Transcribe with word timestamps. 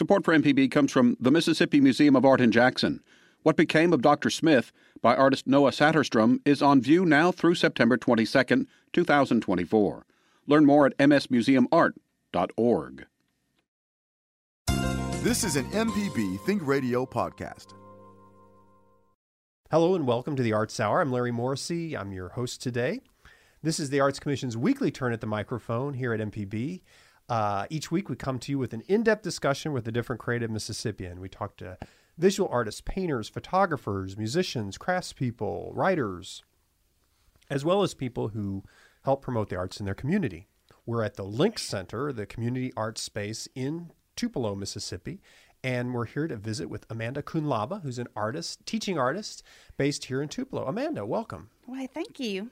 Support 0.00 0.24
for 0.24 0.34
MPB 0.34 0.70
comes 0.70 0.90
from 0.90 1.18
the 1.20 1.30
Mississippi 1.30 1.78
Museum 1.78 2.16
of 2.16 2.24
Art 2.24 2.40
in 2.40 2.50
Jackson. 2.50 3.02
What 3.42 3.54
Became 3.54 3.92
of 3.92 4.00
Dr. 4.00 4.30
Smith 4.30 4.72
by 5.02 5.14
artist 5.14 5.46
Noah 5.46 5.72
Saterstrom 5.72 6.40
is 6.46 6.62
on 6.62 6.80
view 6.80 7.04
now 7.04 7.30
through 7.30 7.56
September 7.56 7.98
22, 7.98 8.66
2024. 8.94 10.06
Learn 10.46 10.64
more 10.64 10.86
at 10.86 10.96
msmuseumart.org. 10.96 13.06
This 15.22 15.44
is 15.44 15.56
an 15.56 15.66
MPB 15.66 16.40
Think 16.46 16.66
Radio 16.66 17.04
podcast. 17.04 17.74
Hello 19.70 19.94
and 19.94 20.06
welcome 20.06 20.34
to 20.34 20.42
the 20.42 20.54
Arts 20.54 20.80
Hour. 20.80 21.02
I'm 21.02 21.12
Larry 21.12 21.30
Morrissey. 21.30 21.94
I'm 21.94 22.10
your 22.10 22.30
host 22.30 22.62
today. 22.62 23.02
This 23.62 23.78
is 23.78 23.90
the 23.90 24.00
Arts 24.00 24.18
Commission's 24.18 24.56
weekly 24.56 24.90
turn 24.90 25.12
at 25.12 25.20
the 25.20 25.26
microphone 25.26 25.92
here 25.92 26.14
at 26.14 26.20
MPB. 26.20 26.80
Uh, 27.30 27.64
each 27.70 27.92
week 27.92 28.08
we 28.08 28.16
come 28.16 28.40
to 28.40 28.50
you 28.50 28.58
with 28.58 28.74
an 28.74 28.82
in 28.88 29.04
depth 29.04 29.22
discussion 29.22 29.72
with 29.72 29.86
a 29.86 29.92
different 29.92 30.20
creative 30.20 30.50
Mississippian. 30.50 31.20
We 31.20 31.28
talk 31.28 31.56
to 31.58 31.78
visual 32.18 32.50
artists, 32.52 32.80
painters, 32.80 33.28
photographers, 33.28 34.18
musicians, 34.18 34.76
craftspeople, 34.76 35.70
writers, 35.72 36.42
as 37.48 37.64
well 37.64 37.82
as 37.82 37.94
people 37.94 38.28
who 38.28 38.64
help 39.04 39.22
promote 39.22 39.48
the 39.48 39.56
arts 39.56 39.78
in 39.78 39.86
their 39.86 39.94
community. 39.94 40.48
We're 40.84 41.04
at 41.04 41.14
the 41.14 41.24
Link 41.24 41.60
Center, 41.60 42.12
the 42.12 42.26
community 42.26 42.72
arts 42.76 43.00
space 43.00 43.48
in 43.54 43.92
Tupelo, 44.16 44.56
Mississippi. 44.56 45.20
And 45.62 45.94
we're 45.94 46.06
here 46.06 46.26
to 46.26 46.36
visit 46.36 46.68
with 46.68 46.84
Amanda 46.90 47.22
Koonlaba, 47.22 47.82
who's 47.82 47.98
an 47.98 48.08
artist, 48.16 48.66
teaching 48.66 48.98
artist 48.98 49.44
based 49.76 50.06
here 50.06 50.20
in 50.20 50.28
Tupelo. 50.28 50.64
Amanda, 50.64 51.06
welcome. 51.06 51.50
Why, 51.64 51.86
thank 51.86 52.18
you. 52.18 52.50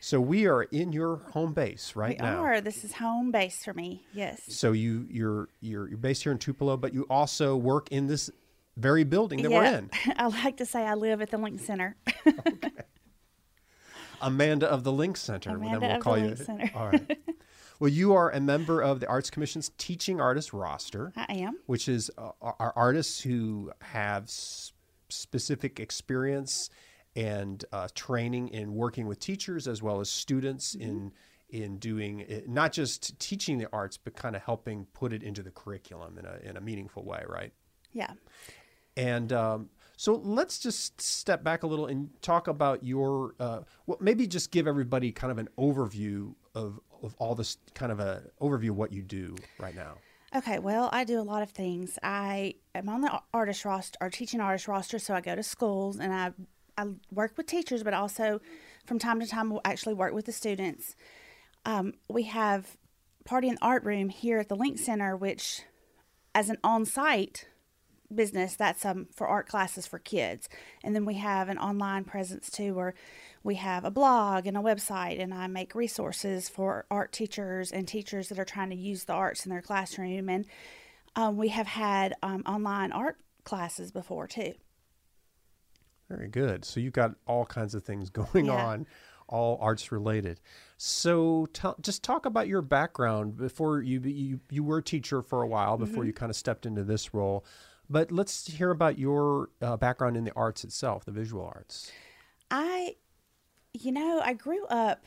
So 0.00 0.20
we 0.20 0.46
are 0.46 0.62
in 0.64 0.92
your 0.92 1.16
home 1.32 1.52
base 1.52 1.96
right 1.96 2.18
we 2.20 2.24
now. 2.24 2.42
are. 2.42 2.60
This 2.60 2.84
is 2.84 2.92
home 2.92 3.30
base 3.30 3.64
for 3.64 3.74
me. 3.74 4.04
Yes. 4.12 4.42
So 4.48 4.72
you 4.72 5.06
you're 5.10 5.48
you're 5.60 5.88
you're 5.88 5.98
based 5.98 6.22
here 6.22 6.32
in 6.32 6.38
Tupelo, 6.38 6.76
but 6.76 6.94
you 6.94 7.06
also 7.10 7.56
work 7.56 7.90
in 7.90 8.06
this 8.06 8.30
very 8.76 9.04
building 9.04 9.42
that 9.42 9.50
yeah. 9.50 9.58
we're 9.58 9.78
in. 9.78 9.90
I 10.16 10.26
like 10.26 10.58
to 10.58 10.66
say 10.66 10.84
I 10.84 10.94
live 10.94 11.22
at 11.22 11.30
the 11.30 11.38
Link 11.38 11.60
Center. 11.60 11.96
okay. 12.26 12.70
Amanda 14.20 14.66
of 14.66 14.84
the 14.84 14.92
Link 14.92 15.16
Center. 15.16 15.50
Amanda 15.50 15.80
then 15.80 15.88
we'll 15.88 15.96
of 15.98 16.02
call 16.02 16.14
the 16.14 16.20
you. 16.20 16.26
Link 16.26 16.38
Center. 16.38 16.70
All 16.74 16.90
right. 16.90 17.18
Well, 17.78 17.90
you 17.90 18.14
are 18.14 18.30
a 18.30 18.40
member 18.40 18.80
of 18.80 19.00
the 19.00 19.06
Arts 19.06 19.28
Commission's 19.28 19.70
teaching 19.76 20.18
artist 20.18 20.54
roster. 20.54 21.12
I 21.14 21.34
am. 21.34 21.58
Which 21.66 21.88
is 21.88 22.10
uh, 22.16 22.30
our 22.40 22.72
artists 22.74 23.20
who 23.20 23.70
have 23.82 24.22
s- 24.24 24.72
specific 25.10 25.78
experience 25.78 26.70
and 27.16 27.64
uh, 27.72 27.88
training 27.94 28.48
in 28.48 28.74
working 28.74 29.06
with 29.06 29.18
teachers 29.18 29.66
as 29.66 29.82
well 29.82 30.00
as 30.00 30.08
students 30.08 30.76
mm-hmm. 30.76 30.88
in 30.88 31.12
in 31.48 31.78
doing 31.78 32.20
it, 32.20 32.48
not 32.48 32.72
just 32.72 33.18
teaching 33.20 33.56
the 33.56 33.68
arts, 33.72 33.96
but 33.96 34.16
kind 34.16 34.34
of 34.34 34.42
helping 34.42 34.84
put 34.92 35.12
it 35.12 35.22
into 35.22 35.42
the 35.42 35.50
curriculum 35.50 36.18
in 36.18 36.26
a 36.26 36.38
in 36.48 36.56
a 36.56 36.60
meaningful 36.60 37.04
way, 37.04 37.24
right? 37.28 37.52
Yeah. 37.92 38.12
And 38.96 39.32
um, 39.32 39.70
so 39.96 40.14
let's 40.14 40.58
just 40.58 41.00
step 41.00 41.42
back 41.42 41.62
a 41.62 41.66
little 41.66 41.86
and 41.86 42.10
talk 42.22 42.48
about 42.48 42.82
your, 42.82 43.34
uh, 43.38 43.60
well, 43.86 43.98
maybe 44.00 44.26
just 44.26 44.50
give 44.50 44.66
everybody 44.66 45.12
kind 45.12 45.30
of 45.30 45.38
an 45.38 45.48
overview 45.58 46.34
of, 46.54 46.80
of 47.02 47.14
all 47.18 47.34
this 47.34 47.58
kind 47.74 47.92
of 47.92 48.00
a 48.00 48.22
overview 48.40 48.70
of 48.70 48.76
what 48.76 48.92
you 48.92 49.02
do 49.02 49.36
right 49.58 49.74
now. 49.74 49.96
Okay, 50.34 50.58
well, 50.58 50.90
I 50.92 51.04
do 51.04 51.20
a 51.20 51.22
lot 51.22 51.42
of 51.42 51.50
things. 51.50 51.98
I 52.02 52.54
am 52.74 52.88
on 52.88 53.00
the 53.00 53.20
artist 53.32 53.64
roster 53.64 53.96
or 54.00 54.10
teaching 54.10 54.40
artist 54.40 54.66
roster, 54.66 54.98
so 54.98 55.14
I 55.14 55.20
go 55.20 55.34
to 55.34 55.42
schools 55.42 55.98
and 55.98 56.12
I 56.12 56.32
I 56.76 56.86
work 57.10 57.34
with 57.36 57.46
teachers, 57.46 57.82
but 57.82 57.94
also 57.94 58.40
from 58.86 58.98
time 58.98 59.20
to 59.20 59.26
time 59.26 59.50
we'll 59.50 59.60
actually 59.64 59.94
work 59.94 60.14
with 60.14 60.26
the 60.26 60.32
students. 60.32 60.94
Um, 61.64 61.94
we 62.08 62.24
have 62.24 62.76
Party 63.24 63.48
and 63.48 63.58
Art 63.60 63.84
Room 63.84 64.08
here 64.08 64.38
at 64.38 64.48
the 64.48 64.54
Link 64.56 64.78
Center, 64.78 65.16
which, 65.16 65.62
as 66.34 66.48
an 66.48 66.58
on-site 66.62 67.48
business, 68.14 68.54
that's 68.54 68.84
um, 68.84 69.08
for 69.12 69.26
art 69.26 69.48
classes 69.48 69.86
for 69.86 69.98
kids. 69.98 70.48
And 70.84 70.94
then 70.94 71.04
we 71.04 71.14
have 71.14 71.48
an 71.48 71.58
online 71.58 72.04
presence 72.04 72.50
too, 72.50 72.74
where 72.74 72.94
we 73.42 73.56
have 73.56 73.84
a 73.84 73.90
blog 73.90 74.46
and 74.46 74.56
a 74.56 74.60
website, 74.60 75.20
and 75.20 75.34
I 75.34 75.48
make 75.48 75.74
resources 75.74 76.48
for 76.48 76.86
art 76.90 77.12
teachers 77.12 77.72
and 77.72 77.88
teachers 77.88 78.28
that 78.28 78.38
are 78.38 78.44
trying 78.44 78.70
to 78.70 78.76
use 78.76 79.04
the 79.04 79.12
arts 79.12 79.44
in 79.44 79.50
their 79.50 79.62
classroom. 79.62 80.28
And 80.28 80.46
um, 81.16 81.36
we 81.36 81.48
have 81.48 81.66
had 81.66 82.14
um, 82.22 82.42
online 82.46 82.92
art 82.92 83.16
classes 83.44 83.90
before 83.90 84.26
too. 84.28 84.54
Very 86.08 86.28
good. 86.28 86.64
So 86.64 86.80
you've 86.80 86.92
got 86.92 87.12
all 87.26 87.44
kinds 87.46 87.74
of 87.74 87.84
things 87.84 88.10
going 88.20 88.46
Yeah. 88.46 88.66
on, 88.66 88.86
all 89.28 89.58
arts 89.60 89.90
related. 89.90 90.40
So 90.76 91.46
tell, 91.52 91.76
just 91.80 92.02
talk 92.04 92.26
about 92.26 92.46
your 92.48 92.62
background 92.62 93.36
before 93.36 93.80
you 93.82 94.00
you 94.00 94.40
you 94.50 94.62
were 94.62 94.78
a 94.78 94.82
teacher 94.82 95.22
for 95.22 95.42
a 95.42 95.46
while 95.48 95.76
before 95.76 96.02
Mm-hmm. 96.02 96.06
you 96.08 96.12
kind 96.12 96.30
of 96.30 96.36
stepped 96.36 96.64
into 96.66 96.84
this 96.84 97.12
role. 97.12 97.44
But 97.88 98.10
let's 98.12 98.46
hear 98.46 98.70
about 98.70 98.98
your 98.98 99.50
uh, 99.62 99.76
background 99.76 100.16
in 100.16 100.24
the 100.24 100.32
arts 100.34 100.64
itself, 100.64 101.04
the 101.04 101.12
visual 101.12 101.44
arts. 101.44 101.90
I, 102.50 102.96
you 103.72 103.92
know, 103.92 104.20
I 104.24 104.32
grew 104.32 104.64
up 104.66 105.04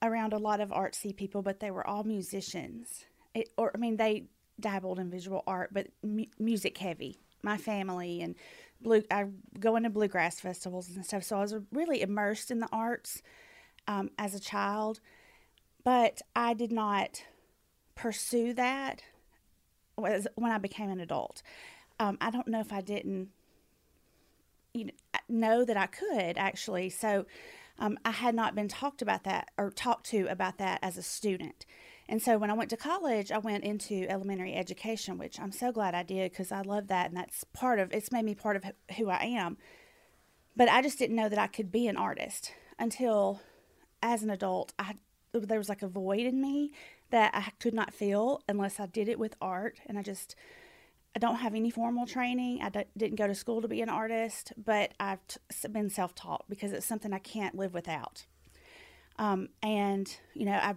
around 0.00 0.32
a 0.32 0.38
lot 0.38 0.60
of 0.60 0.70
artsy 0.70 1.14
people, 1.14 1.42
but 1.42 1.60
they 1.60 1.70
were 1.70 1.86
all 1.86 2.04
musicians. 2.04 3.04
It, 3.34 3.50
or 3.58 3.70
I 3.74 3.78
mean, 3.78 3.96
they 3.98 4.24
dabbled 4.60 4.98
in 4.98 5.10
visual 5.10 5.42
art, 5.46 5.72
but 5.72 5.88
mu- 6.02 6.24
music 6.38 6.76
heavy. 6.78 7.18
My 7.42 7.56
family 7.56 8.20
and 8.22 8.34
blue, 8.80 9.02
I 9.10 9.26
go 9.58 9.76
into 9.76 9.90
bluegrass 9.90 10.40
festivals 10.40 10.90
and 10.90 11.04
stuff. 11.04 11.24
So 11.24 11.36
I 11.36 11.40
was 11.40 11.54
really 11.72 12.02
immersed 12.02 12.50
in 12.50 12.60
the 12.60 12.68
arts 12.72 13.22
um, 13.86 14.10
as 14.18 14.34
a 14.34 14.40
child, 14.40 15.00
but 15.84 16.22
I 16.36 16.54
did 16.54 16.72
not 16.72 17.24
pursue 17.94 18.54
that 18.54 19.02
was 19.96 20.26
when 20.34 20.52
I 20.52 20.58
became 20.58 20.90
an 20.90 21.00
adult. 21.00 21.42
Um, 22.00 22.18
I 22.20 22.30
don't 22.30 22.48
know 22.48 22.60
if 22.60 22.72
I 22.72 22.80
didn't 22.80 23.28
you 24.74 24.86
know, 24.86 24.92
know 25.28 25.64
that 25.64 25.76
I 25.76 25.86
could 25.86 26.38
actually. 26.38 26.90
So 26.90 27.26
um, 27.78 27.98
I 28.04 28.10
had 28.10 28.34
not 28.34 28.54
been 28.54 28.68
talked 28.68 29.02
about 29.02 29.24
that 29.24 29.50
or 29.56 29.70
talked 29.70 30.06
to 30.06 30.26
about 30.26 30.58
that 30.58 30.78
as 30.82 30.96
a 30.96 31.02
student. 31.02 31.66
And 32.08 32.20
so 32.20 32.36
when 32.38 32.50
I 32.50 32.54
went 32.54 32.70
to 32.70 32.76
college, 32.76 33.32
I 33.32 33.38
went 33.38 33.64
into 33.64 34.06
elementary 34.08 34.54
education, 34.54 35.18
which 35.18 35.40
I'm 35.40 35.52
so 35.52 35.72
glad 35.72 35.94
I 35.94 36.02
did 36.02 36.30
because 36.30 36.52
I 36.52 36.62
love 36.62 36.88
that. 36.88 37.08
And 37.08 37.16
that's 37.16 37.44
part 37.44 37.78
of 37.78 37.92
it's 37.92 38.12
made 38.12 38.24
me 38.24 38.34
part 38.34 38.56
of 38.56 38.64
who 38.96 39.08
I 39.08 39.22
am. 39.24 39.56
But 40.56 40.68
I 40.68 40.82
just 40.82 40.98
didn't 40.98 41.16
know 41.16 41.28
that 41.28 41.38
I 41.38 41.46
could 41.46 41.72
be 41.72 41.86
an 41.86 41.96
artist 41.96 42.52
until 42.78 43.40
as 44.02 44.22
an 44.22 44.30
adult, 44.30 44.72
I 44.78 44.96
there 45.32 45.58
was 45.58 45.68
like 45.68 45.82
a 45.82 45.88
void 45.88 46.26
in 46.26 46.40
me 46.40 46.72
that 47.10 47.34
I 47.34 47.50
could 47.58 47.74
not 47.74 47.94
fill 47.94 48.42
unless 48.48 48.78
I 48.78 48.86
did 48.86 49.08
it 49.08 49.18
with 49.18 49.34
art. 49.40 49.80
And 49.86 49.98
I 49.98 50.02
just, 50.02 50.36
I 51.14 51.18
don't 51.18 51.36
have 51.36 51.54
any 51.54 51.70
formal 51.70 52.06
training. 52.06 52.60
I 52.62 52.68
d- 52.68 52.84
didn't 52.96 53.16
go 53.16 53.26
to 53.26 53.34
school 53.34 53.62
to 53.62 53.68
be 53.68 53.80
an 53.80 53.88
artist, 53.88 54.52
but 54.62 54.92
I've 55.00 55.20
t- 55.26 55.68
been 55.68 55.90
self 55.90 56.14
taught 56.14 56.44
because 56.48 56.72
it's 56.72 56.86
something 56.86 57.12
I 57.12 57.18
can't 57.18 57.54
live 57.54 57.74
without. 57.74 58.26
Um, 59.18 59.48
and 59.62 60.14
you 60.34 60.46
know, 60.46 60.52
I 60.52 60.74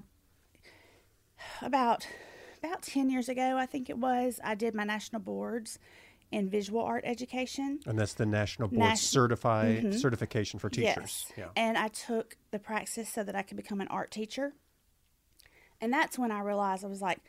about 1.61 2.07
about 2.63 2.81
ten 2.81 3.09
years 3.09 3.29
ago, 3.29 3.57
I 3.57 3.65
think 3.65 3.89
it 3.89 3.97
was, 3.97 4.39
I 4.43 4.55
did 4.55 4.73
my 4.73 4.83
national 4.83 5.21
boards 5.21 5.77
in 6.31 6.49
visual 6.49 6.81
art 6.81 7.03
education. 7.05 7.79
And 7.85 7.99
that's 7.99 8.15
the 8.15 8.25
National 8.25 8.67
Board 8.67 8.79
Nation- 8.79 8.97
certify 8.97 9.81
Mhm. 9.81 9.93
certification 9.99 10.59
for 10.59 10.69
teachers. 10.69 11.27
Yes. 11.29 11.31
Yeah. 11.37 11.49
And 11.55 11.77
I 11.77 11.89
took 11.89 12.37
the 12.49 12.57
praxis 12.57 13.07
so 13.09 13.23
that 13.23 13.35
I 13.35 13.43
could 13.43 13.57
become 13.57 13.79
an 13.81 13.87
art 13.89 14.09
teacher. 14.09 14.53
And 15.79 15.93
that's 15.93 16.17
when 16.17 16.31
I 16.31 16.39
realized 16.39 16.83
I 16.83 16.87
was 16.87 17.01
like, 17.01 17.19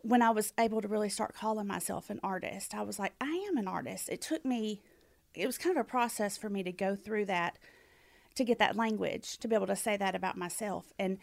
when 0.00 0.22
I 0.22 0.30
was 0.30 0.54
able 0.56 0.80
to 0.80 0.88
really 0.88 1.10
start 1.10 1.34
calling 1.34 1.66
myself 1.66 2.08
an 2.08 2.18
artist, 2.22 2.74
I 2.74 2.80
was 2.82 2.98
like, 2.98 3.12
I 3.20 3.46
am 3.50 3.58
an 3.58 3.68
artist. 3.68 4.08
It 4.08 4.22
took 4.22 4.44
me, 4.46 4.80
it 5.34 5.46
was 5.46 5.58
kind 5.58 5.76
of 5.76 5.80
a 5.82 5.84
process 5.88 6.38
for 6.38 6.48
me 6.48 6.62
to 6.62 6.72
go 6.72 6.96
through 6.96 7.26
that, 7.26 7.58
to 8.36 8.44
get 8.44 8.58
that 8.58 8.76
language, 8.76 9.36
to 9.38 9.48
be 9.48 9.54
able 9.54 9.66
to 9.66 9.76
say 9.76 9.98
that 9.98 10.14
about 10.14 10.38
myself. 10.38 10.94
And 10.98 11.18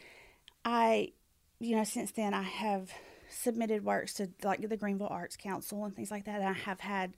I, 0.63 1.13
you 1.59 1.75
know, 1.75 1.83
since 1.83 2.11
then 2.11 2.33
I 2.33 2.43
have 2.43 2.91
submitted 3.29 3.83
works 3.83 4.13
to 4.15 4.29
like 4.43 4.67
the 4.67 4.77
Greenville 4.77 5.07
Arts 5.09 5.35
Council 5.35 5.83
and 5.85 5.95
things 5.95 6.11
like 6.11 6.25
that. 6.25 6.39
And 6.39 6.49
I 6.49 6.53
have 6.53 6.79
had 6.79 7.13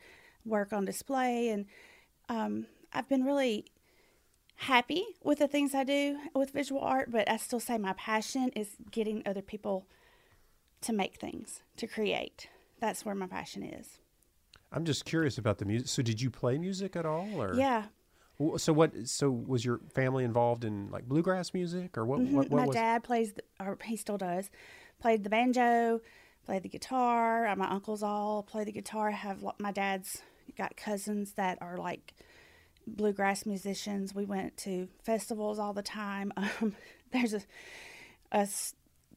work 0.45 0.73
on 0.73 0.85
display 0.85 1.49
and 1.49 1.65
um, 2.29 2.65
I've 2.93 3.09
been 3.09 3.23
really 3.23 3.65
happy 4.55 5.05
with 5.23 5.39
the 5.39 5.47
things 5.47 5.73
I 5.73 5.83
do 5.83 6.17
with 6.33 6.51
visual 6.51 6.81
art, 6.81 7.11
but 7.11 7.29
I 7.29 7.37
still 7.37 7.59
say 7.59 7.77
my 7.77 7.93
passion 7.93 8.49
is 8.55 8.75
getting 8.91 9.23
other 9.25 9.41
people 9.41 9.87
to 10.81 10.93
make 10.93 11.15
things, 11.15 11.61
to 11.77 11.87
create. 11.87 12.47
That's 12.79 13.05
where 13.05 13.15
my 13.15 13.27
passion 13.27 13.63
is. 13.63 13.99
I'm 14.71 14.85
just 14.85 15.05
curious 15.05 15.37
about 15.37 15.57
the 15.57 15.65
music. 15.65 15.87
So 15.87 16.01
did 16.01 16.21
you 16.21 16.29
play 16.29 16.57
music 16.57 16.95
at 16.95 17.05
all 17.05 17.41
or 17.41 17.55
Yeah. 17.55 17.85
So 18.57 18.71
what 18.71 19.07
so 19.07 19.29
was 19.29 19.65
your 19.65 19.81
family 19.93 20.23
involved 20.23 20.63
in 20.63 20.89
like 20.91 21.07
bluegrass 21.07 21.53
music 21.53 21.97
or 21.97 22.05
what 22.05 22.21
what, 22.21 22.49
what 22.49 22.61
my 22.61 22.65
was 22.67 22.75
dad 22.75 23.03
plays, 23.03 23.33
the, 23.33 23.43
or 23.59 23.77
he 23.83 23.97
still 23.97 24.17
does, 24.17 24.49
played 25.01 25.25
the 25.25 25.29
banjo, 25.29 25.99
played 26.45 26.63
the 26.63 26.69
guitar. 26.69 27.47
Uh, 27.47 27.55
My 27.57 27.69
uncles 27.69 28.01
all 28.01 28.43
play 28.43 28.63
the 28.63 28.71
guitar. 28.71 29.11
Have 29.11 29.43
my 29.59 29.71
dad's 29.71 30.21
got 30.57 30.77
cousins 30.77 31.33
that 31.33 31.57
are 31.61 31.77
like 31.77 32.13
bluegrass 32.87 33.45
musicians. 33.45 34.15
We 34.15 34.25
went 34.25 34.57
to 34.57 34.87
festivals 35.03 35.59
all 35.59 35.73
the 35.73 35.83
time. 35.83 36.31
Um, 36.61 36.75
there's 37.11 37.33
a, 37.33 37.41
a 38.31 38.47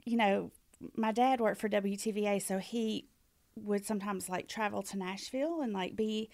you 0.04 0.16
know, 0.16 0.50
my 0.96 1.12
dad 1.12 1.40
worked 1.40 1.60
for 1.60 1.69
WTVA, 1.69 2.40
so 2.40 2.58
he 2.58 3.06
would 3.54 3.84
sometimes 3.84 4.28
like 4.28 4.48
travel 4.48 4.82
to 4.82 4.98
Nashville 4.98 5.60
and 5.60 5.72
like 5.72 5.94
be 5.94 6.30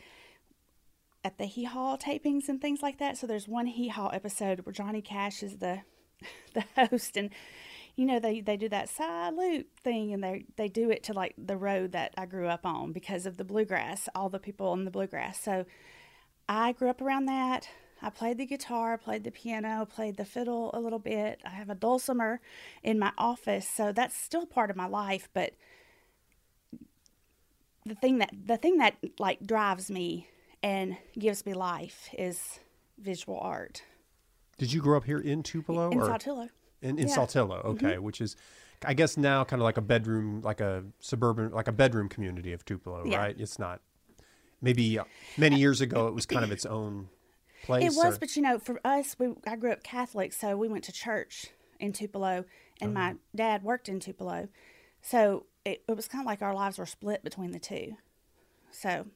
at 1.28 1.36
the 1.36 1.44
Hee 1.44 1.64
Haw 1.64 1.98
tapings 1.98 2.48
and 2.48 2.58
things 2.58 2.80
like 2.80 2.96
that. 3.00 3.18
So 3.18 3.26
there's 3.26 3.46
one 3.46 3.66
Hee 3.66 3.88
Haw 3.88 4.08
episode 4.08 4.60
where 4.60 4.72
Johnny 4.72 5.02
Cash 5.02 5.42
is 5.42 5.58
the 5.58 5.82
the 6.54 6.64
host 6.74 7.18
and 7.18 7.28
you 7.96 8.06
know 8.06 8.18
they 8.18 8.40
they 8.40 8.56
do 8.56 8.70
that 8.70 8.88
salute 8.88 9.68
thing 9.84 10.14
and 10.14 10.24
they 10.24 10.46
they 10.56 10.68
do 10.68 10.90
it 10.90 11.02
to 11.04 11.12
like 11.12 11.34
the 11.36 11.58
road 11.58 11.92
that 11.92 12.14
I 12.16 12.24
grew 12.24 12.48
up 12.48 12.64
on 12.64 12.92
because 12.92 13.26
of 13.26 13.36
the 13.36 13.44
bluegrass, 13.44 14.08
all 14.14 14.30
the 14.30 14.38
people 14.38 14.72
in 14.72 14.86
the 14.86 14.90
bluegrass. 14.90 15.38
So 15.38 15.66
I 16.48 16.72
grew 16.72 16.88
up 16.88 17.02
around 17.02 17.26
that. 17.26 17.68
I 18.00 18.08
played 18.08 18.38
the 18.38 18.46
guitar, 18.46 18.96
played 18.96 19.24
the 19.24 19.30
piano, 19.30 19.84
played 19.84 20.16
the 20.16 20.24
fiddle 20.24 20.70
a 20.72 20.80
little 20.80 20.98
bit. 20.98 21.42
I 21.44 21.50
have 21.50 21.68
a 21.68 21.74
dulcimer 21.74 22.40
in 22.82 22.98
my 22.98 23.12
office, 23.18 23.68
so 23.68 23.92
that's 23.92 24.16
still 24.16 24.46
part 24.46 24.70
of 24.70 24.76
my 24.76 24.86
life, 24.86 25.28
but 25.34 25.52
the 27.84 27.96
thing 27.96 28.16
that 28.16 28.30
the 28.46 28.56
thing 28.56 28.78
that 28.78 28.96
like 29.18 29.46
drives 29.46 29.90
me 29.90 30.26
and 30.62 30.96
gives 31.18 31.44
me 31.46 31.54
life 31.54 32.08
is 32.16 32.58
visual 32.98 33.38
art. 33.40 33.82
Did 34.58 34.72
you 34.72 34.80
grow 34.80 34.96
up 34.96 35.04
here 35.04 35.18
in 35.20 35.42
Tupelo 35.42 35.90
In 35.90 36.00
or 36.00 36.08
Saltillo. 36.08 36.48
in, 36.82 36.98
in 36.98 37.08
yeah. 37.08 37.16
Saltillo? 37.16 37.64
Okay, 37.64 37.98
which 37.98 38.20
is, 38.20 38.34
I 38.84 38.94
guess 38.94 39.16
now 39.16 39.44
kind 39.44 39.62
of 39.62 39.64
like 39.64 39.76
a 39.76 39.80
bedroom, 39.82 40.40
like 40.42 40.60
a 40.60 40.84
suburban, 41.00 41.52
like 41.52 41.68
a 41.68 41.72
bedroom 41.72 42.08
community 42.08 42.52
of 42.52 42.64
Tupelo, 42.64 43.04
Yeah. 43.06 43.18
right? 43.18 43.36
It's 43.38 43.58
not. 43.58 43.80
Maybe 44.60 44.98
uh, 44.98 45.04
many 45.36 45.56
years 45.60 45.80
ago 45.80 46.08
it 46.08 46.14
was 46.14 46.26
kind 46.26 46.44
of 46.44 46.50
its 46.50 46.66
own 46.66 47.08
place. 47.62 47.84
It 47.84 47.96
was, 47.96 48.16
or- 48.16 48.18
but 48.18 48.34
you 48.34 48.42
know, 48.42 48.58
for 48.58 48.80
us, 48.84 49.14
we 49.18 49.28
I 49.46 49.54
grew 49.54 49.70
up 49.70 49.84
Catholic, 49.84 50.32
so 50.32 50.56
we 50.56 50.66
went 50.66 50.82
to 50.84 50.92
church 50.92 51.46
in 51.78 51.92
Tupelo, 51.92 52.44
and 52.80 52.92
my 52.94 53.14
dad 53.36 53.62
worked 53.62 53.88
in 53.88 54.00
Tupelo, 54.00 54.48
so 55.00 55.46
it, 55.64 55.84
it 55.88 55.94
was 55.94 56.08
kind 56.08 56.22
of 56.22 56.26
like 56.26 56.42
our 56.42 56.52
lives 56.54 56.78
were 56.78 56.86
split 56.86 57.22
between 57.22 57.52
the 57.52 57.60
two. 57.60 57.92
So 58.72 59.06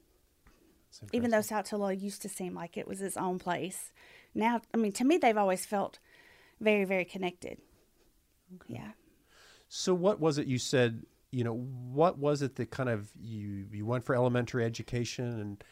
even 1.12 1.30
though 1.30 1.38
Saltillo 1.38 1.88
used 1.88 2.22
to 2.22 2.28
seem 2.28 2.54
like 2.54 2.76
it 2.76 2.86
was 2.86 3.00
its 3.00 3.16
own 3.16 3.38
place, 3.38 3.92
now 4.34 4.60
I 4.72 4.76
mean 4.76 4.92
to 4.92 5.04
me 5.04 5.18
they've 5.18 5.36
always 5.36 5.64
felt 5.64 5.98
very 6.60 6.84
very 6.84 7.04
connected. 7.04 7.58
Yeah. 8.68 8.92
So 9.68 9.94
what 9.94 10.20
was 10.20 10.38
it 10.38 10.46
you 10.46 10.58
said? 10.58 11.04
You 11.30 11.44
know, 11.44 11.54
what 11.54 12.18
was 12.18 12.42
it 12.42 12.56
that 12.56 12.70
kind 12.70 12.88
of 12.88 13.10
you 13.18 13.66
you 13.72 13.86
went 13.86 14.04
for 14.04 14.14
elementary 14.14 14.64
education, 14.64 15.40
and 15.40 15.64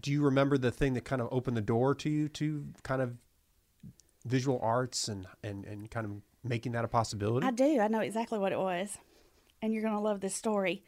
do 0.00 0.10
you 0.10 0.22
remember 0.22 0.58
the 0.58 0.70
thing 0.70 0.94
that 0.94 1.04
kind 1.04 1.22
of 1.22 1.28
opened 1.30 1.56
the 1.56 1.62
door 1.62 1.94
to 1.94 2.10
you 2.10 2.28
to 2.30 2.66
kind 2.82 3.02
of 3.02 3.14
visual 4.26 4.58
arts 4.62 5.08
and 5.08 5.26
and 5.44 5.64
and 5.64 5.90
kind 5.90 6.06
of 6.06 6.12
making 6.42 6.72
that 6.72 6.84
a 6.84 6.88
possibility? 6.88 7.46
I 7.46 7.52
do. 7.52 7.78
I 7.78 7.88
know 7.88 8.00
exactly 8.00 8.38
what 8.38 8.50
it 8.52 8.58
was, 8.58 8.98
and 9.62 9.72
you're 9.72 9.82
gonna 9.82 10.00
love 10.00 10.20
this 10.20 10.34
story. 10.34 10.82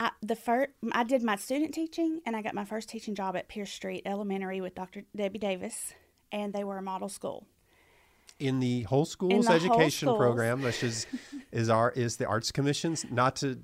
I, 0.00 0.10
the 0.22 0.36
first, 0.36 0.70
I 0.92 1.02
did 1.04 1.22
my 1.22 1.36
student 1.36 1.74
teaching, 1.74 2.20
and 2.24 2.36
I 2.36 2.42
got 2.42 2.54
my 2.54 2.64
first 2.64 2.88
teaching 2.88 3.14
job 3.14 3.36
at 3.36 3.48
Pierce 3.48 3.72
Street 3.72 4.02
Elementary 4.06 4.60
with 4.60 4.74
Dr. 4.74 5.02
Debbie 5.16 5.38
Davis, 5.38 5.92
and 6.30 6.52
they 6.52 6.62
were 6.62 6.78
a 6.78 6.82
model 6.82 7.08
school. 7.08 7.46
in 8.38 8.60
the 8.60 8.82
whole 8.82 9.04
schools 9.04 9.46
the 9.46 9.58
whole 9.58 9.60
education 9.60 10.06
schools. 10.06 10.18
program, 10.18 10.62
which 10.62 10.84
is 10.84 11.06
is 11.50 11.68
our 11.68 11.90
is 11.90 12.16
the 12.16 12.26
arts 12.26 12.52
commissions. 12.52 13.04
Not 13.10 13.34
to 13.36 13.58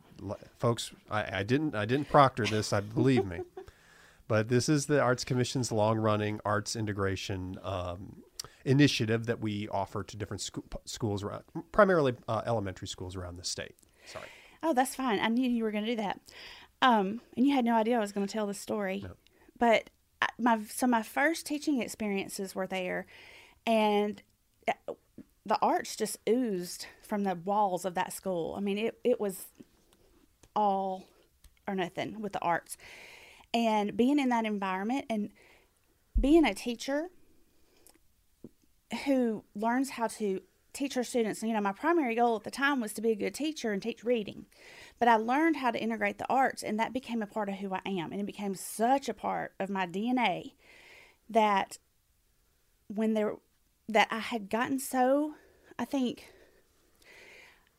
folks, 0.58 0.90
I, 1.08 1.38
I 1.38 1.42
didn't 1.44 1.76
I 1.76 1.84
didn't 1.84 2.08
proctor 2.08 2.44
this. 2.46 2.72
I 2.72 2.80
believe 2.80 3.24
me, 3.24 3.42
but 4.28 4.48
this 4.48 4.68
is 4.68 4.86
the 4.86 5.00
arts 5.00 5.22
commission's 5.22 5.70
long 5.70 5.98
running 5.98 6.40
arts 6.44 6.74
integration 6.74 7.56
um, 7.62 8.22
initiative 8.64 9.26
that 9.26 9.40
we 9.40 9.68
offer 9.68 10.02
to 10.02 10.16
different 10.16 10.42
schoo- 10.42 10.64
schools 10.84 11.22
around, 11.22 11.44
primarily 11.70 12.14
uh, 12.26 12.42
elementary 12.44 12.88
schools 12.88 13.14
around 13.14 13.36
the 13.36 13.44
state. 13.44 13.76
Sorry. 14.06 14.26
Oh, 14.64 14.72
that's 14.72 14.94
fine. 14.96 15.20
I 15.20 15.28
knew 15.28 15.48
you 15.48 15.62
were 15.62 15.70
going 15.70 15.84
to 15.84 15.90
do 15.90 15.96
that. 15.96 16.20
Um, 16.80 17.20
and 17.36 17.46
you 17.46 17.54
had 17.54 17.66
no 17.66 17.74
idea 17.74 17.96
I 17.96 18.00
was 18.00 18.12
going 18.12 18.26
to 18.26 18.32
tell 18.32 18.46
the 18.46 18.54
story. 18.54 19.04
But 19.58 19.90
I- 20.22 20.28
my 20.38 20.62
so 20.64 20.86
my 20.86 21.02
first 21.02 21.44
teaching 21.46 21.80
experiences 21.82 22.54
were 22.54 22.66
there, 22.66 23.06
and 23.66 24.22
uh, 24.66 24.94
the 25.44 25.58
arts 25.60 25.96
just 25.96 26.18
oozed 26.26 26.86
from 27.02 27.24
the 27.24 27.34
walls 27.34 27.84
of 27.84 27.94
that 27.94 28.12
school. 28.12 28.54
I 28.56 28.60
mean, 28.60 28.78
it 28.78 28.98
it 29.04 29.20
was 29.20 29.44
all 30.56 31.04
or 31.68 31.74
nothing 31.74 32.20
with 32.20 32.32
the 32.32 32.40
arts, 32.40 32.76
and 33.52 33.96
being 33.96 34.18
in 34.18 34.30
that 34.30 34.46
environment 34.46 35.04
and 35.10 35.30
being 36.18 36.44
a 36.46 36.54
teacher 36.54 37.08
who 39.04 39.44
learns 39.54 39.90
how 39.90 40.06
to 40.06 40.40
teach 40.74 40.94
her 40.94 41.04
students. 41.04 41.42
You 41.42 41.54
know, 41.54 41.60
my 41.60 41.72
primary 41.72 42.14
goal 42.14 42.36
at 42.36 42.44
the 42.44 42.50
time 42.50 42.80
was 42.80 42.92
to 42.94 43.00
be 43.00 43.12
a 43.12 43.16
good 43.16 43.34
teacher 43.34 43.72
and 43.72 43.80
teach 43.80 44.04
reading, 44.04 44.46
but 44.98 45.08
I 45.08 45.16
learned 45.16 45.56
how 45.56 45.70
to 45.70 45.80
integrate 45.80 46.18
the 46.18 46.28
arts, 46.28 46.62
and 46.62 46.78
that 46.78 46.92
became 46.92 47.22
a 47.22 47.26
part 47.26 47.48
of 47.48 47.56
who 47.56 47.72
I 47.72 47.80
am, 47.86 48.12
and 48.12 48.20
it 48.20 48.26
became 48.26 48.54
such 48.54 49.08
a 49.08 49.14
part 49.14 49.52
of 49.58 49.70
my 49.70 49.86
DNA 49.86 50.52
that 51.30 51.78
when 52.88 53.14
there 53.14 53.36
that 53.88 54.08
I 54.10 54.18
had 54.18 54.50
gotten 54.50 54.78
so, 54.78 55.34
I 55.78 55.84
think, 55.84 56.32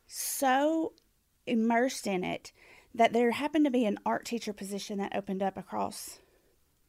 so 0.06 0.92
immersed 1.46 2.06
in 2.06 2.24
it 2.24 2.52
that 2.94 3.12
there 3.12 3.30
happened 3.32 3.64
to 3.64 3.70
be 3.70 3.84
an 3.84 3.98
art 4.06 4.24
teacher 4.24 4.52
position 4.52 4.98
that 4.98 5.14
opened 5.14 5.42
up 5.42 5.56
across 5.56 6.20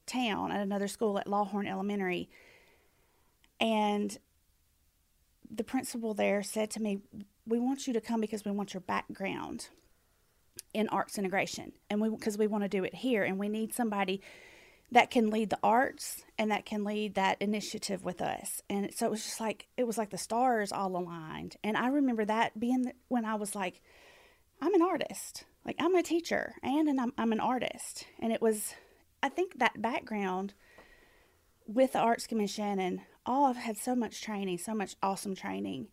town 0.06 0.52
at 0.52 0.62
another 0.62 0.88
school 0.88 1.20
at 1.20 1.28
Lawhorn 1.28 1.68
Elementary. 1.68 2.30
And 3.60 4.18
the 5.50 5.64
principal 5.64 6.14
there 6.14 6.44
said 6.44 6.70
to 6.72 6.82
me, 6.82 7.00
"We 7.46 7.60
want 7.60 7.88
you 7.88 7.94
to 7.94 8.02
come 8.02 8.22
because 8.22 8.46
we 8.46 8.52
want 8.52 8.74
your 8.74 8.82
background 8.82 9.70
in 10.74 10.90
arts 10.90 11.18
integration, 11.18 11.74
and 11.90 12.02
we 12.02 12.10
because 12.10 12.38
we 12.38 12.48
want 12.48 12.64
to 12.64 12.70
do 12.70 12.84
it 12.84 12.96
here, 12.96 13.24
and 13.24 13.38
we 13.38 13.50
need 13.50 13.74
somebody 13.74 14.22
that 14.92 15.12
can 15.12 15.30
lead 15.30 15.50
the 15.50 15.60
arts 15.62 16.24
and 16.38 16.50
that 16.50 16.66
can 16.66 16.84
lead 16.86 17.16
that 17.16 17.42
initiative 17.42 18.04
with 18.04 18.22
us." 18.22 18.62
And 18.70 18.94
so 18.94 19.06
it 19.06 19.10
was 19.10 19.24
just 19.24 19.40
like 19.40 19.68
it 19.78 19.86
was 19.86 19.98
like 19.98 20.10
the 20.10 20.18
stars 20.18 20.72
all 20.72 20.96
aligned. 20.96 21.58
And 21.64 21.78
I 21.78 21.88
remember 21.88 22.26
that 22.26 22.60
being 22.60 22.84
the, 22.84 22.94
when 23.08 23.26
I 23.26 23.36
was 23.36 23.56
like, 23.56 23.82
"I'm 24.62 24.74
an 24.74 24.82
artist, 24.82 25.46
like 25.66 25.76
I'm 25.80 25.96
a 25.96 26.04
teacher, 26.04 26.54
and, 26.64 26.88
and 26.90 27.00
I'm 27.00 27.14
I'm 27.18 27.32
an 27.32 27.40
artist," 27.40 28.06
and 28.20 28.32
it 28.32 28.42
was, 28.42 28.74
I 29.24 29.30
think 29.30 29.60
that 29.60 29.82
background 29.82 30.54
with 31.68 31.94
the 31.94 32.00
Arts 32.00 32.28
Commission 32.28 32.80
and 32.80 33.02
all, 33.28 33.46
I've 33.46 33.58
had 33.58 33.78
so 33.78 33.96
much 33.96 34.22
training, 34.22 34.58
so 34.58 34.74
much 34.74 34.96
awesome 35.04 35.36
training. 35.36 35.88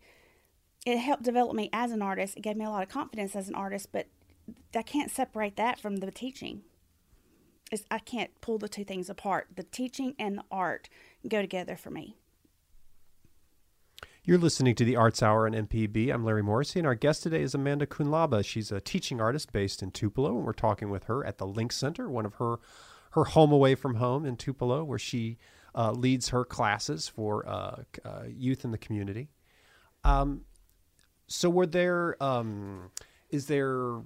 It 0.85 0.97
helped 0.97 1.23
develop 1.23 1.55
me 1.55 1.69
as 1.73 1.91
an 1.91 2.01
artist. 2.01 2.37
It 2.37 2.41
gave 2.41 2.57
me 2.57 2.65
a 2.65 2.69
lot 2.69 2.83
of 2.83 2.89
confidence 2.89 3.35
as 3.35 3.49
an 3.49 3.55
artist, 3.55 3.89
but 3.91 4.07
I 4.75 4.81
can't 4.81 5.11
separate 5.11 5.55
that 5.57 5.79
from 5.79 5.97
the 5.97 6.11
teaching. 6.11 6.61
It's, 7.71 7.83
I 7.89 7.99
can't 7.99 8.29
pull 8.41 8.57
the 8.57 8.69
two 8.69 8.83
things 8.83 9.09
apart. 9.09 9.47
The 9.55 9.63
teaching 9.63 10.15
and 10.19 10.37
the 10.37 10.43
art 10.51 10.89
go 11.27 11.41
together 11.41 11.75
for 11.75 11.89
me. 11.89 12.15
You're 14.23 14.37
listening 14.39 14.73
to 14.75 14.85
the 14.85 14.95
Arts 14.95 15.21
Hour 15.21 15.45
on 15.45 15.53
MPB. 15.53 16.11
I'm 16.11 16.23
Larry 16.23 16.41
Morrissey, 16.41 16.79
and 16.79 16.87
our 16.87 16.95
guest 16.95 17.23
today 17.23 17.41
is 17.41 17.53
Amanda 17.53 17.85
Koonlaba. 17.85 18.43
She's 18.43 18.71
a 18.71 18.81
teaching 18.81 19.21
artist 19.21 19.51
based 19.51 19.83
in 19.83 19.91
Tupelo, 19.91 20.35
and 20.35 20.45
we're 20.45 20.53
talking 20.53 20.89
with 20.89 21.03
her 21.03 21.23
at 21.25 21.37
the 21.37 21.45
Link 21.45 21.71
Center, 21.71 22.09
one 22.09 22.25
of 22.25 22.35
her 22.35 22.57
her 23.11 23.23
home 23.23 23.51
away 23.51 23.75
from 23.75 23.95
home 23.95 24.25
in 24.25 24.35
Tupelo, 24.35 24.83
where 24.83 24.99
she 24.99 25.37
uh, 25.75 25.91
leads 25.91 26.29
her 26.29 26.45
classes 26.45 27.07
for 27.07 27.47
uh, 27.47 27.83
uh, 28.03 28.23
youth 28.27 28.63
in 28.65 28.71
the 28.71 28.77
community. 28.77 29.29
Um, 30.03 30.41
so, 31.27 31.49
were 31.49 31.65
there 31.65 32.21
um, 32.23 32.91
is 33.29 33.47
there 33.47 34.01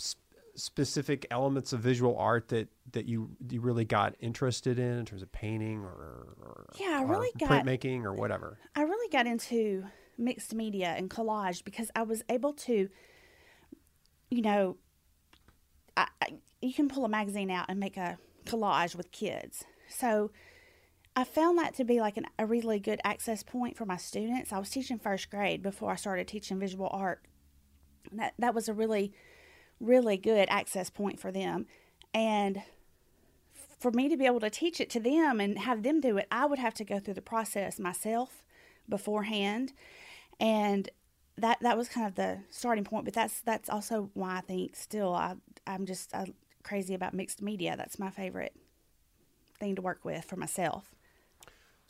sp- 0.00 0.18
specific 0.54 1.26
elements 1.30 1.72
of 1.72 1.80
visual 1.80 2.16
art 2.16 2.48
that 2.48 2.68
that 2.92 3.06
you 3.06 3.30
you 3.50 3.60
really 3.60 3.84
got 3.84 4.14
interested 4.20 4.78
in 4.78 4.98
in 4.98 5.04
terms 5.04 5.22
of 5.22 5.30
painting 5.32 5.80
or, 5.80 5.90
or 6.40 6.66
Yeah, 6.78 6.98
I 7.00 7.02
or 7.02 7.06
really 7.06 7.30
got- 7.38 7.50
printmaking 7.50 8.04
or 8.04 8.14
whatever? 8.14 8.58
I 8.74 8.82
really 8.82 9.08
got 9.10 9.26
into 9.26 9.84
mixed 10.16 10.54
media 10.54 10.94
and 10.96 11.10
collage 11.10 11.64
because 11.64 11.90
I 11.96 12.02
was 12.02 12.22
able 12.28 12.52
to, 12.52 12.88
you 14.30 14.42
know, 14.42 14.76
I, 15.96 16.06
I, 16.22 16.26
you 16.60 16.72
can 16.74 16.88
pull 16.88 17.04
a 17.04 17.08
magazine 17.08 17.50
out 17.50 17.66
and 17.68 17.80
make 17.80 17.96
a 17.96 18.18
collage 18.44 18.94
with 18.94 19.10
kids. 19.12 19.64
So 19.88 20.30
I 21.20 21.24
found 21.24 21.58
that 21.58 21.74
to 21.74 21.84
be 21.84 22.00
like 22.00 22.16
an, 22.16 22.26
a 22.38 22.46
really 22.46 22.78
good 22.78 23.00
access 23.04 23.42
point 23.42 23.76
for 23.76 23.84
my 23.84 23.98
students. 23.98 24.52
I 24.52 24.58
was 24.58 24.70
teaching 24.70 24.98
first 24.98 25.30
grade 25.30 25.62
before 25.62 25.92
I 25.92 25.96
started 25.96 26.26
teaching 26.26 26.58
visual 26.58 26.88
art. 26.90 27.22
That 28.12 28.34
that 28.38 28.54
was 28.54 28.68
a 28.68 28.72
really, 28.72 29.12
really 29.78 30.16
good 30.16 30.48
access 30.48 30.88
point 30.88 31.20
for 31.20 31.30
them, 31.30 31.66
and 32.14 32.62
for 33.78 33.90
me 33.90 34.08
to 34.08 34.16
be 34.16 34.26
able 34.26 34.40
to 34.40 34.50
teach 34.50 34.80
it 34.80 34.88
to 34.90 35.00
them 35.00 35.40
and 35.40 35.58
have 35.58 35.82
them 35.82 36.00
do 36.00 36.16
it, 36.16 36.26
I 36.30 36.46
would 36.46 36.58
have 36.58 36.74
to 36.74 36.84
go 36.84 36.98
through 36.98 37.14
the 37.14 37.22
process 37.22 37.78
myself 37.78 38.42
beforehand, 38.88 39.74
and 40.40 40.88
that 41.36 41.58
that 41.60 41.76
was 41.76 41.88
kind 41.90 42.06
of 42.06 42.14
the 42.14 42.38
starting 42.50 42.84
point. 42.84 43.04
But 43.04 43.14
that's 43.14 43.42
that's 43.42 43.68
also 43.68 44.10
why 44.14 44.38
I 44.38 44.40
think 44.40 44.74
still 44.74 45.14
I 45.14 45.34
I'm 45.66 45.84
just 45.84 46.14
uh 46.14 46.24
crazy 46.62 46.94
about 46.94 47.12
mixed 47.12 47.42
media. 47.42 47.76
That's 47.76 47.98
my 47.98 48.10
favorite 48.10 48.56
thing 49.58 49.76
to 49.76 49.82
work 49.82 50.04
with 50.04 50.24
for 50.24 50.36
myself. 50.36 50.94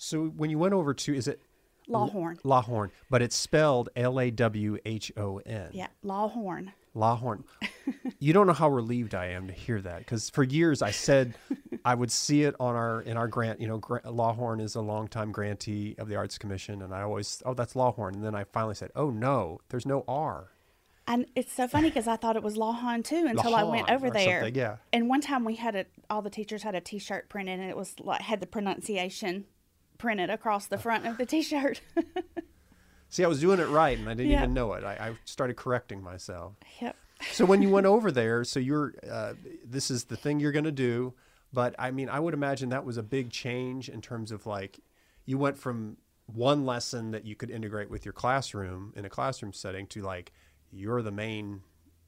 So 0.03 0.25
when 0.25 0.49
you 0.49 0.59
went 0.59 0.73
over 0.73 0.95
to 0.95 1.15
is 1.15 1.29
it 1.29 1.43
Lawhorn. 1.87 2.41
Lawhorn, 2.43 2.91
but 3.11 3.21
it's 3.21 3.37
spelled 3.37 3.91
L 3.95 4.19
A 4.19 4.31
W 4.31 4.79
H 4.87 5.13
O 5.19 5.39
N. 5.45 5.69
Yeah, 5.73 5.89
Lawhorn. 6.03 6.73
Lawhorn. 6.97 7.45
you 8.19 8.33
don't 8.33 8.47
know 8.47 8.55
how 8.55 8.71
relieved 8.71 9.15
I 9.15 9.27
am 9.27 9.49
to 9.49 9.53
hear 9.53 9.81
that 9.83 9.99
because 9.99 10.31
for 10.31 10.43
years 10.43 10.81
I 10.81 10.91
said 10.91 11.35
I 11.85 11.95
would 11.95 12.11
see 12.11 12.45
it 12.45 12.55
on 12.59 12.77
our 12.77 13.03
in 13.03 13.19
our 13.19 13.29
grant. 13.29 13.61
You 13.61 13.69
know, 13.69 13.77
gra- 13.77 14.01
Lawhorn 14.03 14.63
is 14.63 14.75
a 14.75 14.81
longtime 14.81 15.33
grantee 15.33 15.97
of 15.99 16.09
the 16.09 16.17
Arts 16.17 16.39
Commission, 16.39 16.81
and 16.81 16.95
I 16.95 17.03
always 17.03 17.43
oh 17.45 17.53
that's 17.53 17.75
Lawhorn, 17.75 18.15
and 18.15 18.25
then 18.25 18.35
I 18.35 18.45
finally 18.45 18.77
said 18.77 18.91
oh 18.97 19.11
no, 19.11 19.61
there's 19.69 19.85
no 19.85 20.05
R. 20.09 20.49
And 21.07 21.27
it's 21.35 21.53
so 21.53 21.69
funny 21.69 21.91
because 21.91 22.07
I 22.07 22.17
thought 22.17 22.37
it 22.37 22.43
was 22.43 22.57
Lawhorn 22.57 23.05
too 23.05 23.27
until 23.29 23.55
I 23.55 23.65
went 23.65 23.91
over 23.91 24.11
there. 24.11 24.49
yeah. 24.49 24.77
And 24.95 25.11
one 25.11 25.21
time 25.21 25.45
we 25.45 25.57
had 25.57 25.77
a 25.77 25.85
all 26.09 26.23
the 26.23 26.31
teachers 26.31 26.63
had 26.63 26.75
a 26.75 26.81
T-shirt 26.81 27.29
printed, 27.29 27.61
and 27.61 27.69
it 27.69 27.77
was 27.77 27.97
like 28.01 28.23
had 28.23 28.41
the 28.41 28.47
pronunciation 28.47 29.45
printed 30.01 30.31
across 30.31 30.67
the 30.67 30.79
front 30.79 31.07
of 31.07 31.19
the 31.19 31.27
T-shirt. 31.27 31.81
See, 33.11 33.25
I 33.25 33.29
was 33.29 33.41
doing 33.41 33.61
it 33.61 33.69
right, 33.69 33.99
and 33.99 34.09
I 34.09 34.15
didn't 34.15 34.33
even 34.33 34.55
know 34.55 34.73
it. 34.75 34.85
I, 34.85 34.93
I 34.93 35.13
started 35.25 35.57
correcting 35.57 36.03
myself. 36.03 36.55
yep. 36.81 36.97
so 37.33 37.45
when 37.45 37.61
you 37.61 37.69
went 37.69 37.87
over 37.95 38.11
there, 38.11 38.45
so 38.45 38.59
you're 38.61 38.95
uh, 39.09 39.35
this 39.65 39.91
is 39.91 40.05
the 40.05 40.17
thing 40.17 40.41
you're 40.41 40.53
going 40.53 40.65
to 40.65 40.73
do, 40.73 41.13
but 41.53 41.75
I 41.79 41.91
mean, 41.91 42.09
I 42.09 42.21
would 42.21 42.35
imagine 42.35 42.71
that 42.71 42.85
was 42.85 42.97
a 42.97 43.03
big 43.03 43.31
change 43.31 43.89
in 43.89 44.01
terms 44.01 44.33
of 44.33 44.47
like 44.47 44.81
you 45.27 45.39
went 45.39 45.59
from 45.59 45.97
one 46.27 46.65
lesson 46.65 47.11
that 47.11 47.27
you 47.27 47.35
could 47.35 47.51
integrate 47.51 47.91
with 47.91 48.05
your 48.05 48.13
classroom 48.13 48.93
in 48.97 49.05
a 49.05 49.11
classroom 49.11 49.53
setting 49.53 49.87
to 49.89 50.03
like 50.03 50.33
you're 50.71 51.03
the 51.03 51.11
main 51.11 51.63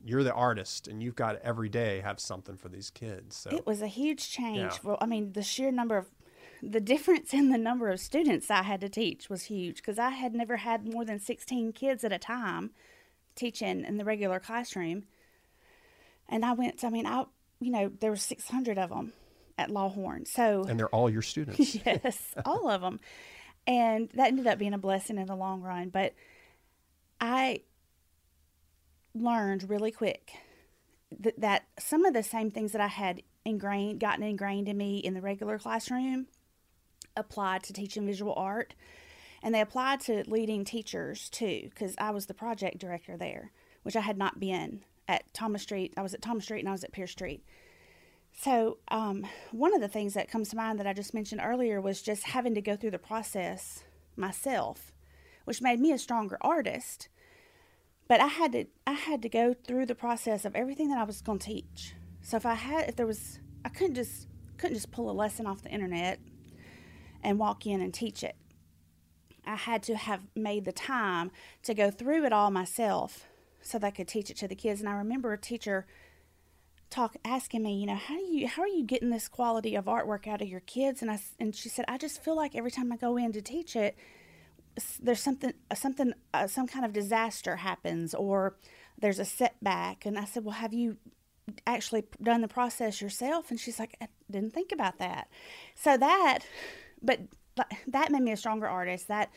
you're 0.04 0.22
the 0.22 0.32
artist 0.32 0.88
and 0.88 1.02
you've 1.02 1.14
got 1.14 1.32
to 1.32 1.44
every 1.44 1.68
day 1.68 2.00
have 2.00 2.18
something 2.18 2.56
for 2.56 2.68
these 2.68 2.90
kids. 2.90 3.36
So 3.36 3.50
It 3.50 3.66
was 3.66 3.82
a 3.82 3.86
huge 3.86 4.30
change. 4.30 4.58
Yeah. 4.58 4.78
Well, 4.82 4.98
I 5.00 5.06
mean, 5.06 5.32
the 5.32 5.42
sheer 5.42 5.70
number 5.70 5.96
of 5.96 6.10
the 6.62 6.80
difference 6.80 7.34
in 7.34 7.50
the 7.50 7.58
number 7.58 7.88
of 7.88 7.98
students 7.98 8.50
I 8.50 8.62
had 8.62 8.80
to 8.82 8.88
teach 8.88 9.28
was 9.28 9.44
huge 9.44 9.76
because 9.76 9.98
I 9.98 10.10
had 10.10 10.32
never 10.32 10.58
had 10.58 10.86
more 10.86 11.04
than 11.04 11.18
16 11.18 11.72
kids 11.72 12.04
at 12.04 12.12
a 12.12 12.18
time 12.18 12.70
teaching 13.34 13.84
in 13.84 13.96
the 13.96 14.04
regular 14.04 14.38
classroom. 14.38 15.04
And 16.28 16.44
I 16.44 16.52
went, 16.52 16.84
I 16.84 16.90
mean, 16.90 17.06
I, 17.06 17.24
you 17.60 17.72
know, 17.72 17.90
there 18.00 18.10
were 18.10 18.16
600 18.16 18.78
of 18.78 18.90
them 18.90 19.12
at 19.58 19.70
Lawhorn. 19.70 20.26
So, 20.28 20.64
and 20.68 20.78
they're 20.78 20.88
all 20.88 21.10
your 21.10 21.22
students. 21.22 21.74
yes, 21.86 22.34
all 22.44 22.70
of 22.70 22.80
them. 22.80 23.00
And 23.66 24.08
that 24.14 24.28
ended 24.28 24.46
up 24.46 24.58
being 24.58 24.74
a 24.74 24.78
blessing 24.78 25.18
in 25.18 25.26
the 25.26 25.36
long 25.36 25.62
run. 25.62 25.88
But 25.88 26.14
I 27.20 27.62
learned 29.14 29.68
really 29.68 29.90
quick 29.90 30.32
that, 31.20 31.40
that 31.40 31.64
some 31.78 32.04
of 32.04 32.14
the 32.14 32.22
same 32.22 32.50
things 32.50 32.72
that 32.72 32.80
I 32.80 32.86
had 32.86 33.22
ingrained, 33.44 33.98
gotten 33.98 34.22
ingrained 34.22 34.68
in 34.68 34.76
me 34.76 34.98
in 34.98 35.14
the 35.14 35.20
regular 35.20 35.58
classroom, 35.58 36.26
applied 37.16 37.62
to 37.64 37.72
teaching 37.72 38.06
visual 38.06 38.34
art. 38.36 38.74
And 39.42 39.54
they 39.54 39.60
applied 39.60 40.00
to 40.02 40.24
leading 40.28 40.64
teachers 40.64 41.28
too, 41.28 41.68
because 41.70 41.94
I 41.98 42.10
was 42.10 42.26
the 42.26 42.34
project 42.34 42.78
director 42.78 43.16
there, 43.16 43.50
which 43.82 43.96
I 43.96 44.00
had 44.00 44.16
not 44.16 44.38
been 44.38 44.84
at 45.08 45.32
Thomas 45.34 45.62
Street. 45.62 45.92
I 45.96 46.02
was 46.02 46.14
at 46.14 46.22
Thomas 46.22 46.44
Street 46.44 46.60
and 46.60 46.68
I 46.68 46.72
was 46.72 46.84
at 46.84 46.92
Pierce 46.92 47.10
Street. 47.10 47.44
So, 48.34 48.78
um, 48.88 49.26
one 49.50 49.74
of 49.74 49.80
the 49.80 49.88
things 49.88 50.14
that 50.14 50.30
comes 50.30 50.48
to 50.50 50.56
mind 50.56 50.78
that 50.78 50.86
I 50.86 50.92
just 50.92 51.12
mentioned 51.12 51.42
earlier 51.44 51.80
was 51.80 52.00
just 52.00 52.24
having 52.24 52.54
to 52.54 52.62
go 52.62 52.76
through 52.76 52.92
the 52.92 52.98
process 52.98 53.84
myself, 54.16 54.92
which 55.44 55.60
made 55.60 55.80
me 55.80 55.92
a 55.92 55.98
stronger 55.98 56.38
artist. 56.40 57.08
But 58.08 58.20
I 58.20 58.26
had 58.26 58.52
to 58.52 58.66
I 58.86 58.92
had 58.92 59.22
to 59.22 59.28
go 59.28 59.54
through 59.54 59.86
the 59.86 59.94
process 59.94 60.44
of 60.44 60.54
everything 60.54 60.88
that 60.88 60.98
I 60.98 61.04
was 61.04 61.20
going 61.20 61.38
to 61.40 61.46
teach. 61.46 61.94
So 62.22 62.36
if 62.36 62.46
I 62.46 62.54
had 62.54 62.88
if 62.88 62.96
there 62.96 63.06
was 63.06 63.38
I 63.64 63.68
couldn't 63.68 63.94
just 63.94 64.28
couldn't 64.56 64.76
just 64.76 64.90
pull 64.90 65.10
a 65.10 65.12
lesson 65.12 65.46
off 65.46 65.62
the 65.62 65.70
internet 65.70 66.18
and 67.22 67.38
walk 67.38 67.66
in 67.66 67.80
and 67.80 67.92
teach 67.92 68.22
it. 68.22 68.36
I 69.44 69.56
had 69.56 69.82
to 69.84 69.96
have 69.96 70.20
made 70.36 70.64
the 70.64 70.72
time 70.72 71.30
to 71.64 71.74
go 71.74 71.90
through 71.90 72.24
it 72.24 72.32
all 72.32 72.50
myself 72.50 73.26
so 73.60 73.78
that 73.78 73.86
I 73.86 73.90
could 73.90 74.08
teach 74.08 74.30
it 74.30 74.36
to 74.38 74.48
the 74.48 74.54
kids. 74.54 74.80
And 74.80 74.88
I 74.88 74.94
remember 74.94 75.32
a 75.32 75.38
teacher 75.38 75.86
talk 76.90 77.16
asking 77.24 77.62
me, 77.62 77.80
you 77.80 77.86
know, 77.86 77.96
how 77.96 78.16
do 78.16 78.22
you 78.22 78.46
how 78.46 78.62
are 78.62 78.68
you 78.68 78.84
getting 78.84 79.10
this 79.10 79.28
quality 79.28 79.74
of 79.74 79.86
artwork 79.86 80.28
out 80.28 80.42
of 80.42 80.48
your 80.48 80.60
kids? 80.60 81.02
And 81.02 81.10
I 81.10 81.18
and 81.40 81.54
she 81.54 81.68
said, 81.68 81.84
I 81.88 81.98
just 81.98 82.22
feel 82.22 82.36
like 82.36 82.54
every 82.54 82.70
time 82.70 82.92
I 82.92 82.96
go 82.96 83.16
in 83.16 83.32
to 83.32 83.40
teach 83.40 83.74
it, 83.74 83.96
there's 85.00 85.20
something 85.20 85.54
something 85.74 86.12
uh, 86.34 86.46
some 86.46 86.66
kind 86.66 86.84
of 86.84 86.92
disaster 86.92 87.56
happens 87.56 88.14
or 88.14 88.56
there's 88.98 89.18
a 89.18 89.24
setback. 89.24 90.06
And 90.06 90.18
I 90.18 90.24
said, 90.24 90.44
well, 90.44 90.54
have 90.54 90.72
you 90.72 90.98
actually 91.66 92.04
done 92.22 92.40
the 92.40 92.48
process 92.48 93.00
yourself? 93.00 93.50
And 93.50 93.58
she's 93.58 93.78
like, 93.78 93.96
I 94.00 94.08
didn't 94.30 94.52
think 94.52 94.72
about 94.72 94.98
that. 94.98 95.28
So 95.74 95.96
that, 95.96 96.40
but 97.02 97.20
that 97.86 98.10
made 98.10 98.22
me 98.22 98.32
a 98.32 98.36
stronger 98.36 98.68
artist. 98.68 99.08
That 99.08 99.30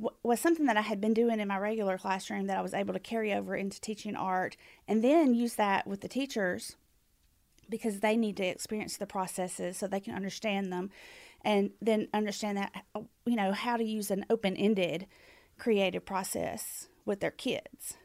w- 0.00 0.16
was 0.22 0.40
something 0.40 0.66
that 0.66 0.76
I 0.76 0.82
had 0.82 1.00
been 1.00 1.14
doing 1.14 1.40
in 1.40 1.48
my 1.48 1.58
regular 1.58 1.98
classroom 1.98 2.46
that 2.46 2.58
I 2.58 2.62
was 2.62 2.74
able 2.74 2.92
to 2.94 3.00
carry 3.00 3.32
over 3.32 3.54
into 3.56 3.80
teaching 3.80 4.16
art 4.16 4.56
and 4.86 5.02
then 5.02 5.34
use 5.34 5.54
that 5.54 5.86
with 5.86 6.00
the 6.00 6.08
teachers 6.08 6.76
because 7.70 8.00
they 8.00 8.16
need 8.16 8.36
to 8.38 8.44
experience 8.46 8.96
the 8.96 9.06
processes 9.06 9.76
so 9.76 9.86
they 9.86 10.00
can 10.00 10.14
understand 10.14 10.72
them 10.72 10.90
and 11.44 11.70
then 11.80 12.08
understand 12.12 12.58
that 12.58 12.84
uh, 12.94 13.00
you 13.26 13.36
know 13.36 13.52
how 13.52 13.76
to 13.76 13.84
use 13.84 14.10
an 14.10 14.24
open-ended 14.28 15.06
creative 15.58 16.04
process 16.04 16.88
with 17.04 17.20
their 17.20 17.30
kids. 17.30 17.96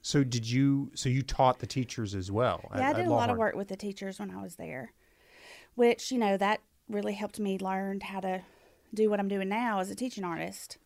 So 0.00 0.24
did 0.24 0.48
you? 0.48 0.90
So 0.94 1.08
you 1.08 1.22
taught 1.22 1.58
the 1.58 1.66
teachers 1.66 2.14
as 2.14 2.30
well? 2.32 2.68
at- 2.72 2.78
Yeah, 2.78 2.88
I 2.90 2.92
did 2.94 3.06
a 3.06 3.10
lot 3.10 3.28
of 3.30 3.36
work 3.38 3.54
with 3.56 3.68
the 3.68 3.76
teachers 3.76 4.18
when 4.18 4.30
I 4.30 4.40
was 4.40 4.56
there, 4.56 4.92
which, 5.74 6.10
you 6.10 6.18
know, 6.18 6.36
that 6.36 6.60
really 6.88 7.14
helped 7.14 7.38
me 7.38 7.58
learn 7.58 8.00
how 8.00 8.20
to 8.20 8.42
do 8.94 9.10
what 9.10 9.20
I'm 9.20 9.28
doing 9.28 9.48
now 9.48 9.80
as 9.80 9.90
a 9.90 9.94
teaching 9.94 10.24
artist. 10.24 10.78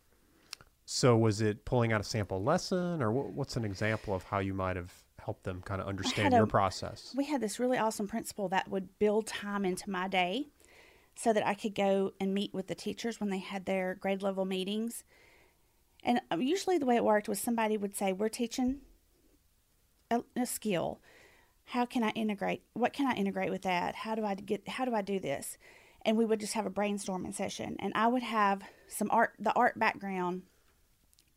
So 0.84 1.16
was 1.16 1.40
it 1.40 1.64
pulling 1.64 1.92
out 1.92 2.00
a 2.00 2.04
sample 2.04 2.42
lesson, 2.42 3.02
or 3.02 3.12
what, 3.12 3.30
what's 3.30 3.56
an 3.56 3.64
example 3.64 4.14
of 4.14 4.24
how 4.24 4.40
you 4.40 4.52
might 4.52 4.76
have 4.76 4.92
helped 5.18 5.44
them 5.44 5.62
kind 5.64 5.80
of 5.80 5.86
understand 5.86 6.34
a- 6.34 6.38
your 6.38 6.46
process? 6.46 7.14
We 7.16 7.24
had 7.24 7.40
this 7.40 7.60
really 7.60 7.78
awesome 7.78 8.08
principal 8.08 8.48
that 8.48 8.68
would 8.68 8.98
build 8.98 9.26
time 9.26 9.64
into 9.64 9.90
my 9.90 10.08
day 10.08 10.48
so 11.14 11.32
that 11.32 11.46
I 11.46 11.54
could 11.54 11.74
go 11.74 12.12
and 12.20 12.34
meet 12.34 12.52
with 12.52 12.66
the 12.66 12.74
teachers 12.74 13.20
when 13.20 13.30
they 13.30 13.38
had 13.38 13.66
their 13.66 13.94
grade 13.94 14.22
level 14.22 14.44
meetings. 14.44 15.04
And 16.02 16.20
uh, 16.32 16.38
usually 16.38 16.78
the 16.78 16.86
way 16.86 16.96
it 16.96 17.04
worked 17.04 17.28
was 17.28 17.38
somebody 17.38 17.76
would 17.76 17.94
say, 17.94 18.12
We're 18.12 18.28
teaching 18.28 18.80
a, 20.10 20.22
a 20.36 20.46
skill. 20.46 21.00
How 21.66 21.86
can 21.86 22.02
I 22.02 22.10
integrate? 22.10 22.62
What 22.72 22.92
can 22.92 23.06
I 23.06 23.14
integrate 23.14 23.50
with 23.50 23.62
that? 23.62 23.94
How 23.94 24.14
do 24.14 24.24
I 24.24 24.34
get? 24.34 24.68
How 24.68 24.84
do 24.84 24.94
I 24.94 25.02
do 25.02 25.20
this? 25.20 25.58
And 26.04 26.16
we 26.16 26.24
would 26.24 26.40
just 26.40 26.54
have 26.54 26.66
a 26.66 26.70
brainstorming 26.70 27.34
session, 27.34 27.76
and 27.78 27.92
I 27.94 28.08
would 28.08 28.24
have 28.24 28.62
some 28.88 29.08
art, 29.10 29.34
the 29.38 29.52
art 29.52 29.78
background, 29.78 30.42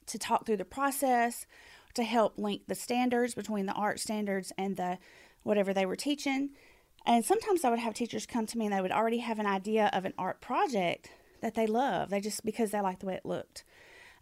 to 0.08 0.18
talk 0.18 0.46
through 0.46 0.58
the 0.58 0.66
process, 0.66 1.46
to 1.96 2.04
help 2.04 2.38
link 2.38 2.64
the 2.68 2.76
standards 2.76 3.36
between 3.36 3.66
the 3.66 3.74
art 3.74 4.00
standards 4.00 4.52
and 4.58 4.78
the 4.78 4.98
whatever 5.44 5.74
they 5.74 5.86
were 5.86 5.96
teaching. 5.96 6.50
And 7.06 7.24
sometimes 7.24 7.64
I 7.64 7.70
would 7.70 7.80
have 7.80 7.94
teachers 7.94 8.26
come 8.26 8.46
to 8.48 8.58
me 8.58 8.66
and 8.66 8.74
they 8.74 8.82
would 8.82 8.92
already 8.92 9.20
have 9.20 9.40
an 9.40 9.46
idea 9.46 9.90
of 9.94 10.06
an 10.06 10.14
art 10.18 10.42
project 10.42 11.10
that 11.42 11.54
they 11.54 11.68
love. 11.68 12.10
They 12.10 12.20
just 12.20 12.44
because 12.44 12.72
they 12.72 12.82
liked 12.82 13.02
the 13.02 13.06
way 13.06 13.14
it 13.14 13.26
looked. 13.26 13.64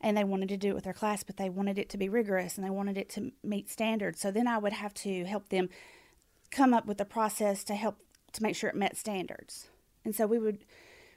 And 0.02 0.18
they 0.18 0.26
wanted 0.26 0.50
to 0.50 0.58
do 0.58 0.70
it 0.70 0.76
with 0.76 0.84
their 0.84 0.94
class, 0.94 1.24
but 1.24 1.38
they 1.38 1.50
wanted 1.50 1.80
it 1.80 1.90
to 1.92 1.98
be 1.98 2.10
rigorous 2.10 2.58
and 2.58 2.66
they 2.66 2.70
wanted 2.70 2.98
it 2.98 3.10
to 3.12 3.32
meet 3.42 3.70
standards. 3.70 4.20
So 4.20 4.32
then 4.32 4.50
I 4.50 4.58
would 4.58 4.74
have 4.74 4.94
to 4.96 5.24
help 5.24 5.48
them 5.48 5.70
come 6.52 6.74
up 6.74 6.86
with 6.86 7.00
a 7.00 7.06
process 7.06 7.64
to 7.66 7.76
help 7.76 7.98
to 8.34 8.44
make 8.44 8.56
sure 8.56 8.70
it 8.70 8.76
met 8.76 8.98
standards. 8.98 9.70
And 10.06 10.16
so 10.16 10.28
we 10.28 10.40
would 10.40 10.66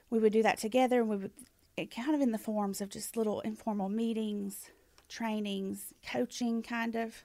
we 0.09 0.19
would 0.19 0.33
do 0.33 0.43
that 0.43 0.57
together 0.57 1.01
and 1.01 1.09
we 1.09 1.17
would 1.17 1.31
it 1.75 1.91
kind 1.91 2.15
of 2.15 2.21
in 2.21 2.31
the 2.31 2.37
forms 2.37 2.81
of 2.81 2.89
just 2.89 3.15
little 3.15 3.41
informal 3.41 3.89
meetings, 3.89 4.71
trainings, 5.09 5.93
coaching 6.05 6.63
kind 6.63 6.95
of. 6.95 7.23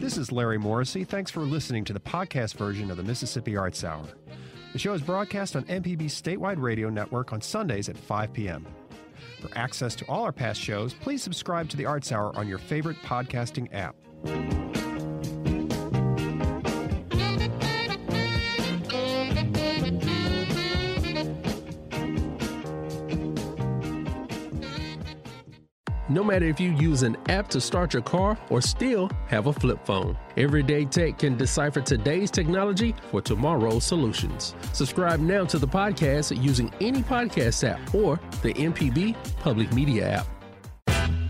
This 0.00 0.18
is 0.18 0.30
Larry 0.30 0.58
Morrissey. 0.58 1.02
Thanks 1.02 1.30
for 1.30 1.40
listening 1.40 1.84
to 1.86 1.92
the 1.92 2.00
podcast 2.00 2.54
version 2.54 2.90
of 2.90 2.96
the 2.96 3.02
Mississippi 3.02 3.56
Arts 3.56 3.82
Hour. 3.82 4.06
The 4.72 4.78
show 4.78 4.92
is 4.92 5.00
broadcast 5.00 5.56
on 5.56 5.64
MPB's 5.64 6.20
statewide 6.20 6.60
radio 6.60 6.90
network 6.90 7.32
on 7.32 7.40
Sundays 7.40 7.88
at 7.88 7.96
5 7.96 8.32
p.m. 8.32 8.66
For 9.40 9.48
access 9.56 9.94
to 9.96 10.04
all 10.06 10.24
our 10.24 10.32
past 10.32 10.60
shows, 10.60 10.94
please 10.94 11.22
subscribe 11.22 11.68
to 11.70 11.76
the 11.76 11.86
Arts 11.86 12.12
Hour 12.12 12.36
on 12.36 12.46
your 12.46 12.58
favorite 12.58 12.98
podcasting 13.02 13.68
app. 13.72 13.96
Matter 26.24 26.46
if 26.46 26.58
you 26.58 26.72
use 26.72 27.02
an 27.02 27.18
app 27.28 27.48
to 27.48 27.60
start 27.60 27.92
your 27.92 28.00
car 28.02 28.38
or 28.48 28.62
still 28.62 29.10
have 29.26 29.46
a 29.46 29.52
flip 29.52 29.84
phone, 29.84 30.16
Everyday 30.38 30.86
Tech 30.86 31.18
can 31.18 31.36
decipher 31.36 31.82
today's 31.82 32.30
technology 32.30 32.94
for 33.10 33.20
tomorrow's 33.20 33.84
solutions. 33.84 34.54
Subscribe 34.72 35.20
now 35.20 35.44
to 35.44 35.58
the 35.58 35.68
podcast 35.68 36.42
using 36.42 36.72
any 36.80 37.02
podcast 37.02 37.68
app 37.68 37.94
or 37.94 38.18
the 38.42 38.54
MPB 38.54 39.14
Public 39.40 39.70
Media 39.74 40.24
app. 40.86 41.20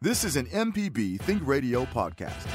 This 0.00 0.24
is 0.24 0.34
an 0.34 0.46
MPB 0.46 1.20
Think 1.20 1.46
Radio 1.46 1.84
podcast. 1.84 2.48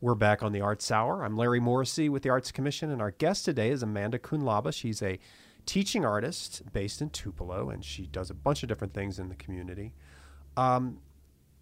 We're 0.00 0.14
back 0.14 0.44
on 0.44 0.52
the 0.52 0.60
Arts 0.60 0.92
Hour. 0.92 1.24
I'm 1.24 1.36
Larry 1.36 1.58
Morrissey 1.58 2.08
with 2.08 2.22
the 2.22 2.28
Arts 2.28 2.52
Commission, 2.52 2.92
and 2.92 3.02
our 3.02 3.10
guest 3.10 3.44
today 3.44 3.70
is 3.70 3.82
Amanda 3.82 4.20
Koonlaba. 4.20 4.72
She's 4.72 5.02
a 5.02 5.18
teaching 5.66 6.04
artist 6.04 6.62
based 6.72 7.02
in 7.02 7.10
Tupelo, 7.10 7.70
and 7.70 7.84
she 7.84 8.06
does 8.06 8.30
a 8.30 8.34
bunch 8.34 8.62
of 8.62 8.68
different 8.68 8.94
things 8.94 9.18
in 9.18 9.28
the 9.28 9.34
community. 9.34 9.92
Um, 10.56 10.98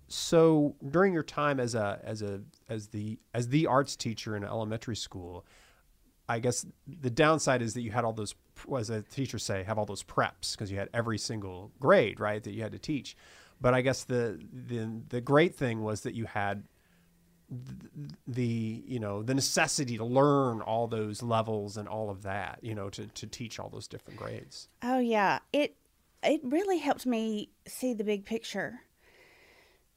so 0.09 0.77
during 0.89 1.13
your 1.13 1.23
time 1.23 1.59
as 1.59 1.75
a 1.75 2.01
as 2.05 2.23
a 2.23 2.43
as 2.69 2.89
the 2.89 3.19
as 3.33 3.49
the 3.49 3.67
arts 3.67 3.97
teacher 3.97 4.37
in 4.37 4.45
elementary 4.45 4.97
school, 4.97 5.47
I 6.29 6.39
guess 6.39 6.65
the 6.87 7.11
downside 7.11 7.63
is 7.63 7.75
that 7.75 7.81
you 7.81 7.91
had 7.91 8.05
all 8.05 8.13
those, 8.13 8.35
as 8.79 8.91
a 8.91 9.03
teacher 9.03 9.39
say, 9.39 9.63
have 9.65 9.79
all 9.79 9.87
those 9.87 10.03
preps 10.03 10.53
because 10.53 10.71
you 10.71 10.79
had 10.79 10.89
every 10.95 11.19
single 11.19 11.73
grade 11.81 12.21
right 12.21 12.43
that 12.43 12.53
you 12.53 12.63
had 12.63 12.73
to 12.73 12.79
teach. 12.79 13.17
But 13.61 13.75
I 13.75 13.81
guess 13.81 14.05
the 14.05 14.41
the 14.53 15.01
the 15.09 15.21
great 15.21 15.55
thing 15.55 15.83
was 15.83 16.03
that 16.03 16.15
you 16.15 16.27
had 16.27 16.65
the 18.27 18.83
you 18.87 18.99
know 18.99 19.23
the 19.23 19.35
necessity 19.35 19.97
to 19.97 20.05
learn 20.05 20.61
all 20.61 20.87
those 20.87 21.23
levels 21.23 21.77
and 21.77 21.89
all 21.89 22.11
of 22.11 22.23
that 22.23 22.59
you 22.63 22.75
know 22.75 22.91
to, 22.91 23.07
to 23.07 23.27
teach 23.27 23.59
all 23.59 23.69
those 23.69 23.87
different 23.89 24.19
grades. 24.19 24.69
Oh 24.83 24.99
yeah, 24.99 25.41
it 25.53 25.77
it 26.23 26.41
really 26.45 26.79
helped 26.79 27.07
me 27.07 27.51
see 27.67 27.95
the 27.95 28.05
big 28.05 28.25
picture. 28.25 28.81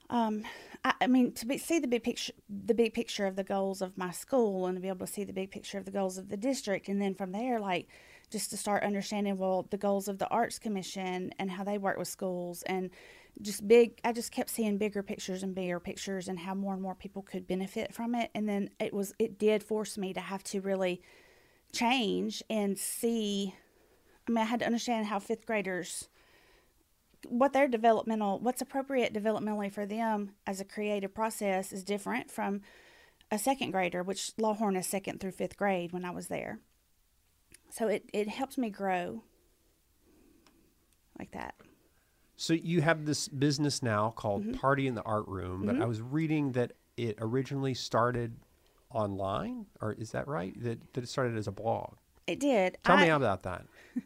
Um, 0.09 0.43
I, 0.83 0.93
I 1.01 1.07
mean, 1.07 1.33
to 1.33 1.45
be, 1.45 1.57
see 1.57 1.79
the 1.79 1.87
big 1.87 2.03
picture, 2.03 2.33
the 2.49 2.73
big 2.73 2.93
picture 2.93 3.25
of 3.25 3.35
the 3.35 3.43
goals 3.43 3.81
of 3.81 3.97
my 3.97 4.11
school, 4.11 4.65
and 4.67 4.75
to 4.75 4.81
be 4.81 4.87
able 4.87 5.05
to 5.05 5.11
see 5.11 5.23
the 5.23 5.33
big 5.33 5.51
picture 5.51 5.77
of 5.77 5.85
the 5.85 5.91
goals 5.91 6.17
of 6.17 6.29
the 6.29 6.37
district, 6.37 6.87
and 6.87 7.01
then 7.01 7.13
from 7.13 7.31
there, 7.31 7.59
like 7.59 7.87
just 8.29 8.49
to 8.49 8.57
start 8.57 8.83
understanding 8.83 9.37
well 9.37 9.65
the 9.69 9.77
goals 9.77 10.07
of 10.07 10.17
the 10.17 10.27
arts 10.27 10.59
commission 10.59 11.33
and 11.39 11.49
how 11.49 11.63
they 11.63 11.77
work 11.77 11.97
with 11.97 12.07
schools, 12.07 12.63
and 12.63 12.89
just 13.41 13.67
big. 13.67 13.99
I 14.03 14.13
just 14.13 14.31
kept 14.31 14.49
seeing 14.49 14.77
bigger 14.77 15.03
pictures 15.03 15.43
and 15.43 15.53
bigger 15.53 15.79
pictures, 15.79 16.27
and 16.27 16.39
how 16.39 16.53
more 16.53 16.73
and 16.73 16.81
more 16.81 16.95
people 16.95 17.21
could 17.21 17.47
benefit 17.47 17.93
from 17.93 18.15
it. 18.15 18.31
And 18.33 18.47
then 18.47 18.69
it 18.79 18.93
was 18.93 19.13
it 19.19 19.37
did 19.37 19.63
force 19.63 19.97
me 19.97 20.13
to 20.13 20.19
have 20.19 20.43
to 20.45 20.61
really 20.61 21.01
change 21.73 22.41
and 22.49 22.77
see 22.77 23.53
I 24.27 24.31
mean, 24.31 24.43
I 24.43 24.45
had 24.45 24.59
to 24.59 24.65
understand 24.65 25.05
how 25.07 25.19
fifth 25.19 25.45
graders, 25.45 26.09
what 27.27 27.53
their 27.53 27.67
developmental, 27.67 28.39
what's 28.39 28.61
appropriate 28.61 29.13
developmentally 29.13 29.71
for 29.71 29.85
them 29.85 30.31
as 30.45 30.59
a 30.59 30.65
creative 30.65 31.13
process 31.13 31.71
is 31.71 31.83
different 31.83 32.29
from 32.29 32.61
a 33.31 33.39
second 33.39 33.71
grader, 33.71 34.03
which 34.03 34.35
Lawhorn 34.37 34.77
is 34.77 34.87
second 34.87 35.19
through 35.19 35.31
fifth 35.31 35.57
grade 35.57 35.93
when 35.93 36.05
I 36.05 36.11
was 36.11 36.27
there. 36.27 36.59
So 37.69 37.87
it, 37.87 38.09
it 38.13 38.27
helped 38.27 38.57
me 38.57 38.69
grow 38.69 39.23
like 41.17 41.31
that. 41.31 41.55
So 42.37 42.53
you 42.53 42.81
have 42.81 43.05
this 43.05 43.27
business 43.27 43.83
now 43.83 44.13
called 44.15 44.43
mm-hmm. 44.43 44.53
party 44.53 44.87
in 44.87 44.95
the 44.95 45.03
art 45.03 45.27
room 45.27 45.65
but 45.65 45.75
i 45.75 45.79
mm-hmm. 45.79 45.89
was 45.89 46.01
reading 46.01 46.53
that 46.53 46.71
it 46.95 47.17
originally 47.19 47.73
started 47.73 48.35
online 48.91 49.65
or 49.81 49.93
is 49.93 50.11
that 50.11 50.27
right? 50.27 50.53
That, 50.63 50.93
that 50.93 51.03
it 51.03 51.07
started 51.07 51.37
as 51.37 51.47
a 51.47 51.51
blog. 51.51 51.93
It 52.25 52.39
did. 52.39 52.77
tell 52.83 52.97
I, 52.97 53.03
me 53.03 53.09
about 53.09 53.43
that. 53.43 53.65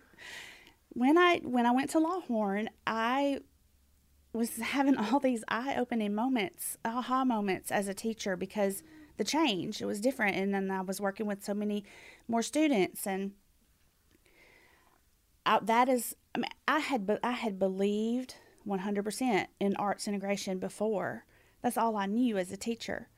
When 0.93 1.17
I 1.17 1.37
when 1.45 1.65
I 1.65 1.71
went 1.71 1.89
to 1.91 1.99
Lawhorn, 1.99 2.67
I 2.85 3.39
was 4.33 4.57
having 4.57 4.97
all 4.97 5.21
these 5.21 5.41
eye 5.47 5.75
opening 5.77 6.13
moments, 6.13 6.77
aha 6.83 7.23
moments 7.23 7.71
as 7.71 7.87
a 7.87 7.93
teacher 7.93 8.35
because 8.35 8.83
the 9.15 9.23
change 9.23 9.81
it 9.81 9.85
was 9.85 10.01
different, 10.01 10.35
and 10.35 10.53
then 10.53 10.69
I 10.69 10.81
was 10.81 10.99
working 10.99 11.27
with 11.27 11.45
so 11.45 11.53
many 11.53 11.85
more 12.27 12.41
students, 12.41 13.07
and 13.07 13.31
I, 15.45 15.59
that 15.63 15.89
is, 15.89 16.15
I 16.35 16.39
mean, 16.39 16.49
I 16.67 16.79
had 16.79 17.19
I 17.23 17.31
had 17.31 17.59
believed 17.59 18.35
one 18.63 18.79
hundred 18.79 19.03
percent 19.03 19.49
in 19.59 19.75
arts 19.75 20.07
integration 20.07 20.59
before. 20.59 21.25
That's 21.61 21.77
all 21.77 21.95
I 21.95 22.05
knew 22.05 22.37
as 22.37 22.51
a 22.51 22.57
teacher. 22.57 23.09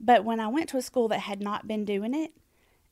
But 0.00 0.24
when 0.24 0.38
I 0.38 0.48
went 0.48 0.68
to 0.70 0.76
a 0.76 0.82
school 0.82 1.08
that 1.08 1.20
had 1.20 1.40
not 1.40 1.66
been 1.66 1.84
doing 1.84 2.14
it, 2.14 2.32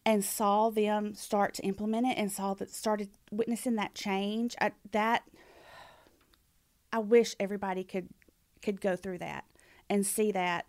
and 0.07 0.25
saw 0.25 0.71
them 0.71 1.15
start 1.15 1.53
to 1.55 1.63
implement 1.65 2.07
it 2.07 2.17
and 2.17 2.31
saw 2.31 2.55
that 2.55 2.71
started 2.71 3.11
witnessing 3.33 3.75
that 3.75 3.93
change 3.95 4.55
I, 4.61 4.71
that 4.93 5.25
i 6.93 6.99
wish 7.01 7.35
everybody 7.41 7.83
could 7.83 8.09
could 8.63 8.81
go 8.81 8.95
through 8.95 9.19
that 9.19 9.45
and 9.91 10.07
see 10.07 10.31
that 10.31 10.67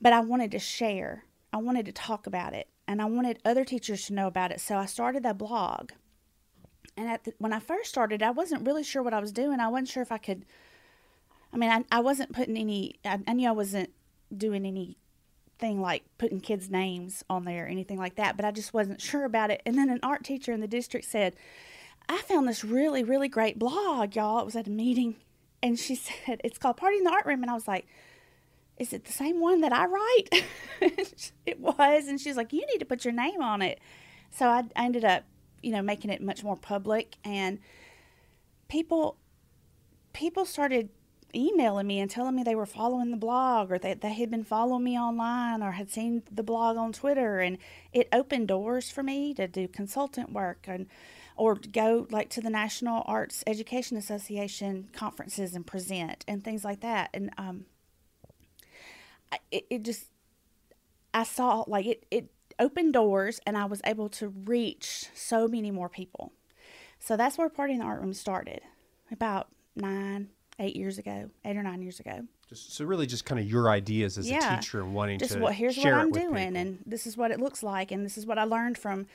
but 0.00 0.12
i 0.12 0.20
wanted 0.20 0.50
to 0.52 0.58
share 0.58 1.24
i 1.52 1.56
wanted 1.56 1.86
to 1.86 1.92
talk 1.92 2.26
about 2.26 2.52
it 2.52 2.68
and 2.86 3.00
i 3.00 3.06
wanted 3.06 3.40
other 3.44 3.64
teachers 3.64 4.04
to 4.06 4.12
know 4.12 4.26
about 4.26 4.52
it 4.52 4.60
so 4.60 4.76
i 4.76 4.84
started 4.84 5.22
that 5.22 5.38
blog 5.38 5.92
and 6.98 7.08
at 7.08 7.24
the, 7.24 7.32
when 7.38 7.52
i 7.52 7.58
first 7.58 7.88
started 7.88 8.22
i 8.22 8.30
wasn't 8.30 8.66
really 8.66 8.82
sure 8.82 9.02
what 9.02 9.14
i 9.14 9.20
was 9.20 9.32
doing 9.32 9.60
i 9.60 9.68
wasn't 9.68 9.88
sure 9.88 10.02
if 10.02 10.12
i 10.12 10.18
could 10.18 10.44
i 11.52 11.56
mean 11.56 11.70
i, 11.70 11.84
I 11.90 12.00
wasn't 12.00 12.32
putting 12.32 12.56
any 12.56 12.96
I, 13.04 13.18
I 13.26 13.32
knew 13.32 13.48
i 13.48 13.52
wasn't 13.52 13.90
doing 14.36 14.66
anything 14.66 15.80
like 15.80 16.04
putting 16.18 16.40
kids' 16.40 16.70
names 16.70 17.24
on 17.28 17.44
there 17.44 17.64
or 17.64 17.68
anything 17.68 17.98
like 17.98 18.16
that, 18.16 18.36
but 18.36 18.44
I 18.44 18.50
just 18.50 18.74
wasn't 18.74 19.00
sure 19.00 19.24
about 19.24 19.50
it. 19.50 19.62
And 19.64 19.76
then 19.76 19.90
an 19.90 20.00
art 20.02 20.24
teacher 20.24 20.52
in 20.52 20.60
the 20.60 20.68
district 20.68 21.06
said, 21.06 21.34
I 22.08 22.18
found 22.18 22.48
this 22.48 22.64
really, 22.64 23.04
really 23.04 23.28
great 23.28 23.58
blog, 23.58 24.16
y'all. 24.16 24.40
It 24.40 24.44
was 24.44 24.56
at 24.56 24.66
a 24.66 24.70
meeting. 24.70 25.16
And 25.62 25.78
she 25.78 25.94
said, 26.26 26.40
It's 26.44 26.58
called 26.58 26.76
Party 26.76 26.98
in 26.98 27.04
the 27.04 27.10
Art 27.10 27.26
Room. 27.26 27.42
And 27.42 27.50
I 27.50 27.54
was 27.54 27.68
like, 27.68 27.86
Is 28.78 28.92
it 28.92 29.04
the 29.04 29.12
same 29.12 29.40
one 29.40 29.60
that 29.62 29.72
I 29.72 29.86
write? 29.86 30.28
it 31.46 31.60
was. 31.60 32.08
And 32.08 32.20
she's 32.20 32.36
like, 32.36 32.52
You 32.52 32.66
need 32.66 32.78
to 32.78 32.86
put 32.86 33.04
your 33.04 33.14
name 33.14 33.42
on 33.42 33.62
it. 33.62 33.80
So 34.30 34.46
I, 34.48 34.64
I 34.76 34.84
ended 34.84 35.04
up, 35.04 35.24
you 35.62 35.72
know, 35.72 35.82
making 35.82 36.10
it 36.10 36.22
much 36.22 36.42
more 36.42 36.56
public. 36.56 37.16
And 37.24 37.58
people, 38.68 39.16
people 40.12 40.44
started 40.44 40.90
emailing 41.34 41.86
me 41.86 42.00
and 42.00 42.10
telling 42.10 42.34
me 42.34 42.42
they 42.42 42.54
were 42.54 42.66
following 42.66 43.10
the 43.10 43.16
blog 43.16 43.70
or 43.70 43.78
that 43.78 44.00
they 44.00 44.14
had 44.14 44.30
been 44.30 44.44
following 44.44 44.84
me 44.84 44.98
online 44.98 45.62
or 45.62 45.72
had 45.72 45.90
seen 45.90 46.22
the 46.30 46.42
blog 46.42 46.76
on 46.76 46.92
Twitter 46.92 47.40
and 47.40 47.58
it 47.92 48.08
opened 48.12 48.48
doors 48.48 48.90
for 48.90 49.02
me 49.02 49.34
to 49.34 49.46
do 49.46 49.68
consultant 49.68 50.32
work 50.32 50.64
and 50.66 50.86
or 51.36 51.54
go 51.54 52.06
like 52.10 52.30
to 52.30 52.40
the 52.40 52.50
National 52.50 53.02
Arts 53.06 53.44
Education 53.46 53.96
Association 53.96 54.88
conferences 54.92 55.54
and 55.54 55.66
present 55.66 56.24
and 56.26 56.42
things 56.42 56.64
like 56.64 56.80
that 56.80 57.10
and 57.12 57.30
um 57.36 57.66
it, 59.50 59.66
it 59.68 59.82
just 59.82 60.06
I 61.12 61.24
saw 61.24 61.64
like 61.66 61.86
it 61.86 62.06
it 62.10 62.30
opened 62.58 62.92
doors 62.92 63.40
and 63.46 63.56
I 63.56 63.64
was 63.66 63.80
able 63.84 64.08
to 64.10 64.28
reach 64.28 65.06
so 65.14 65.46
many 65.48 65.70
more 65.70 65.88
people. 65.88 66.32
So 66.98 67.16
that's 67.16 67.38
where 67.38 67.48
Party 67.48 67.74
in 67.74 67.78
the 67.80 67.84
Art 67.84 68.00
Room 68.00 68.12
started 68.12 68.60
about 69.12 69.48
nine, 69.76 70.28
eight 70.58 70.74
years 70.76 70.98
ago, 70.98 71.30
eight 71.44 71.56
or 71.56 71.62
nine 71.62 71.82
years 71.82 72.00
ago. 72.00 72.26
just, 72.48 72.72
so 72.74 72.84
really 72.84 73.06
just 73.06 73.24
kind 73.24 73.38
of 73.40 73.46
your 73.46 73.70
ideas 73.70 74.18
as 74.18 74.28
Yeah. 74.28 74.54
a 74.54 74.60
teacher 74.60 74.80
and 74.80 74.94
wanting 74.94 75.18
Just 75.18 75.34
to 75.34 75.40
what 75.40 75.54
here's 75.54 75.76
what 75.76 75.92
I'm 75.92 76.10
doing, 76.10 76.56
and 76.56 76.78
this 76.86 77.06
is 77.06 77.16
what 77.16 77.30
it 77.30 77.40
looks 77.40 77.62
like, 77.62 77.92
and 77.92 78.04
this 78.04 78.16
is 78.18 78.26
what 78.26 78.38
I 78.38 78.44
learned 78.44 78.78
from 78.78 79.06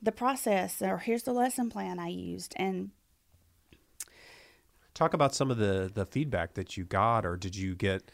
the 0.00 0.12
process, 0.12 0.80
or 0.80 0.98
here's 0.98 1.24
the 1.24 1.32
lesson 1.32 1.70
plan 1.70 1.98
I 1.98 2.08
used, 2.08 2.54
and 2.56 2.90
talk 4.94 5.14
about 5.14 5.34
some 5.34 5.50
of 5.50 5.58
the 5.58 5.90
the 5.92 6.06
feedback 6.06 6.54
that 6.54 6.76
you 6.76 6.84
got 6.84 7.24
or 7.26 7.36
did 7.36 7.56
you 7.56 7.74
get 7.74 8.10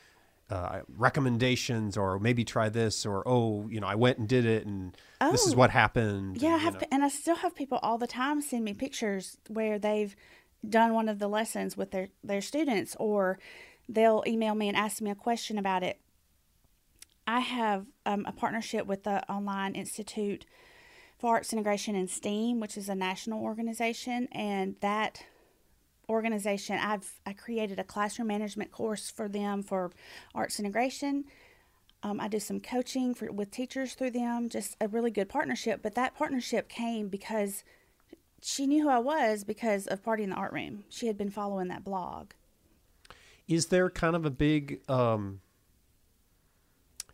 uh, 0.51 0.81
recommendations 0.97 1.97
or 1.97 2.19
maybe 2.19 2.45
try 2.45 2.69
this 2.71 3.05
or 3.05 3.23
oh 3.27 3.69
you 3.69 3.81
know 3.81 3.87
i 3.87 3.95
went 3.95 4.17
and 4.19 4.29
did 4.29 4.45
it 4.47 4.65
and 4.67 4.97
this 5.31 5.47
is 5.47 5.55
Oh. 5.55 5.57
what 5.59 5.71
happened 5.71 6.41
Yeah, 6.41 6.51
I 6.51 6.53
and, 6.53 6.61
you 6.61 6.65
have, 6.65 6.75
know. 6.81 6.87
and 6.93 7.05
I 7.05 7.09
still 7.09 7.37
have 7.37 7.55
people 7.55 7.79
all 7.83 7.99
the 7.99 8.07
time 8.07 8.41
send 8.41 8.65
me 8.65 8.73
pictures 8.73 9.37
where 9.49 9.79
they've 9.79 10.15
done 10.69 10.95
one 10.95 11.09
of 11.09 11.19
the 11.19 11.29
lessons 11.29 11.77
with 11.77 11.91
their 11.91 12.09
their 12.25 12.41
students, 12.41 12.97
or 12.99 13.39
they'll 13.89 14.25
email 14.27 14.55
me 14.55 14.69
and 14.69 14.77
ask 14.77 15.01
me 15.03 15.11
a 15.11 15.15
question 15.15 15.59
about 15.59 15.83
it. 15.83 16.01
I 17.27 17.41
have 17.41 17.87
um, 18.07 18.25
a 18.27 18.33
partnership 18.33 18.87
with 18.87 19.05
the 19.05 19.29
Online 19.31 19.75
Institute 19.75 20.47
for 21.19 21.35
Arts 21.35 21.53
Integration 21.53 21.95
and 21.95 22.09
STEAM, 22.09 22.59
which 22.59 22.77
is 22.77 22.89
a 22.89 22.95
national 22.95 23.43
organization, 23.43 24.29
and 24.33 24.77
that 24.81 25.25
organization 26.09 26.79
I've 26.79 27.21
I 27.27 27.33
created 27.33 27.79
a 27.79 27.85
classroom 27.85 28.29
management 28.29 28.71
course 28.73 29.11
for 29.11 29.29
them 29.29 29.63
for 29.63 29.91
arts 30.35 30.59
integration. 30.59 31.25
Um, 32.03 32.21
I 32.21 32.29
do 32.29 32.39
some 32.39 32.61
coaching 32.61 33.15
for 33.15 33.31
with 33.33 33.51
teachers 33.51 33.95
through 33.95 34.13
them, 34.13 34.49
just 34.49 34.77
a 34.81 34.89
really 34.89 35.11
good 35.11 35.29
partnership. 35.29 35.81
But 35.83 35.95
that 35.97 36.15
partnership 36.15 36.69
came 36.69 37.09
because 37.09 37.65
she 38.41 38.67
knew 38.67 38.85
who 38.85 38.89
I 38.89 38.99
was 39.01 39.43
because 39.45 39.87
of 39.89 40.03
Party 40.03 40.23
in 40.23 40.31
the 40.31 40.37
Art 40.37 40.53
Room. 40.53 40.85
She 40.89 41.09
had 41.09 41.19
been 41.19 41.31
following 41.31 41.69
that 41.69 41.85
blog. 41.85 42.31
is 43.49 43.67
there 43.67 43.91
kind 43.91 44.15
of 44.15 44.25
a 44.25 44.31
big 44.31 44.81
um 44.89 45.41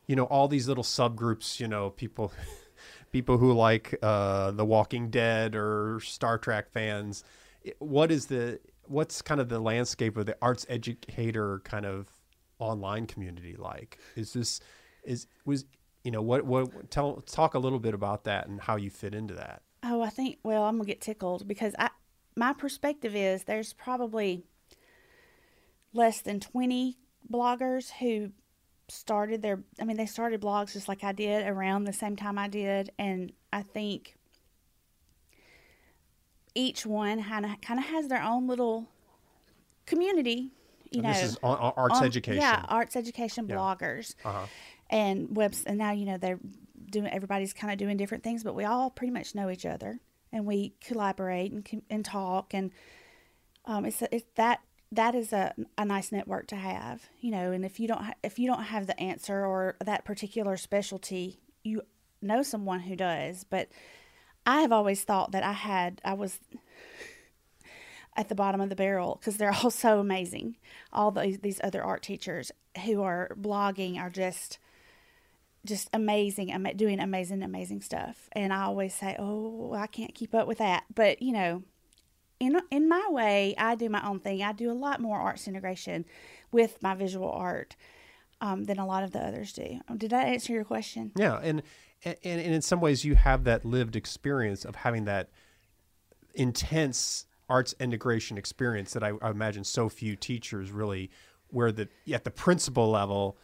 you 0.07 0.17
know 0.17 0.25
all 0.25 0.49
these 0.49 0.69
little 0.69 0.85
subgroups 0.85 1.61
you 1.61 1.69
know 1.69 1.91
people 1.91 2.33
people 3.13 3.39
who 3.39 3.53
like 3.53 3.95
uh 4.03 4.51
the 4.51 4.65
walking 4.65 5.09
dead 5.11 5.55
or 5.55 6.01
star 6.01 6.37
trek 6.37 6.71
fans 6.73 7.25
what 7.79 8.11
is 8.11 8.27
the 8.27 8.61
what's 8.87 9.23
kind 9.23 9.41
of 9.41 9.49
the 9.49 9.59
landscape 9.59 10.17
of 10.17 10.27
the 10.27 10.37
arts 10.41 10.67
educator 10.69 11.61
kind 11.65 11.87
of 11.87 12.09
online 12.59 13.07
community 13.07 13.57
like 13.59 13.99
is 14.17 14.33
this 14.33 14.61
is 15.03 15.27
was 15.45 15.65
you 16.03 16.11
know 16.11 16.23
what 16.23 16.45
what 16.45 16.91
tell 16.91 17.23
talk 17.23 17.55
a 17.55 17.59
little 17.59 17.81
bit 17.81 17.95
about 17.95 18.25
that 18.25 18.47
and 18.47 18.61
how 18.61 18.77
you 18.77 18.91
fit 18.91 19.15
into 19.15 19.35
that 19.35 19.63
Oh, 19.87 20.01
I 20.01 20.09
think. 20.09 20.39
Well, 20.43 20.65
I'm 20.65 20.79
gonna 20.79 20.87
get 20.87 21.03
tickled 21.03 21.47
because 21.47 21.75
I, 21.79 21.91
my 22.37 22.55
perspective 22.55 23.15
is 23.15 23.45
there's 23.45 23.75
probably 23.75 24.43
less 25.93 26.23
than 26.23 26.41
20 26.41 26.97
bloggers 27.31 27.91
who 28.01 28.31
started 28.89 29.43
their 29.43 29.63
I 29.81 29.85
mean 29.85 29.97
they 29.97 30.07
started 30.07 30.41
blogs 30.41 30.73
just 30.73 30.89
like 30.89 31.05
I 31.05 31.13
did 31.13 31.47
around 31.47 31.85
the 31.85 31.93
same 31.93 32.17
time 32.17 32.39
I 32.39 32.49
did 32.49 32.93
and 32.99 33.33
I 33.53 33.63
think 33.63 34.17
each 36.55 36.87
one 36.87 37.23
kind 37.23 37.45
of 37.45 37.61
kind 37.61 37.79
of 37.81 37.87
has 37.87 38.09
their 38.09 38.23
own 38.23 38.47
little 38.47 38.89
community, 39.87 40.51
you 40.91 41.01
And 41.01 41.03
know. 41.03 41.13
this 41.13 41.23
is 41.23 41.39
on, 41.43 41.59
on 41.59 41.73
arts 41.77 41.97
on- 41.99 42.05
education. 42.05 42.41
Yeah, 42.41 42.65
arts 42.69 42.97
education 42.97 43.47
Yeah. 43.49 43.57
bloggers. 43.57 44.15
Uh-huh. 44.25 44.47
And 44.91 45.35
webs 45.37 45.65
and 45.65 45.79
now 45.79 45.93
you 45.93 46.05
know 46.05 46.19
they're 46.19 46.39
doing 46.91 47.07
everybody's 47.09 47.53
kind 47.53 47.73
of 47.73 47.79
doing 47.79 47.97
different 47.97 48.23
things, 48.23 48.45
but 48.45 48.55
we 48.55 48.65
all 48.65 48.91
pretty 48.91 49.13
much 49.13 49.35
know 49.35 49.51
each 49.51 49.67
other 49.67 49.99
and 50.33 50.47
we 50.47 50.75
collaborate 50.81 51.53
and 51.53 51.83
and 51.91 52.05
talk 52.05 52.55
and 52.55 52.71
um, 53.65 53.85
it's 53.87 54.03
it's 54.13 54.25
that 54.37 54.61
that 54.93 55.15
is 55.17 55.33
a, 55.33 55.53
a 55.77 55.85
nice 55.85 56.13
network 56.13 56.47
to 56.49 56.57
have, 56.57 57.03
you 57.21 57.31
know. 57.33 57.51
And 57.51 57.65
if 57.65 57.81
you 57.81 57.89
don't 57.89 58.03
ha- 58.03 58.15
if 58.23 58.39
you 58.39 58.47
don't 58.47 58.63
have 58.65 58.87
the 58.87 58.99
answer 59.01 59.45
or 59.45 59.77
that 59.85 60.05
particular 60.05 60.57
specialty, 60.57 61.41
you 61.65 61.83
know 62.23 62.43
someone 62.43 62.81
who 62.81 62.95
does. 62.95 63.43
But 63.45 63.71
I 64.47 64.61
have 64.61 64.73
always 64.73 65.03
thought 65.03 65.33
that 65.33 65.43
I 65.43 65.53
had 65.53 66.01
I 66.05 66.15
was 66.15 66.39
at 68.17 68.29
the 68.29 68.35
bottom 68.35 68.61
of 68.61 68.69
the 68.69 68.77
barrel 68.77 69.17
because 69.19 69.37
they're 69.37 69.53
all 69.53 69.71
so 69.71 69.99
amazing. 69.99 70.57
All 70.93 71.11
these 71.11 71.39
these 71.39 71.61
other 71.65 71.83
art 71.83 72.03
teachers 72.03 72.53
who 72.85 73.03
are 73.03 73.37
blogging 73.41 73.99
are 73.99 74.11
just 74.11 74.59
just 75.65 75.89
amazing, 75.95 76.53
ama- 76.53 76.75
doing 76.75 77.01
amazing, 77.01 77.43
amazing 77.43 77.81
stuff. 77.81 78.29
And 78.33 78.53
I 78.53 78.65
always 78.65 78.95
say, 78.95 79.17
"Oh, 79.19 79.73
I 79.75 79.87
can't 79.87 80.15
keep 80.15 80.35
up 80.35 80.47
with 80.47 80.59
that," 80.59 80.85
but 80.95 81.23
you 81.23 81.33
know, 81.33 81.63
in 82.41 82.61
in 82.71 82.89
my 82.89 83.07
way, 83.09 83.55
I 83.57 83.75
do 83.75 83.89
my 83.89 84.07
own 84.07 84.21
thing. 84.21 84.43
I 84.43 84.53
do 84.53 84.71
a 84.71 84.75
lot 84.75 85.01
more 85.01 85.19
arts 85.19 85.49
integration 85.49 86.05
with 86.53 86.83
my 86.83 86.95
visual 86.95 87.31
art 87.31 87.77
um, 88.41 88.65
than 88.65 88.79
a 88.79 88.87
lot 88.87 89.05
of 89.05 89.13
the 89.13 89.21
others 89.21 89.53
do. 89.53 89.81
Did 89.97 90.11
that 90.11 90.29
answer 90.29 90.53
your 90.53 90.65
question? 90.65 91.13
Yeah, 91.17 91.41
and, 91.43 91.63
and 92.05 92.17
and 92.25 92.55
in 92.55 92.63
some 92.63 92.81
ways 92.81 93.05
you 93.05 93.15
have 93.15 93.45
that 93.45 93.65
lived 93.65 93.97
experience 93.97 94.65
of 94.65 94.77
having 94.77 95.05
that 95.05 95.31
intense 96.35 97.27
arts 97.49 97.75
integration 97.79 98.39
experience 98.39 98.93
that 98.93 99.03
I, 99.03 99.13
I 99.23 99.31
imagine 99.31 99.65
so 99.65 99.89
few 99.89 100.17
teachers 100.17 100.71
really, 100.71 101.11
where 101.49 101.73
the 101.73 101.89
at 102.13 102.25
the 102.25 102.31
principal 102.31 102.91
level, 102.91 103.37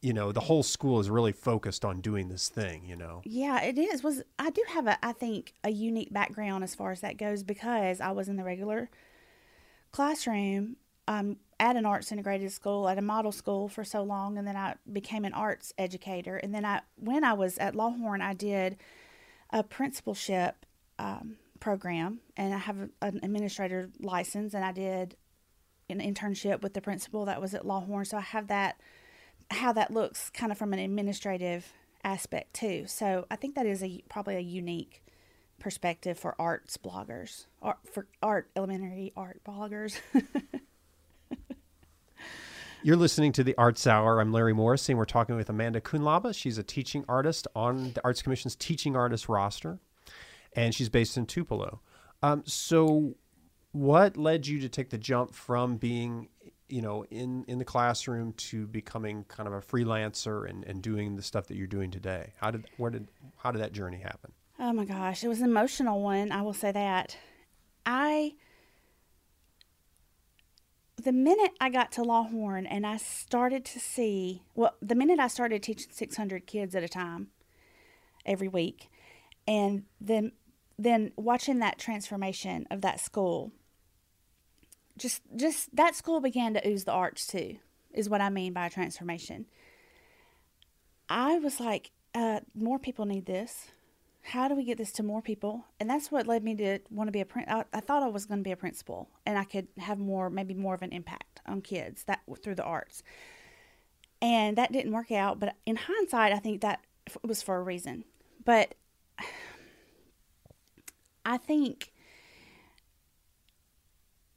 you 0.00 0.12
know, 0.12 0.32
the 0.32 0.40
whole 0.40 0.62
school 0.62 1.00
is 1.00 1.10
really 1.10 1.32
focused 1.32 1.84
on 1.84 2.00
doing 2.00 2.28
this 2.28 2.48
thing. 2.48 2.84
You 2.84 2.96
know, 2.96 3.22
Yeah, 3.24 3.62
it 3.62 3.78
is. 3.78 4.02
Was 4.02 4.22
I 4.38 4.50
do 4.50 4.62
have 4.68 4.86
a 4.86 5.04
I 5.04 5.12
think 5.12 5.54
a 5.64 5.70
unique 5.70 6.12
background 6.12 6.64
as 6.64 6.74
far 6.74 6.92
as 6.92 7.00
that 7.00 7.16
goes 7.16 7.42
because 7.42 8.00
I 8.00 8.12
was 8.12 8.28
in 8.28 8.36
the 8.36 8.44
regular 8.44 8.90
classroom 9.92 10.76
um, 11.08 11.36
at 11.58 11.76
an 11.76 11.86
arts 11.86 12.12
integrated 12.12 12.52
school 12.52 12.88
at 12.88 12.98
a 12.98 13.02
model 13.02 13.32
school 13.32 13.68
for 13.68 13.84
so 13.84 14.02
long, 14.02 14.38
and 14.38 14.46
then 14.46 14.56
I 14.56 14.74
became 14.92 15.24
an 15.24 15.32
arts 15.32 15.72
educator. 15.78 16.36
And 16.36 16.54
then 16.54 16.64
I 16.64 16.80
when 16.96 17.24
I 17.24 17.32
was 17.32 17.58
at 17.58 17.74
Lawhorn, 17.74 18.20
I 18.20 18.34
did 18.34 18.76
a 19.50 19.62
principalship 19.62 20.66
um, 20.98 21.36
program, 21.60 22.20
and 22.36 22.52
I 22.54 22.58
have 22.58 22.76
an 23.00 23.20
administrator 23.22 23.90
license, 24.00 24.54
and 24.54 24.64
I 24.64 24.72
did 24.72 25.16
an 25.88 26.00
internship 26.00 26.62
with 26.62 26.74
the 26.74 26.80
principal 26.80 27.24
that 27.26 27.40
was 27.40 27.54
at 27.54 27.64
Lawhorn. 27.64 28.06
So 28.06 28.16
I 28.16 28.22
have 28.22 28.48
that 28.48 28.80
how 29.50 29.72
that 29.72 29.92
looks 29.92 30.30
kind 30.30 30.50
of 30.50 30.58
from 30.58 30.72
an 30.72 30.80
administrative 30.80 31.72
aspect 32.04 32.54
too. 32.54 32.84
So 32.86 33.26
I 33.30 33.36
think 33.36 33.54
that 33.54 33.66
is 33.66 33.82
a 33.82 34.02
probably 34.08 34.36
a 34.36 34.40
unique 34.40 35.02
perspective 35.58 36.18
for 36.18 36.34
arts 36.38 36.76
bloggers, 36.76 37.46
art 37.62 37.78
for 37.90 38.06
art 38.22 38.50
elementary 38.56 39.12
art 39.16 39.40
bloggers. 39.46 40.00
You're 42.86 42.94
listening 42.94 43.32
to 43.32 43.42
the 43.42 43.56
Arts 43.58 43.84
Hour. 43.88 44.20
I'm 44.20 44.30
Larry 44.30 44.52
Morrissey, 44.52 44.92
and 44.92 44.98
we're 44.98 45.06
talking 45.06 45.34
with 45.34 45.50
Amanda 45.50 45.80
Koonlaba. 45.80 46.32
She's 46.32 46.56
a 46.56 46.62
teaching 46.62 47.04
artist 47.08 47.48
on 47.56 47.94
the 47.94 48.04
Arts 48.04 48.22
Commission's 48.22 48.54
teaching 48.54 48.94
artist 48.94 49.28
roster, 49.28 49.80
and 50.52 50.72
she's 50.72 50.88
based 50.88 51.16
in 51.16 51.26
Tupelo. 51.26 51.80
Um, 52.22 52.44
so, 52.46 53.16
what 53.72 54.16
led 54.16 54.46
you 54.46 54.60
to 54.60 54.68
take 54.68 54.90
the 54.90 54.98
jump 54.98 55.34
from 55.34 55.78
being, 55.78 56.28
you 56.68 56.80
know, 56.80 57.04
in, 57.06 57.44
in 57.48 57.58
the 57.58 57.64
classroom 57.64 58.34
to 58.34 58.68
becoming 58.68 59.24
kind 59.24 59.48
of 59.48 59.52
a 59.52 59.60
freelancer 59.60 60.48
and, 60.48 60.62
and 60.62 60.80
doing 60.80 61.16
the 61.16 61.22
stuff 61.22 61.48
that 61.48 61.56
you're 61.56 61.66
doing 61.66 61.90
today? 61.90 62.34
How 62.36 62.52
did 62.52 62.66
where 62.76 62.92
did 62.92 63.08
how 63.36 63.50
did 63.50 63.62
that 63.62 63.72
journey 63.72 63.98
happen? 63.98 64.30
Oh 64.60 64.72
my 64.72 64.84
gosh, 64.84 65.24
it 65.24 65.28
was 65.28 65.40
an 65.40 65.50
emotional 65.50 66.02
one. 66.02 66.30
I 66.30 66.42
will 66.42 66.54
say 66.54 66.70
that. 66.70 67.16
I, 67.84 68.34
the 71.06 71.12
minute 71.12 71.52
I 71.60 71.70
got 71.70 71.92
to 71.92 72.02
Lawhorn 72.02 72.66
and 72.68 72.84
I 72.84 72.96
started 72.96 73.64
to 73.66 73.78
see, 73.78 74.42
well, 74.56 74.74
the 74.82 74.96
minute 74.96 75.20
I 75.20 75.28
started 75.28 75.62
teaching 75.62 75.86
600 75.92 76.48
kids 76.48 76.74
at 76.74 76.82
a 76.82 76.88
time 76.88 77.28
every 78.24 78.48
week, 78.48 78.90
and 79.46 79.84
then, 80.00 80.32
then 80.76 81.12
watching 81.14 81.60
that 81.60 81.78
transformation 81.78 82.66
of 82.72 82.80
that 82.80 82.98
school, 82.98 83.52
just, 84.98 85.22
just 85.36 85.76
that 85.76 85.94
school 85.94 86.20
began 86.20 86.54
to 86.54 86.68
ooze 86.68 86.82
the 86.82 86.90
arts 86.90 87.24
too, 87.24 87.58
is 87.94 88.08
what 88.08 88.20
I 88.20 88.28
mean 88.28 88.52
by 88.52 88.68
transformation. 88.68 89.46
I 91.08 91.38
was 91.38 91.60
like, 91.60 91.92
uh, 92.16 92.40
more 92.52 92.80
people 92.80 93.06
need 93.06 93.26
this 93.26 93.70
how 94.26 94.48
do 94.48 94.56
we 94.56 94.64
get 94.64 94.76
this 94.76 94.90
to 94.92 95.04
more 95.04 95.22
people? 95.22 95.64
And 95.78 95.88
that's 95.88 96.10
what 96.10 96.26
led 96.26 96.42
me 96.42 96.56
to 96.56 96.80
want 96.90 97.06
to 97.06 97.12
be 97.12 97.20
a 97.20 97.24
print. 97.24 97.48
I, 97.48 97.64
I 97.72 97.78
thought 97.80 98.02
I 98.02 98.08
was 98.08 98.26
going 98.26 98.40
to 98.40 98.44
be 98.44 98.50
a 98.50 98.56
principal, 98.56 99.08
and 99.24 99.38
I 99.38 99.44
could 99.44 99.68
have 99.78 99.98
more, 99.98 100.28
maybe 100.28 100.52
more 100.52 100.74
of 100.74 100.82
an 100.82 100.92
impact 100.92 101.40
on 101.46 101.60
kids 101.60 102.02
that 102.04 102.20
through 102.42 102.56
the 102.56 102.64
arts. 102.64 103.04
And 104.20 104.58
that 104.58 104.72
didn't 104.72 104.92
work 104.92 105.12
out. 105.12 105.38
But 105.38 105.54
in 105.64 105.76
hindsight, 105.76 106.32
I 106.32 106.38
think 106.38 106.60
that 106.62 106.80
was 107.22 107.40
for 107.40 107.56
a 107.56 107.62
reason. 107.62 108.04
But 108.44 108.74
I 111.24 111.36
think 111.36 111.92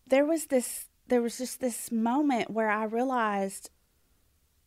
there 0.06 0.26
was 0.26 0.48
this, 0.48 0.86
there 1.08 1.22
was 1.22 1.40
just 1.40 1.62
this 1.62 1.92
moment 1.92 2.52
where 2.52 2.70
I 2.70 2.84
realized 2.84 3.72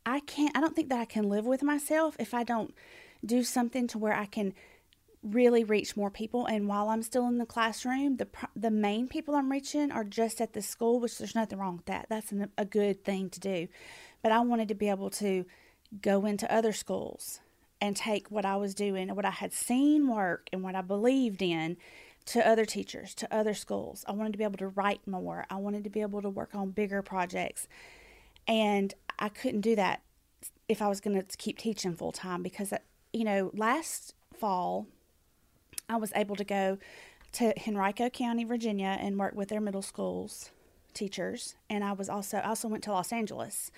I 0.05 0.19
can't. 0.19 0.57
I 0.57 0.61
don't 0.61 0.75
think 0.75 0.89
that 0.89 0.99
I 0.99 1.05
can 1.05 1.29
live 1.29 1.47
with 1.47 1.63
myself 1.63 2.17
if 2.19 2.35
I 2.35 2.43
don't 2.43 2.75
do 3.25 3.45
something 3.45 3.87
to 3.87 3.99
where 3.99 4.15
I 4.15 4.27
can 4.27 4.53
really 5.23 5.65
reach 5.65 5.97
more 5.97 6.11
people. 6.11 6.47
And 6.47 6.69
while 6.69 6.89
I'm 6.89 7.03
still 7.03 7.27
in 7.29 7.39
the 7.39 7.47
classroom, 7.47 8.17
the 8.17 8.29
the 8.57 8.71
main 8.71 9.09
people 9.09 9.35
I'm 9.35 9.51
reaching 9.51 9.93
are 9.93 10.05
just 10.05 10.41
at 10.41 10.53
the 10.53 10.63
school, 10.63 11.01
which 11.01 11.19
there's 11.19 11.35
nothing 11.35 11.59
wrong 11.59 11.77
with 11.77 11.87
that. 11.87 12.07
That's 12.09 12.33
an, 12.33 12.51
a 12.59 12.65
good 12.65 13.05
thing 13.05 13.31
to 13.31 13.41
do. 13.41 13.69
But 14.23 14.33
I 14.33 14.41
wanted 14.41 14.69
to 14.69 14.75
be 14.75 14.89
able 14.89 15.11
to 15.11 15.45
go 16.01 16.25
into 16.25 16.53
other 16.53 16.73
schools 16.73 17.41
and 17.81 17.97
take 17.97 18.31
what 18.31 18.45
I 18.45 18.57
was 18.57 18.75
doing 18.75 19.09
and 19.09 19.17
what 19.17 19.25
I 19.25 19.31
had 19.31 19.53
seen 19.53 20.09
work 20.09 20.49
and 20.53 20.63
what 20.63 20.75
I 20.75 20.83
believed 20.83 21.43
in 21.43 21.77
to 22.27 22.47
other 22.47 22.65
teachers, 22.65 23.15
to 23.17 23.35
other 23.35 23.55
schools. 23.55 24.05
I 24.07 24.13
wanted 24.13 24.33
to 24.33 24.39
be 24.39 24.45
able 24.45 24.59
to 24.59 24.69
write 24.69 25.07
more. 25.07 25.45
I 25.51 25.57
wanted 25.57 25.83
to 25.85 25.91
be 25.91 26.01
able 26.01 26.23
to 26.23 26.31
work 26.31 26.55
on 26.55 26.71
bigger 26.71 27.03
projects. 27.03 27.67
And 28.47 28.95
I 29.19 29.29
couldn't 29.29 29.63
do 29.63 29.75
that 29.77 30.03
if 30.69 30.81
I 30.81 30.89
was 30.89 31.01
going 31.01 31.21
to 31.21 31.37
keep 31.37 31.59
teaching 31.59 31.95
full 31.95 32.13
time 32.13 32.43
because, 32.43 32.73
uh, 32.73 32.79
you 33.13 33.25
know, 33.25 33.51
last 33.55 34.15
fall 34.33 34.87
I 35.93 35.97
was 35.97 36.13
able 36.15 36.37
to 36.37 36.45
go 36.45 36.79
to 37.33 37.55
Henrico 37.69 38.09
County, 38.09 38.45
Virginia, 38.45 38.97
and 38.99 39.19
work 39.19 39.35
with 39.35 39.49
their 39.49 39.61
middle 39.61 39.83
schools 39.83 40.51
teachers. 40.95 41.55
And 41.71 41.85
I 41.85 41.93
was 41.93 42.09
also 42.09 42.39
I 42.39 42.49
also 42.49 42.69
went 42.69 42.85
to 42.85 42.93
Los 42.93 43.13
Angeles 43.13 43.71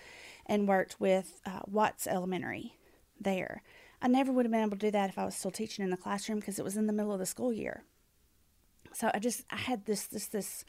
and 0.46 0.68
worked 0.68 1.00
with 1.00 1.40
uh, 1.46 1.60
Watts 1.66 2.06
Elementary 2.06 2.76
there. 3.20 3.62
I 4.02 4.08
never 4.08 4.32
would 4.32 4.44
have 4.44 4.52
been 4.52 4.60
able 4.60 4.72
to 4.72 4.76
do 4.76 4.90
that 4.90 5.10
if 5.10 5.18
I 5.18 5.24
was 5.24 5.34
still 5.34 5.50
teaching 5.50 5.84
in 5.84 5.90
the 5.90 5.96
classroom 5.96 6.38
because 6.38 6.58
it 6.58 6.64
was 6.64 6.76
in 6.76 6.86
the 6.86 6.92
middle 6.92 7.12
of 7.12 7.18
the 7.18 7.26
school 7.26 7.52
year. 7.52 7.84
So 8.92 9.10
I 9.12 9.18
just 9.18 9.44
I 9.50 9.56
had 9.56 9.86
this 9.86 10.04
this 10.06 10.26
this 10.26 10.64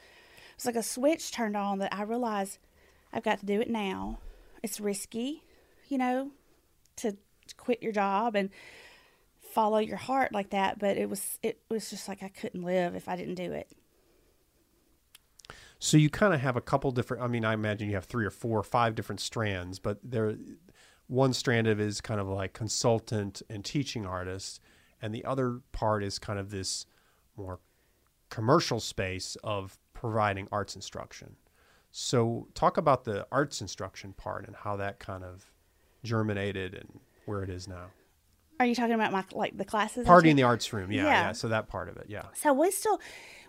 it's 0.56 0.66
like 0.66 0.76
a 0.76 0.84
switch 0.84 1.32
turned 1.32 1.58
on 1.58 1.80
that 1.80 1.94
I 1.94 2.04
realized 2.04 2.60
I've 3.12 3.24
got 3.24 3.40
to 3.40 3.46
do 3.46 3.60
it 3.62 3.70
now. 3.70 4.20
It's 4.64 4.80
risky, 4.80 5.44
you 5.90 5.98
know, 5.98 6.32
to 6.98 7.18
quit 7.58 7.84
your 7.84 7.92
job 7.92 8.36
and 8.36 8.50
follow 9.56 9.78
your 9.78 9.98
heart 9.98 10.34
like 10.34 10.50
that, 10.50 10.78
but 10.78 10.98
it 10.98 11.10
was 11.10 11.40
it 11.42 11.62
was 11.70 11.90
just 11.90 12.10
like 12.10 12.22
I 12.22 12.28
couldn't 12.28 12.64
live 12.64 12.94
if 12.94 13.08
I 13.08 13.16
didn't 13.16 13.36
do 13.36 13.54
it. 13.54 13.72
So 15.80 15.98
you 15.98 16.10
kind 16.10 16.34
of 16.34 16.42
have 16.42 16.58
a 16.58 16.62
couple 16.62 16.92
different. 16.92 17.24
I 17.24 17.28
mean, 17.28 17.46
I 17.46 17.54
imagine 17.54 17.88
you 17.88 17.96
have 17.96 18.06
three 18.06 18.26
or 18.26 18.32
four 18.32 18.60
or 18.60 18.64
five 18.64 18.96
different 18.96 19.22
strands, 19.22 19.80
but 19.80 20.00
there, 20.04 20.36
one 21.08 21.34
strand 21.34 21.68
of 21.68 21.80
is 21.80 22.02
kind 22.02 22.20
of 22.20 22.28
like 22.28 22.54
consultant 22.54 23.42
and 23.50 23.64
teaching 23.64 24.06
artist, 24.06 24.60
and 25.02 25.16
the 25.16 25.24
other 25.24 25.62
part 25.72 26.04
is 26.04 26.20
kind 26.20 26.38
of 26.38 26.52
this 26.52 26.86
more 27.38 27.60
commercial 28.30 28.82
space 28.82 29.38
of 29.44 29.78
providing 29.94 30.48
arts 30.52 30.76
instruction. 30.76 31.38
So 31.92 32.50
talk 32.54 32.76
about 32.76 33.06
the 33.06 33.26
arts 33.32 33.62
instruction 33.62 34.12
part 34.14 34.48
and 34.48 34.56
how 34.56 34.76
that 34.76 35.00
kind 35.00 35.24
of 35.24 35.46
germinated 36.04 36.74
and 36.74 37.00
where 37.26 37.42
it 37.42 37.50
is 37.50 37.70
now. 37.70 37.92
Are 38.60 38.66
you 38.66 38.76
talking 38.76 38.94
about 38.94 39.12
my 39.12 39.24
like 39.34 39.58
the 39.58 39.66
classes? 39.66 40.06
Party 40.06 40.30
in 40.30 40.38
the 40.38 40.44
arts 40.44 40.72
room, 40.74 40.92
yeah, 40.92 41.04
yeah, 41.04 41.10
Yeah. 41.10 41.32
So 41.34 41.48
that 41.50 41.68
part 41.68 41.90
of 41.90 41.98
it, 41.98 42.06
yeah. 42.10 42.26
So 42.34 42.54
we 42.54 42.72
still 42.72 43.00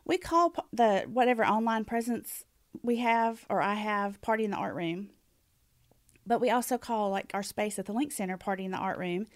we 0.04 0.18
call 0.18 0.54
the 0.72 1.04
whatever 1.12 1.44
online 1.44 1.84
presence 1.84 2.44
we 2.82 2.96
have 2.96 3.44
or 3.48 3.60
I 3.60 3.74
have 3.74 4.20
party 4.22 4.44
in 4.44 4.50
the 4.50 4.56
art 4.56 4.74
room. 4.74 5.10
but 6.26 6.40
we 6.40 6.50
also 6.50 6.76
call 6.76 7.10
like 7.10 7.30
our 7.34 7.42
space 7.42 7.78
at 7.78 7.86
the 7.86 7.92
Link 7.92 8.10
Center 8.12 8.36
Party 8.36 8.64
in 8.64 8.72
the 8.72 8.76
Art 8.76 8.98
Room. 8.98 9.26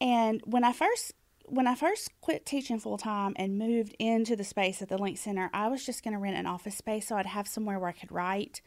And 0.00 0.40
when 0.44 0.62
I 0.64 0.72
first 0.72 1.12
when 1.46 1.66
I 1.66 1.74
first 1.74 2.10
quit 2.20 2.46
teaching 2.46 2.78
full 2.78 2.96
time 2.98 3.34
and 3.36 3.58
moved 3.58 3.94
into 3.98 4.34
the 4.34 4.44
space 4.44 4.80
at 4.80 4.88
the 4.88 4.96
Link 4.98 5.18
Center, 5.18 5.50
I 5.52 5.68
was 5.68 5.84
just 5.84 6.02
going 6.02 6.12
to 6.14 6.18
rent 6.18 6.36
an 6.36 6.46
office 6.46 6.76
space 6.76 7.08
so 7.08 7.16
I'd 7.16 7.26
have 7.26 7.46
somewhere 7.48 7.78
where 7.78 7.90
I 7.90 7.92
could 7.92 8.12
write 8.12 8.60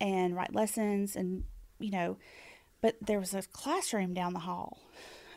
and 0.00 0.34
write 0.34 0.54
lessons 0.54 1.16
and 1.16 1.44
you 1.80 1.90
know, 1.92 2.18
but 2.80 2.96
there 3.00 3.20
was 3.20 3.34
a 3.34 3.42
classroom 3.42 4.14
down 4.14 4.32
the 4.32 4.40
hall. 4.40 4.78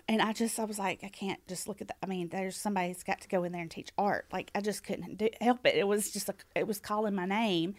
And 0.07 0.21
I 0.21 0.33
just 0.33 0.59
I 0.59 0.65
was 0.65 0.79
like 0.79 1.03
I 1.03 1.09
can't 1.09 1.45
just 1.47 1.67
look 1.67 1.81
at 1.81 1.87
that. 1.87 1.97
I 2.01 2.05
mean, 2.05 2.29
there's 2.29 2.57
somebody's 2.57 3.03
got 3.03 3.21
to 3.21 3.27
go 3.27 3.43
in 3.43 3.51
there 3.51 3.61
and 3.61 3.71
teach 3.71 3.89
art. 3.97 4.25
Like 4.31 4.51
I 4.55 4.61
just 4.61 4.83
couldn't 4.83 5.17
do, 5.17 5.29
help 5.39 5.65
it. 5.65 5.75
It 5.75 5.87
was 5.87 6.11
just 6.11 6.27
a, 6.29 6.35
it 6.55 6.67
was 6.67 6.79
calling 6.79 7.15
my 7.15 7.25
name. 7.25 7.75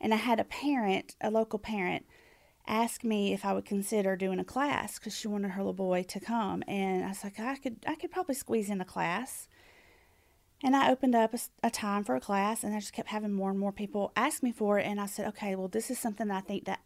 And 0.00 0.12
I 0.12 0.16
had 0.16 0.40
a 0.40 0.44
parent, 0.44 1.14
a 1.20 1.30
local 1.30 1.58
parent 1.58 2.06
asked 2.66 3.04
me 3.04 3.32
if 3.32 3.44
I 3.44 3.52
would 3.52 3.64
consider 3.64 4.16
doing 4.16 4.38
a 4.38 4.44
class 4.44 4.98
because 4.98 5.16
she 5.16 5.28
wanted 5.28 5.52
her 5.52 5.60
little 5.60 5.74
boy 5.74 6.02
to 6.04 6.20
come, 6.20 6.62
and 6.66 7.04
I 7.04 7.08
was 7.08 7.24
like, 7.24 7.38
I 7.38 7.56
could, 7.56 7.76
I 7.86 7.94
could 7.94 8.10
probably 8.10 8.34
squeeze 8.34 8.70
in 8.70 8.80
a 8.80 8.84
class. 8.84 9.48
And 10.62 10.74
I 10.74 10.90
opened 10.90 11.14
up 11.14 11.34
a, 11.34 11.38
a, 11.62 11.70
time 11.70 12.04
for 12.04 12.16
a 12.16 12.20
class, 12.20 12.64
and 12.64 12.74
I 12.74 12.80
just 12.80 12.94
kept 12.94 13.08
having 13.08 13.32
more 13.32 13.50
and 13.50 13.58
more 13.58 13.72
people 13.72 14.12
ask 14.16 14.42
me 14.42 14.50
for 14.50 14.78
it. 14.78 14.86
And 14.86 14.98
I 14.98 15.06
said, 15.06 15.26
okay, 15.28 15.54
well, 15.56 15.68
this 15.68 15.90
is 15.90 15.98
something 15.98 16.28
that 16.28 16.36
I 16.36 16.40
think 16.40 16.64
that 16.64 16.80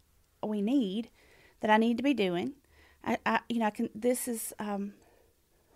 we 0.45 0.61
need, 0.61 1.09
that 1.61 1.69
I 1.69 1.77
need 1.77 1.97
to 1.97 2.03
be 2.03 2.13
doing. 2.13 2.53
I, 3.03 3.17
I 3.25 3.39
you 3.49 3.59
know, 3.59 3.65
I 3.65 3.71
can. 3.71 3.89
This 3.95 4.27
is 4.27 4.53
um, 4.59 4.93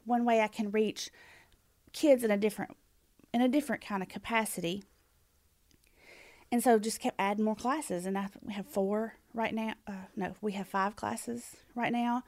one 0.05 0.25
way 0.25 0.41
I 0.41 0.47
can 0.47 0.71
reach 0.71 1.09
kids 1.91 2.23
in 2.23 2.31
a 2.31 2.37
different, 2.37 2.75
in 3.33 3.41
a 3.41 3.47
different 3.47 3.83
kind 3.85 4.03
of 4.03 4.09
capacity. 4.09 4.83
And 6.51 6.63
so 6.63 6.77
just 6.77 6.99
kept 6.99 7.15
adding 7.19 7.43
more 7.43 7.55
classes, 7.55 8.05
and 8.05 8.17
I 8.17 8.27
we 8.41 8.53
have 8.53 8.67
four 8.67 9.15
right 9.33 9.53
now. 9.53 9.73
Uh, 9.87 10.05
no, 10.15 10.35
we 10.41 10.51
have 10.53 10.67
five 10.67 10.95
classes 10.95 11.57
right 11.75 11.91
now. 11.91 12.23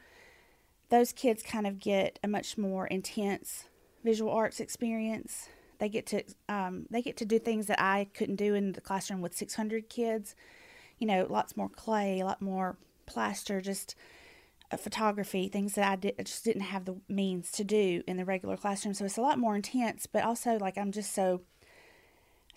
Those 0.90 1.12
kids 1.12 1.44
kind 1.44 1.68
of 1.68 1.80
get 1.80 2.20
a 2.24 2.28
much 2.28 2.58
more 2.58 2.88
intense 2.88 3.66
visual 4.04 4.32
arts 4.32 4.60
experience. 4.60 5.50
They 5.80 5.90
get 5.90 6.06
to 6.08 6.24
um, 6.48 6.86
they 6.90 7.02
get 7.02 7.18
to 7.18 7.26
do 7.26 7.38
things 7.38 7.68
that 7.68 7.82
I 7.82 8.08
couldn't 8.14 8.38
do 8.38 8.54
in 8.54 8.72
the 8.72 8.82
classroom 8.82 9.22
with 9.22 9.36
600 9.36 9.90
kids. 9.90 10.36
You 11.00 11.08
know, 11.08 11.28
lots 11.30 11.58
more 11.58 11.70
clay, 11.70 12.22
a 12.22 12.26
lot 12.26 12.42
more 12.42 12.78
plaster, 13.06 13.62
just 13.62 13.96
uh, 14.72 14.78
photography, 14.78 15.48
things 15.48 15.76
that 15.76 15.92
I, 15.92 15.96
did, 15.96 16.16
I 16.20 16.24
just 16.24 16.44
didn't 16.44 16.64
have 16.64 16.86
the 16.86 16.96
means 17.08 17.52
to 17.54 17.64
do 17.64 18.04
in 18.08 18.18
the 18.18 18.26
regular 18.26 18.58
classroom. 18.58 18.94
So 18.94 19.06
it's 19.06 19.18
a 19.18 19.22
lot 19.22 19.40
more 19.40 19.56
intense, 19.56 20.08
but 20.08 20.24
also 20.24 20.58
like 20.58 20.78
I'm 20.78 20.92
just 20.92 21.14
so 21.14 21.42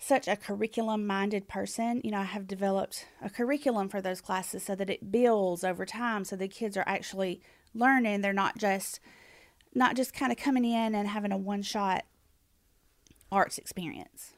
such 0.01 0.27
a 0.29 0.37
curriculum 0.37 1.05
minded 1.05 1.47
person. 1.47 2.01
You 2.03 2.11
know, 2.11 2.19
I 2.19 2.23
have 2.23 2.47
developed 2.47 3.05
a 3.21 3.29
curriculum 3.29 3.89
for 3.89 4.01
those 4.01 4.21
classes 4.21 4.63
so 4.63 4.73
that 4.75 4.89
it 4.89 5.11
builds 5.11 5.63
over 5.63 5.85
time 5.85 6.23
so 6.23 6.35
the 6.35 6.47
kids 6.47 6.77
are 6.77 6.85
actually 6.87 7.41
learning. 7.73 8.21
They're 8.21 8.33
not 8.33 8.57
just 8.57 8.99
not 9.75 9.95
just 9.95 10.13
kind 10.13 10.31
of 10.31 10.37
coming 10.37 10.65
in 10.65 10.95
and 10.95 11.07
having 11.07 11.31
a 11.31 11.37
one 11.37 11.61
shot 11.61 12.05
arts 13.31 13.57
experience. 13.57 14.33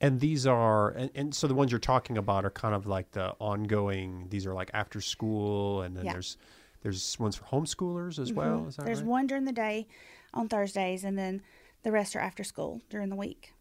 And 0.00 0.20
these 0.20 0.46
are, 0.46 0.90
and, 0.90 1.10
and, 1.14 1.34
so 1.34 1.46
the 1.46 1.54
ones 1.54 1.72
you're 1.72 1.78
talking 1.78 2.18
about 2.18 2.44
are 2.44 2.50
kind 2.50 2.74
of 2.74 2.86
like 2.86 3.12
the 3.12 3.30
ongoing. 3.38 4.26
These 4.28 4.46
are 4.46 4.52
like 4.52 4.70
after 4.74 5.00
school, 5.00 5.80
and 5.80 5.96
then 5.96 6.04
yeah. 6.04 6.12
there's 6.12 6.36
there's 6.82 7.18
ones 7.18 7.36
for 7.36 7.44
homeschoolers 7.44 8.18
as 8.18 8.28
mm-hmm. 8.28 8.38
well. 8.38 8.68
there's 8.84 9.00
right? 9.00 9.08
one 9.08 9.26
during 9.26 9.44
the 9.44 9.52
day 9.52 9.86
on 10.34 10.48
Thursdays, 10.48 11.02
and 11.02 11.16
then 11.16 11.42
the 11.82 11.92
rest 11.92 12.14
are 12.14 12.20
after 12.20 12.44
school 12.44 12.82
during 12.90 13.08
the 13.08 13.16
week. 13.16 13.54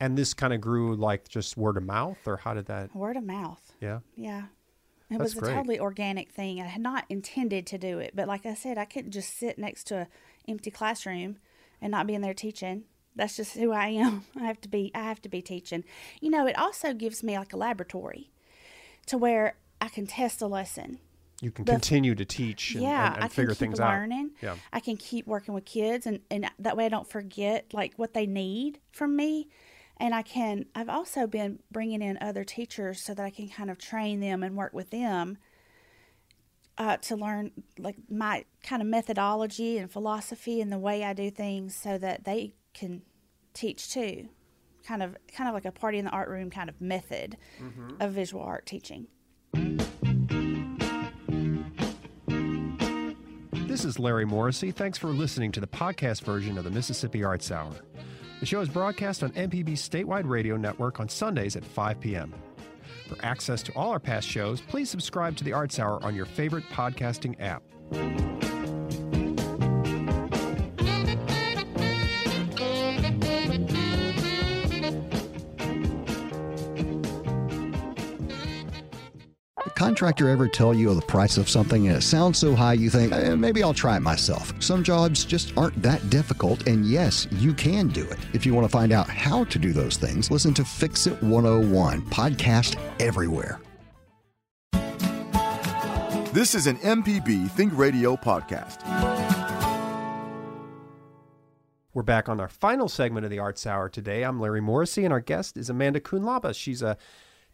And 0.00 0.16
this 0.16 0.32
kind 0.32 0.54
of 0.54 0.62
grew 0.62 0.96
like 0.96 1.28
just 1.28 1.58
word 1.58 1.76
of 1.76 1.84
mouth, 1.84 2.18
or 2.26 2.38
how 2.38 2.54
did 2.54 2.66
that? 2.66 2.94
Word 2.96 3.16
of 3.16 3.24
mouth. 3.24 3.60
Yeah. 3.80 4.00
Yeah. 4.16 4.44
It 5.10 5.18
That's 5.18 5.34
was 5.34 5.36
a 5.36 5.40
great. 5.40 5.54
totally 5.54 5.80
organic 5.80 6.30
thing. 6.30 6.60
I 6.60 6.66
had 6.66 6.80
not 6.80 7.04
intended 7.08 7.66
to 7.66 7.78
do 7.78 7.98
it, 7.98 8.12
but 8.14 8.28
like 8.28 8.46
I 8.46 8.54
said, 8.54 8.78
I 8.78 8.84
couldn't 8.84 9.10
just 9.10 9.36
sit 9.36 9.58
next 9.58 9.88
to 9.88 9.96
an 9.96 10.06
empty 10.48 10.70
classroom 10.70 11.38
and 11.82 11.90
not 11.90 12.06
be 12.06 12.14
in 12.14 12.22
there 12.22 12.32
teaching. 12.32 12.84
That's 13.16 13.36
just 13.36 13.54
who 13.54 13.72
I 13.72 13.88
am. 13.88 14.24
I 14.36 14.44
have 14.44 14.60
to 14.62 14.68
be. 14.68 14.90
I 14.94 15.02
have 15.02 15.22
to 15.22 15.28
be 15.28 15.42
teaching. 15.42 15.84
You 16.20 16.30
know, 16.30 16.46
it 16.46 16.58
also 16.58 16.92
gives 16.92 17.22
me 17.22 17.38
like 17.38 17.52
a 17.52 17.56
laboratory, 17.56 18.30
to 19.06 19.18
where 19.18 19.56
I 19.80 19.88
can 19.88 20.06
test 20.06 20.40
a 20.42 20.46
lesson. 20.46 20.98
You 21.40 21.50
can 21.50 21.64
the, 21.64 21.72
continue 21.72 22.14
to 22.14 22.24
teach 22.24 22.74
and, 22.74 22.82
yeah, 22.82 23.06
and, 23.06 23.14
and 23.16 23.24
I 23.24 23.28
figure 23.28 23.46
can 23.46 23.54
keep 23.54 23.58
things 23.58 23.80
learning. 23.80 24.30
out. 24.36 24.42
Yeah. 24.42 24.54
I 24.72 24.80
can 24.80 24.96
keep 24.96 25.26
working 25.26 25.54
with 25.54 25.64
kids, 25.64 26.06
and, 26.06 26.20
and 26.30 26.50
that 26.58 26.76
way 26.76 26.86
I 26.86 26.88
don't 26.90 27.08
forget 27.08 27.72
like 27.72 27.94
what 27.96 28.12
they 28.12 28.26
need 28.26 28.78
from 28.92 29.16
me 29.16 29.48
and 30.00 30.14
I 30.14 30.22
can 30.22 30.64
I've 30.74 30.88
also 30.88 31.26
been 31.26 31.60
bringing 31.70 32.02
in 32.02 32.18
other 32.20 32.42
teachers 32.42 33.00
so 33.00 33.14
that 33.14 33.24
I 33.24 33.30
can 33.30 33.48
kind 33.48 33.70
of 33.70 33.78
train 33.78 34.20
them 34.20 34.42
and 34.42 34.56
work 34.56 34.72
with 34.72 34.90
them 34.90 35.38
uh, 36.78 36.96
to 36.96 37.14
learn 37.14 37.52
like 37.78 37.96
my 38.08 38.46
kind 38.62 38.80
of 38.80 38.88
methodology 38.88 39.76
and 39.76 39.92
philosophy 39.92 40.62
and 40.62 40.72
the 40.72 40.78
way 40.78 41.04
I 41.04 41.12
do 41.12 41.30
things 41.30 41.76
so 41.76 41.98
that 41.98 42.24
they 42.24 42.54
can 42.74 43.02
teach 43.54 43.92
too 43.92 44.28
kind 44.86 45.02
of 45.02 45.16
kind 45.34 45.48
of 45.48 45.54
like 45.54 45.64
a 45.64 45.72
party 45.72 45.98
in 45.98 46.04
the 46.04 46.10
art 46.10 46.28
room 46.28 46.50
kind 46.50 46.68
of 46.68 46.80
method 46.80 47.36
mm-hmm. 47.60 48.00
of 48.00 48.12
visual 48.12 48.42
art 48.42 48.66
teaching 48.66 49.06
This 53.80 53.84
is 53.84 54.00
Larry 54.00 54.26
Morrissey. 54.26 54.72
Thanks 54.72 54.98
for 54.98 55.06
listening 55.08 55.52
to 55.52 55.60
the 55.60 55.66
podcast 55.66 56.22
version 56.22 56.58
of 56.58 56.64
the 56.64 56.70
Mississippi 56.70 57.22
Arts 57.22 57.52
Hour. 57.52 57.72
The 58.40 58.44
show 58.44 58.60
is 58.60 58.68
broadcast 58.68 59.22
on 59.22 59.30
MPB's 59.30 59.88
statewide 59.88 60.28
radio 60.28 60.56
network 60.56 60.98
on 60.98 61.08
Sundays 61.08 61.54
at 61.54 61.64
5 61.64 62.00
p.m. 62.00 62.34
For 63.08 63.16
access 63.24 63.62
to 63.62 63.72
all 63.76 63.90
our 63.92 64.00
past 64.00 64.26
shows, 64.26 64.60
please 64.60 64.90
subscribe 64.90 65.36
to 65.36 65.44
the 65.44 65.52
Arts 65.52 65.78
Hour 65.78 66.02
on 66.04 66.16
your 66.16 66.26
favorite 66.26 66.64
podcasting 66.64 67.36
app. 67.40 67.62
Contractor 80.00 80.30
ever 80.30 80.48
tell 80.48 80.72
you 80.72 80.94
the 80.94 81.02
price 81.02 81.36
of 81.36 81.46
something 81.46 81.86
and 81.86 81.94
it 81.94 82.00
sounds 82.00 82.38
so 82.38 82.54
high 82.54 82.72
you 82.72 82.88
think, 82.88 83.12
eh, 83.12 83.34
maybe 83.34 83.62
I'll 83.62 83.74
try 83.74 83.98
it 83.98 84.00
myself? 84.00 84.50
Some 84.58 84.82
jobs 84.82 85.26
just 85.26 85.54
aren't 85.58 85.82
that 85.82 86.08
difficult, 86.08 86.66
and 86.66 86.86
yes, 86.86 87.28
you 87.32 87.52
can 87.52 87.88
do 87.88 88.04
it. 88.04 88.18
If 88.32 88.46
you 88.46 88.54
want 88.54 88.64
to 88.64 88.70
find 88.70 88.92
out 88.92 89.10
how 89.10 89.44
to 89.44 89.58
do 89.58 89.74
those 89.74 89.98
things, 89.98 90.30
listen 90.30 90.54
to 90.54 90.64
Fix 90.64 91.06
It 91.06 91.22
101, 91.22 92.00
podcast 92.06 92.78
everywhere. 92.98 93.60
This 96.32 96.54
is 96.54 96.66
an 96.66 96.78
MPB 96.78 97.50
Think 97.50 97.76
Radio 97.76 98.16
podcast. 98.16 98.80
We're 101.92 102.02
back 102.04 102.30
on 102.30 102.40
our 102.40 102.48
final 102.48 102.88
segment 102.88 103.26
of 103.26 103.30
the 103.30 103.38
Arts 103.38 103.66
Hour 103.66 103.90
today. 103.90 104.22
I'm 104.22 104.40
Larry 104.40 104.62
Morrissey, 104.62 105.04
and 105.04 105.12
our 105.12 105.20
guest 105.20 105.58
is 105.58 105.68
Amanda 105.68 106.00
Koonlaba. 106.00 106.54
She's 106.54 106.80
a 106.80 106.96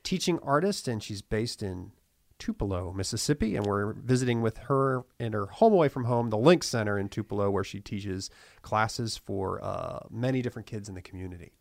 teaching 0.05 0.39
artist, 0.45 0.87
and 0.87 1.03
she's 1.03 1.23
based 1.23 1.61
in 1.61 1.91
Tupelo, 2.39 2.93
Mississippi, 2.93 3.57
and 3.57 3.67
we're 3.67 3.93
visiting 3.93 4.43
with 4.43 4.59
her 4.59 5.05
in 5.19 5.33
her 5.33 5.47
home 5.47 5.73
away 5.73 5.89
from 5.89 6.05
home, 6.05 6.31
the 6.31 6.39
Link 6.39 6.63
Center 6.63 6.99
in 6.99 7.09
Tupelo, 7.09 7.51
where 7.51 7.65
she 7.65 7.81
teaches 7.81 8.31
classes 8.63 9.17
for 9.17 9.63
uh, 9.65 10.01
many 10.11 10.43
different 10.43 10.67
kids 10.67 10.89
in 10.89 10.95
the 10.95 11.03
community. 11.03 11.53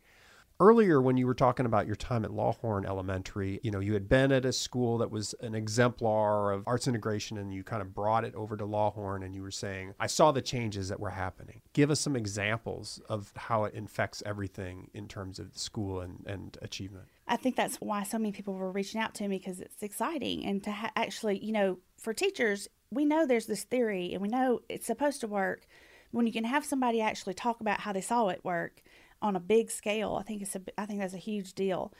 Earlier, 0.58 1.02
when 1.02 1.18
you 1.18 1.28
were 1.28 1.34
talking 1.34 1.65
about 1.65 1.86
your 1.86 1.98
time 1.98 2.24
at 2.24 2.32
Lawhorn 2.32 2.86
Elementary, 2.86 3.60
you 3.62 3.72
know, 3.72 3.82
you 3.82 3.91
had 3.91 4.08
been 4.08 4.32
at 4.32 4.46
a 4.46 4.54
school 4.54 4.98
that 5.00 5.12
was 5.12 5.36
an 5.41 5.54
exemplar 5.54 6.54
of 6.54 6.63
arts 6.65 6.88
integration 6.88 7.38
and 7.38 7.54
you 7.54 7.62
kind 7.62 7.82
of 7.82 7.94
brought 7.94 8.24
it 8.24 8.34
over 8.36 8.56
to 8.56 8.65
Lawhorn 8.65 9.26
and 9.26 9.36
you 9.36 9.41
were 9.41 9.52
saying, 9.52 9.94
I 10.00 10.08
saw 10.08 10.32
the 10.32 10.41
changes 10.41 10.88
that 10.88 11.00
were 11.02 11.10
happening. 11.10 11.62
Give 11.74 11.91
us 11.91 12.00
some 12.00 12.15
examples 12.15 13.02
of 13.10 13.34
how 13.36 13.65
it 13.65 13.74
infects 13.74 14.24
everything 14.26 14.89
in 14.94 15.10
terms 15.10 15.39
of 15.39 15.58
school 15.58 16.00
and, 16.00 16.24
and 16.26 16.58
achievement. 16.62 17.08
I 17.28 17.36
think 17.36 17.58
that's 17.58 17.76
why 17.82 18.04
so 18.04 18.18
many 18.18 18.32
people 18.32 18.54
were 18.54 18.72
reaching 18.72 19.02
out 19.02 19.13
to 19.15 19.28
me 19.28 19.39
because 19.39 19.60
it's 19.60 19.84
exciting 19.84 20.46
and 20.46 20.63
to 20.63 20.72
ha- 20.72 20.91
actually, 20.96 21.44
you 21.44 21.52
know, 21.52 21.80
for 21.98 22.13
teachers, 22.13 22.70
we 22.91 23.04
know 23.04 23.26
there's 23.26 23.48
this 23.48 23.65
theory 23.65 24.13
and 24.13 24.22
we 24.22 24.30
know 24.30 24.62
it's 24.70 24.88
supposed 24.88 25.20
to 25.20 25.28
work. 25.28 25.68
When 26.12 26.26
you 26.26 26.32
can 26.32 26.46
have 26.46 26.63
somebody 26.63 27.02
actually 27.02 27.34
talk 27.34 27.60
about 27.60 27.82
how 27.82 27.91
they 27.91 28.00
saw 28.00 28.30
it 28.30 28.46
work 28.46 28.82
on 29.21 29.36
a 29.36 29.39
big 29.39 29.71
scale, 29.71 30.17
I 30.19 30.23
think 30.23 30.41
it's 30.41 30.56
a, 30.56 30.62
I 30.78 30.86
think 30.86 30.99
that's 30.99 31.13
a 31.13 31.17
huge 31.17 31.54
deal. 31.54 31.91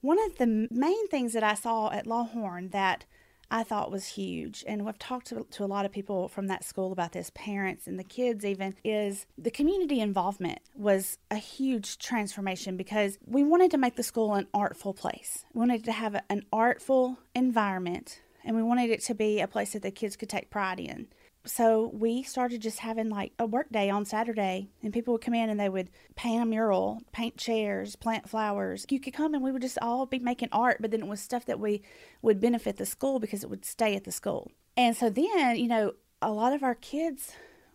One 0.00 0.18
of 0.24 0.38
the 0.38 0.68
main 0.70 1.08
things 1.08 1.32
that 1.34 1.42
I 1.42 1.54
saw 1.54 1.90
at 1.90 2.06
Lawhorn 2.06 2.70
that 2.70 3.04
I 3.50 3.64
thought 3.64 3.90
was 3.90 4.06
huge. 4.06 4.64
And 4.66 4.86
we've 4.86 4.98
talked 4.98 5.26
to, 5.28 5.46
to, 5.50 5.64
a 5.64 5.66
lot 5.66 5.84
of 5.84 5.90
people 5.90 6.28
from 6.28 6.46
that 6.46 6.64
school 6.64 6.92
about 6.92 7.12
this, 7.12 7.30
parents 7.34 7.86
and 7.86 7.98
the 7.98 8.04
kids 8.04 8.44
even, 8.44 8.76
is 8.84 9.26
the 9.36 9.50
community 9.50 10.00
involvement 10.00 10.60
was 10.74 11.18
a 11.30 11.36
huge 11.36 11.98
transformation 11.98 12.76
because 12.76 13.18
we 13.26 13.42
wanted 13.42 13.70
to 13.72 13.78
make 13.78 13.96
the 13.96 14.02
school 14.02 14.34
an 14.34 14.46
artful 14.54 14.94
place. 14.94 15.44
We 15.52 15.58
wanted 15.58 15.84
to 15.84 15.92
have 15.92 16.22
an 16.28 16.44
artful 16.52 17.18
environment 17.34 18.20
and 18.44 18.56
we 18.56 18.62
wanted 18.62 18.90
it 18.90 19.02
to 19.02 19.14
be 19.14 19.40
a 19.40 19.48
place 19.48 19.72
that 19.72 19.82
the 19.82 19.90
kids 19.90 20.16
could 20.16 20.28
take 20.28 20.50
pride 20.50 20.80
in. 20.80 21.08
So 21.46 21.90
we 21.94 22.22
started 22.22 22.60
just 22.60 22.80
having 22.80 23.08
like 23.08 23.32
a 23.38 23.46
work 23.46 23.70
day 23.70 23.88
on 23.88 24.04
Saturday, 24.04 24.68
and 24.82 24.92
people 24.92 25.12
would 25.12 25.22
come 25.22 25.34
in 25.34 25.48
and 25.48 25.58
they 25.58 25.68
would 25.68 25.90
paint 26.14 26.42
a 26.42 26.46
mural, 26.46 27.00
paint 27.12 27.36
chairs, 27.38 27.96
plant 27.96 28.28
flowers. 28.28 28.84
You 28.90 29.00
could 29.00 29.14
come 29.14 29.32
and 29.32 29.42
we 29.42 29.50
would 29.50 29.62
just 29.62 29.78
all 29.80 30.04
be 30.04 30.18
making 30.18 30.50
art, 30.52 30.78
but 30.80 30.90
then 30.90 31.00
it 31.00 31.06
was 31.06 31.20
stuff 31.20 31.46
that 31.46 31.58
we 31.58 31.82
would 32.20 32.40
benefit 32.40 32.76
the 32.76 32.84
school 32.84 33.20
because 33.20 33.42
it 33.42 33.48
would 33.48 33.64
stay 33.64 33.96
at 33.96 34.04
the 34.04 34.12
school. 34.12 34.50
And 34.76 34.94
so 34.94 35.08
then, 35.08 35.56
you 35.56 35.68
know, 35.68 35.92
a 36.20 36.30
lot 36.30 36.52
of 36.52 36.62
our 36.62 36.74
kids, 36.74 37.32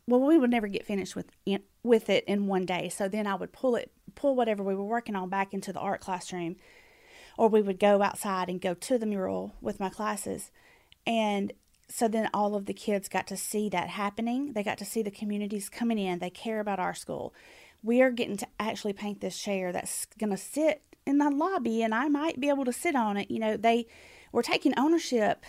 well, 0.08 0.22
we 0.22 0.38
would 0.38 0.52
never 0.52 0.68
get 0.68 0.86
finished 0.86 1.16
with 1.16 1.32
with 1.82 2.10
it 2.10 2.24
in 2.26 2.48
one 2.48 2.66
day. 2.66 2.90
So 2.90 3.08
then 3.08 3.26
I 3.26 3.36
would 3.36 3.52
pull 3.52 3.76
it, 3.76 3.92
pull 4.14 4.36
whatever 4.36 4.64
we 4.64 4.76
were 4.76 4.84
working 4.84 5.16
on 5.16 5.30
back 5.30 5.54
into 5.54 5.74
the 5.74 5.80
art 5.80 6.02
classroom, 6.02 6.56
or 7.38 7.48
we 7.48 7.62
would 7.64 7.80
go 7.80 8.02
outside 8.02 8.48
and 8.48 8.62
go 8.62 8.76
to 8.76 8.98
the 8.98 9.06
mural 9.06 9.54
with 9.60 9.80
my 9.80 9.90
classes, 9.90 10.52
and 11.06 11.52
so 11.88 12.08
then 12.08 12.30
all 12.34 12.56
of 12.56 12.66
the 12.66 12.74
kids 12.74 13.08
got 13.08 13.28
to 13.28 13.38
see 13.38 13.70
that 13.70 13.90
happening. 13.90 14.54
They 14.54 14.64
got 14.64 14.78
to 14.80 14.86
see 14.86 15.02
the 15.02 15.12
communities 15.12 15.70
coming 15.70 16.00
in. 16.00 16.20
They 16.20 16.30
care 16.30 16.60
about 16.60 16.80
our 16.80 16.94
school. 16.94 17.34
We 17.84 18.02
are 18.02 18.12
getting 18.12 18.38
to 18.38 18.48
actually 18.60 18.94
paint 18.94 19.22
this 19.22 19.38
chair 19.38 19.72
that's 19.72 20.08
going 20.18 20.32
to 20.32 20.38
sit 20.38 20.82
in 21.06 21.20
the 21.20 21.30
lobby 21.30 21.84
and 21.84 21.94
I 21.94 22.08
might 22.08 22.40
be 22.40 22.50
able 22.50 22.66
to 22.66 22.74
sit 22.74 22.96
on 22.96 23.18
it. 23.18 23.30
You 23.30 23.40
know, 23.40 23.58
they 23.58 23.86
were 24.32 24.42
taking 24.42 24.74
ownership 24.78 25.46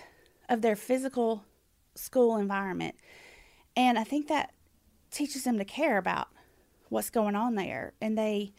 of 0.49 0.61
their 0.61 0.77
physical 0.77 1.44
school 1.94 2.37
environment. 2.37 2.96
And 3.75 3.99
I 3.99 4.05
think 4.05 4.29
that 4.29 4.53
teaches 5.11 5.44
them 5.44 5.59
to 5.59 5.64
care 5.64 5.96
about 5.96 6.29
what's 6.88 7.11
going 7.11 7.35
on 7.35 7.55
there 7.55 7.94
and 8.01 8.16
they 8.16 8.53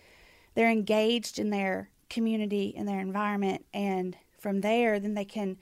they're 0.55 0.71
engaged 0.71 1.39
in 1.39 1.49
their 1.49 1.89
community 2.09 2.73
and 2.75 2.87
their 2.87 2.99
environment 2.99 3.65
and 3.73 4.17
from 4.37 4.61
there 4.61 4.99
then 4.99 5.13
they 5.13 5.23
can 5.23 5.57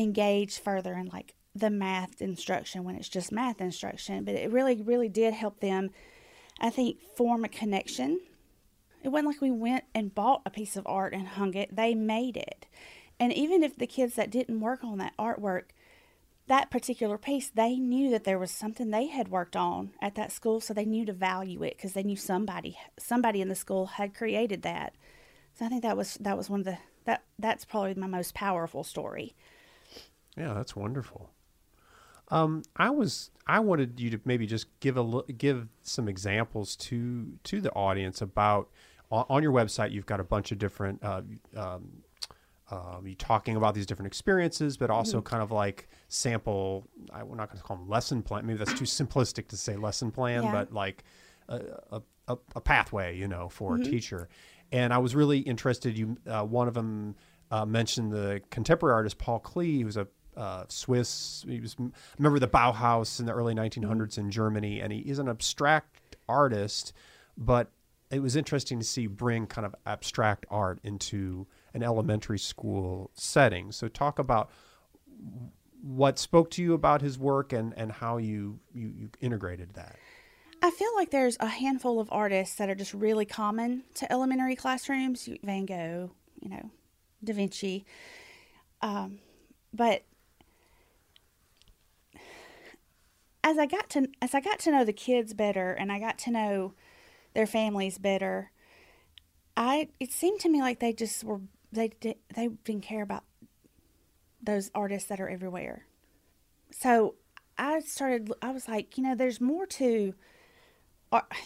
engage 0.00 0.58
further 0.58 0.94
in 0.94 1.06
like 1.06 1.34
the 1.54 1.70
math 1.70 2.22
instruction 2.22 2.84
when 2.84 2.96
it's 2.96 3.08
just 3.08 3.32
math 3.32 3.60
instruction, 3.60 4.24
but 4.24 4.34
it 4.34 4.50
really, 4.50 4.80
really 4.80 5.08
did 5.08 5.34
help 5.34 5.60
them, 5.60 5.90
I 6.60 6.70
think, 6.70 7.00
form 7.16 7.44
a 7.44 7.48
connection. 7.48 8.20
It 9.02 9.08
wasn't 9.08 9.28
like 9.28 9.40
we 9.40 9.50
went 9.50 9.84
and 9.94 10.14
bought 10.14 10.42
a 10.46 10.50
piece 10.50 10.76
of 10.76 10.86
art 10.86 11.12
and 11.12 11.26
hung 11.26 11.54
it, 11.54 11.74
they 11.74 11.94
made 11.94 12.36
it. 12.36 12.66
And 13.18 13.32
even 13.32 13.62
if 13.62 13.76
the 13.76 13.86
kids 13.86 14.14
that 14.14 14.30
didn't 14.30 14.60
work 14.60 14.82
on 14.82 14.98
that 14.98 15.16
artwork, 15.18 15.64
that 16.46 16.70
particular 16.70 17.18
piece, 17.18 17.48
they 17.48 17.76
knew 17.76 18.10
that 18.10 18.24
there 18.24 18.38
was 18.38 18.50
something 18.50 18.90
they 18.90 19.06
had 19.06 19.28
worked 19.28 19.54
on 19.54 19.90
at 20.00 20.14
that 20.16 20.32
school, 20.32 20.60
so 20.60 20.74
they 20.74 20.84
knew 20.84 21.04
to 21.06 21.12
value 21.12 21.62
it 21.62 21.76
because 21.76 21.92
they 21.92 22.02
knew 22.02 22.16
somebody 22.16 22.76
somebody 22.98 23.40
in 23.40 23.48
the 23.48 23.54
school 23.54 23.86
had 23.86 24.14
created 24.14 24.62
that. 24.62 24.94
So 25.54 25.66
I 25.66 25.68
think 25.68 25.82
that 25.82 25.96
was 25.96 26.14
that 26.20 26.36
was 26.36 26.50
one 26.50 26.60
of 26.60 26.66
the 26.66 26.78
that 27.04 27.22
that's 27.38 27.64
probably 27.64 27.94
my 27.94 28.06
most 28.06 28.34
powerful 28.34 28.82
story. 28.82 29.34
Yeah, 30.40 30.54
that's 30.54 30.74
wonderful. 30.74 31.30
Um, 32.28 32.62
I 32.76 32.90
was 32.90 33.30
I 33.46 33.60
wanted 33.60 34.00
you 34.00 34.10
to 34.10 34.20
maybe 34.24 34.46
just 34.46 34.66
give 34.80 34.96
a 34.96 35.22
give 35.36 35.68
some 35.82 36.08
examples 36.08 36.76
to 36.76 37.32
to 37.44 37.60
the 37.60 37.70
audience 37.72 38.22
about 38.22 38.70
on 39.10 39.42
your 39.42 39.52
website. 39.52 39.92
You've 39.92 40.06
got 40.06 40.20
a 40.20 40.24
bunch 40.24 40.50
of 40.50 40.58
different 40.58 41.04
uh, 41.04 41.22
um, 41.56 42.02
um, 42.70 43.06
you 43.06 43.16
talking 43.16 43.56
about 43.56 43.74
these 43.74 43.84
different 43.84 44.06
experiences, 44.06 44.76
but 44.76 44.88
also 44.90 45.18
mm-hmm. 45.18 45.26
kind 45.26 45.42
of 45.42 45.50
like 45.50 45.88
sample. 46.08 46.86
I, 47.12 47.22
we're 47.22 47.36
not 47.36 47.48
going 47.48 47.58
to 47.58 47.64
call 47.64 47.76
them 47.76 47.88
lesson 47.88 48.22
plan. 48.22 48.46
Maybe 48.46 48.58
that's 48.58 48.78
too 48.78 48.84
simplistic 48.84 49.48
to 49.48 49.56
say 49.56 49.76
lesson 49.76 50.10
plan, 50.10 50.44
yeah. 50.44 50.52
but 50.52 50.72
like 50.72 51.04
a, 51.48 52.00
a, 52.28 52.36
a, 52.54 52.60
pathway, 52.60 53.16
you 53.16 53.26
know, 53.28 53.48
for 53.48 53.72
mm-hmm. 53.72 53.82
a 53.82 53.84
teacher. 53.90 54.28
And 54.72 54.94
I 54.94 54.98
was 54.98 55.16
really 55.16 55.40
interested. 55.40 55.98
You 55.98 56.16
uh, 56.26 56.44
one 56.44 56.68
of 56.68 56.74
them 56.74 57.16
uh, 57.50 57.66
mentioned 57.66 58.12
the 58.12 58.40
contemporary 58.50 58.94
artist 58.94 59.18
Paul 59.18 59.40
Klee, 59.40 59.82
who's 59.82 59.96
a 59.96 60.06
uh, 60.36 60.64
Swiss. 60.68 61.44
He 61.48 61.60
was 61.60 61.76
remember 62.18 62.38
the 62.38 62.48
Bauhaus 62.48 63.20
in 63.20 63.26
the 63.26 63.32
early 63.32 63.54
1900s 63.54 63.80
mm-hmm. 63.80 64.20
in 64.20 64.30
Germany, 64.30 64.80
and 64.80 64.92
he 64.92 65.00
is 65.00 65.18
an 65.18 65.28
abstract 65.28 66.16
artist. 66.28 66.92
But 67.36 67.70
it 68.10 68.20
was 68.20 68.36
interesting 68.36 68.78
to 68.80 68.84
see 68.84 69.06
bring 69.06 69.46
kind 69.46 69.64
of 69.64 69.74
abstract 69.86 70.46
art 70.50 70.80
into 70.82 71.46
an 71.74 71.82
elementary 71.82 72.38
school 72.38 73.10
setting. 73.14 73.72
So 73.72 73.88
talk 73.88 74.18
about 74.18 74.50
what 75.82 76.18
spoke 76.18 76.50
to 76.50 76.62
you 76.62 76.74
about 76.74 77.00
his 77.00 77.18
work 77.18 77.52
and 77.52 77.72
and 77.76 77.92
how 77.92 78.18
you 78.18 78.58
you, 78.74 78.92
you 78.96 79.10
integrated 79.20 79.74
that. 79.74 79.96
I 80.62 80.70
feel 80.70 80.94
like 80.94 81.10
there's 81.10 81.38
a 81.40 81.46
handful 81.46 82.00
of 82.00 82.08
artists 82.12 82.56
that 82.56 82.68
are 82.68 82.74
just 82.74 82.92
really 82.92 83.24
common 83.24 83.84
to 83.94 84.12
elementary 84.12 84.56
classrooms. 84.56 85.28
Van 85.42 85.64
Gogh, 85.64 86.10
you 86.40 86.50
know, 86.50 86.70
Da 87.24 87.32
Vinci. 87.32 87.86
Um, 88.82 89.20
but 89.72 90.04
as 93.42 93.58
I 93.58 93.66
got 93.66 93.88
to 93.90 94.08
as 94.20 94.34
I 94.34 94.40
got 94.40 94.58
to 94.60 94.70
know 94.70 94.84
the 94.84 94.92
kids 94.92 95.34
better 95.34 95.72
and 95.72 95.90
I 95.90 95.98
got 95.98 96.18
to 96.20 96.30
know 96.30 96.74
their 97.34 97.46
families 97.46 97.98
better, 97.98 98.50
I 99.56 99.88
it 99.98 100.12
seemed 100.12 100.40
to 100.40 100.48
me 100.48 100.60
like 100.60 100.80
they 100.80 100.92
just 100.92 101.24
were 101.24 101.40
they 101.72 101.90
they 102.34 102.48
didn't 102.64 102.82
care 102.82 103.02
about 103.02 103.24
those 104.42 104.70
artists 104.74 105.08
that 105.08 105.20
are 105.20 105.28
everywhere. 105.28 105.86
So 106.70 107.14
I 107.58 107.80
started 107.80 108.32
I 108.42 108.50
was 108.50 108.68
like, 108.68 108.96
you 108.96 109.04
know, 109.04 109.14
there's 109.14 109.40
more 109.40 109.66
to 109.66 110.14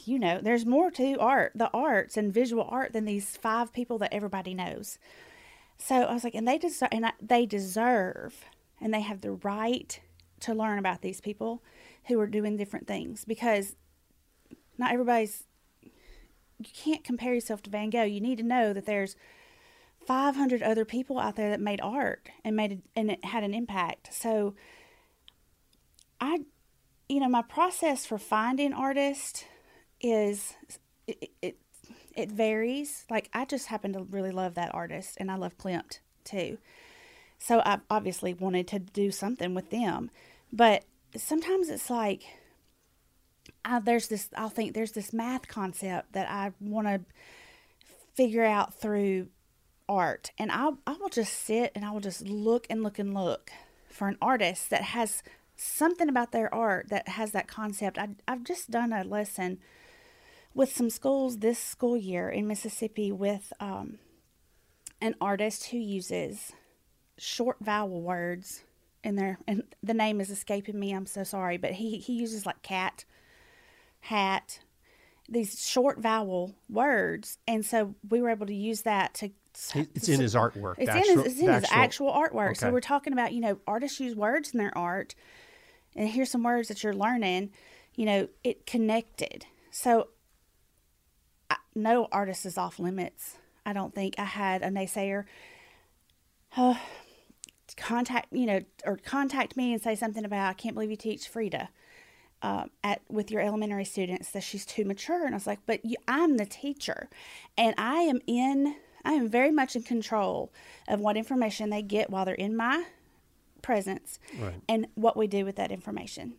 you 0.04 0.18
know, 0.18 0.40
there's 0.42 0.66
more 0.66 0.90
to 0.90 1.16
art, 1.18 1.52
the 1.54 1.70
arts 1.70 2.18
and 2.18 2.32
visual 2.32 2.66
art 2.68 2.92
than 2.92 3.06
these 3.06 3.36
five 3.36 3.72
people 3.72 3.96
that 3.98 4.12
everybody 4.12 4.52
knows. 4.52 4.98
So 5.78 6.02
I 6.02 6.12
was 6.12 6.22
like, 6.22 6.34
and 6.34 6.46
they 6.46 6.58
deserve, 6.58 6.90
and 6.92 7.06
I, 7.06 7.12
they 7.20 7.46
deserve, 7.46 8.44
and 8.80 8.92
they 8.92 9.00
have 9.00 9.22
the 9.22 9.32
right 9.32 9.98
to 10.40 10.54
learn 10.54 10.78
about 10.78 11.00
these 11.00 11.20
people 11.20 11.62
who 12.06 12.18
are 12.20 12.26
doing 12.26 12.56
different 12.56 12.86
things 12.86 13.24
because 13.24 13.76
not 14.78 14.92
everybody's 14.92 15.44
you 15.82 16.70
can't 16.72 17.04
compare 17.04 17.34
yourself 17.34 17.62
to 17.62 17.70
Van 17.70 17.90
Gogh. 17.90 18.04
You 18.04 18.20
need 18.20 18.38
to 18.38 18.44
know 18.44 18.72
that 18.72 18.86
there's 18.86 19.16
500 20.06 20.62
other 20.62 20.84
people 20.84 21.18
out 21.18 21.36
there 21.36 21.50
that 21.50 21.60
made 21.60 21.80
art 21.80 22.28
and 22.44 22.56
made 22.56 22.72
it, 22.72 22.78
and 22.94 23.10
it 23.10 23.24
had 23.24 23.42
an 23.42 23.54
impact. 23.54 24.14
So 24.14 24.54
I 26.20 26.40
you 27.08 27.20
know, 27.20 27.28
my 27.28 27.42
process 27.42 28.06
for 28.06 28.18
finding 28.18 28.72
artists 28.72 29.44
is 30.00 30.54
it, 31.06 31.30
it 31.42 31.58
it 32.14 32.30
varies. 32.30 33.04
Like 33.10 33.28
I 33.32 33.44
just 33.44 33.66
happen 33.66 33.92
to 33.94 34.02
really 34.02 34.30
love 34.30 34.54
that 34.54 34.74
artist 34.74 35.16
and 35.18 35.30
I 35.30 35.36
love 35.36 35.58
Klimt 35.58 35.98
too. 36.24 36.58
So 37.38 37.60
I 37.64 37.80
obviously 37.90 38.32
wanted 38.32 38.68
to 38.68 38.78
do 38.78 39.10
something 39.10 39.54
with 39.54 39.70
them. 39.70 40.10
But 40.52 40.84
sometimes 41.16 41.68
it's 41.68 41.90
like 41.90 42.24
I, 43.64 43.80
there's 43.80 44.08
this 44.08 44.28
I'll 44.36 44.48
think 44.48 44.74
there's 44.74 44.92
this 44.92 45.12
math 45.12 45.48
concept 45.48 46.12
that 46.12 46.30
I 46.30 46.52
want 46.60 46.86
to 46.86 47.00
figure 48.14 48.44
out 48.44 48.74
through 48.74 49.28
art 49.88 50.30
and 50.38 50.50
I 50.50 50.70
I 50.86 50.92
will 50.94 51.08
just 51.08 51.32
sit 51.32 51.72
and 51.74 51.84
I 51.84 51.90
will 51.90 52.00
just 52.00 52.22
look 52.22 52.66
and 52.70 52.82
look 52.82 52.98
and 52.98 53.14
look 53.14 53.50
for 53.88 54.08
an 54.08 54.18
artist 54.20 54.70
that 54.70 54.82
has 54.82 55.22
something 55.56 56.08
about 56.08 56.32
their 56.32 56.52
art 56.52 56.88
that 56.90 57.08
has 57.08 57.32
that 57.32 57.48
concept. 57.48 57.98
I 57.98 58.08
I've 58.26 58.44
just 58.44 58.70
done 58.70 58.92
a 58.92 59.04
lesson 59.04 59.58
with 60.54 60.74
some 60.74 60.90
schools 60.90 61.38
this 61.38 61.58
school 61.58 61.96
year 61.96 62.28
in 62.28 62.46
Mississippi 62.46 63.10
with 63.10 63.52
um, 63.58 63.98
an 65.00 65.14
artist 65.20 65.66
who 65.66 65.78
uses 65.78 66.52
short 67.18 67.56
vowel 67.60 68.00
words 68.00 68.62
in 69.04 69.16
there, 69.16 69.38
and 69.46 69.62
the 69.82 69.94
name 69.94 70.20
is 70.20 70.30
escaping 70.30 70.80
me. 70.80 70.92
I'm 70.92 71.06
so 71.06 71.22
sorry, 71.22 71.58
but 71.58 71.72
he 71.72 71.98
he 71.98 72.14
uses 72.14 72.46
like 72.46 72.62
cat, 72.62 73.04
hat, 74.00 74.60
these 75.28 75.64
short 75.64 76.00
vowel 76.00 76.54
words, 76.68 77.38
and 77.46 77.64
so 77.64 77.94
we 78.08 78.20
were 78.20 78.30
able 78.30 78.46
to 78.46 78.54
use 78.54 78.82
that 78.82 79.14
to. 79.14 79.30
It's 79.94 80.08
in 80.08 80.18
his 80.18 80.34
artwork. 80.34 80.74
It's 80.78 80.90
actual, 80.90 81.12
in 81.12 81.18
his, 81.18 81.32
it's 81.34 81.40
in 81.40 81.52
his 81.52 81.64
actual, 81.70 82.10
artwork. 82.10 82.50
Okay. 82.50 82.54
So 82.54 82.72
we're 82.72 82.80
talking 82.80 83.12
about 83.12 83.32
you 83.32 83.40
know 83.40 83.58
artists 83.66 84.00
use 84.00 84.16
words 84.16 84.52
in 84.52 84.58
their 84.58 84.76
art, 84.76 85.14
and 85.94 86.08
here's 86.08 86.30
some 86.30 86.42
words 86.42 86.68
that 86.68 86.82
you're 86.82 86.94
learning. 86.94 87.50
You 87.94 88.06
know, 88.06 88.28
it 88.42 88.66
connected. 88.66 89.46
So 89.70 90.08
I, 91.50 91.56
no 91.74 92.08
artist 92.10 92.46
is 92.46 92.58
off 92.58 92.80
limits. 92.80 93.36
I 93.66 93.72
don't 93.72 93.94
think 93.94 94.16
I 94.18 94.24
had 94.24 94.62
a 94.62 94.68
naysayer. 94.68 95.24
Uh, 96.56 96.76
contact 97.76 98.32
you 98.32 98.46
know 98.46 98.60
or 98.84 98.96
contact 98.96 99.56
me 99.56 99.72
and 99.72 99.82
say 99.82 99.94
something 99.94 100.24
about 100.24 100.50
I 100.50 100.52
can't 100.52 100.74
believe 100.74 100.90
you 100.90 100.96
teach 100.96 101.28
Frida 101.28 101.68
uh, 102.42 102.66
at 102.82 103.00
with 103.08 103.30
your 103.30 103.40
elementary 103.40 103.84
students 103.84 104.30
that 104.32 104.42
she's 104.42 104.66
too 104.66 104.84
mature. 104.84 105.24
And 105.24 105.34
I 105.34 105.36
was 105.36 105.46
like 105.46 105.60
but 105.66 105.84
you, 105.84 105.96
I'm 106.06 106.36
the 106.36 106.46
teacher 106.46 107.08
and 107.56 107.74
I 107.78 108.00
am 108.00 108.20
in 108.26 108.76
I 109.04 109.12
am 109.12 109.28
very 109.28 109.50
much 109.50 109.76
in 109.76 109.82
control 109.82 110.52
of 110.88 111.00
what 111.00 111.16
information 111.16 111.70
they 111.70 111.82
get 111.82 112.10
while 112.10 112.24
they're 112.24 112.34
in 112.34 112.56
my 112.56 112.84
presence 113.60 114.18
right. 114.38 114.54
and 114.68 114.86
what 114.94 115.16
we 115.16 115.26
do 115.26 115.44
with 115.44 115.56
that 115.56 115.72
information. 115.72 116.34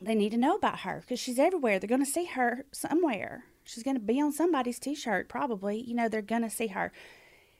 They 0.00 0.14
need 0.14 0.30
to 0.30 0.38
know 0.38 0.56
about 0.56 0.80
her 0.80 1.00
because 1.02 1.20
she's 1.20 1.38
everywhere. 1.38 1.78
They're 1.78 1.88
going 1.88 2.04
to 2.04 2.10
see 2.10 2.24
her 2.24 2.64
somewhere. 2.72 3.44
She's 3.64 3.84
going 3.84 3.96
to 3.96 4.00
be 4.00 4.20
on 4.20 4.32
somebody's 4.32 4.78
t-shirt 4.78 5.28
probably. 5.28 5.80
You 5.80 5.94
know 5.94 6.08
they're 6.08 6.22
going 6.22 6.42
to 6.42 6.50
see 6.50 6.68
her 6.68 6.90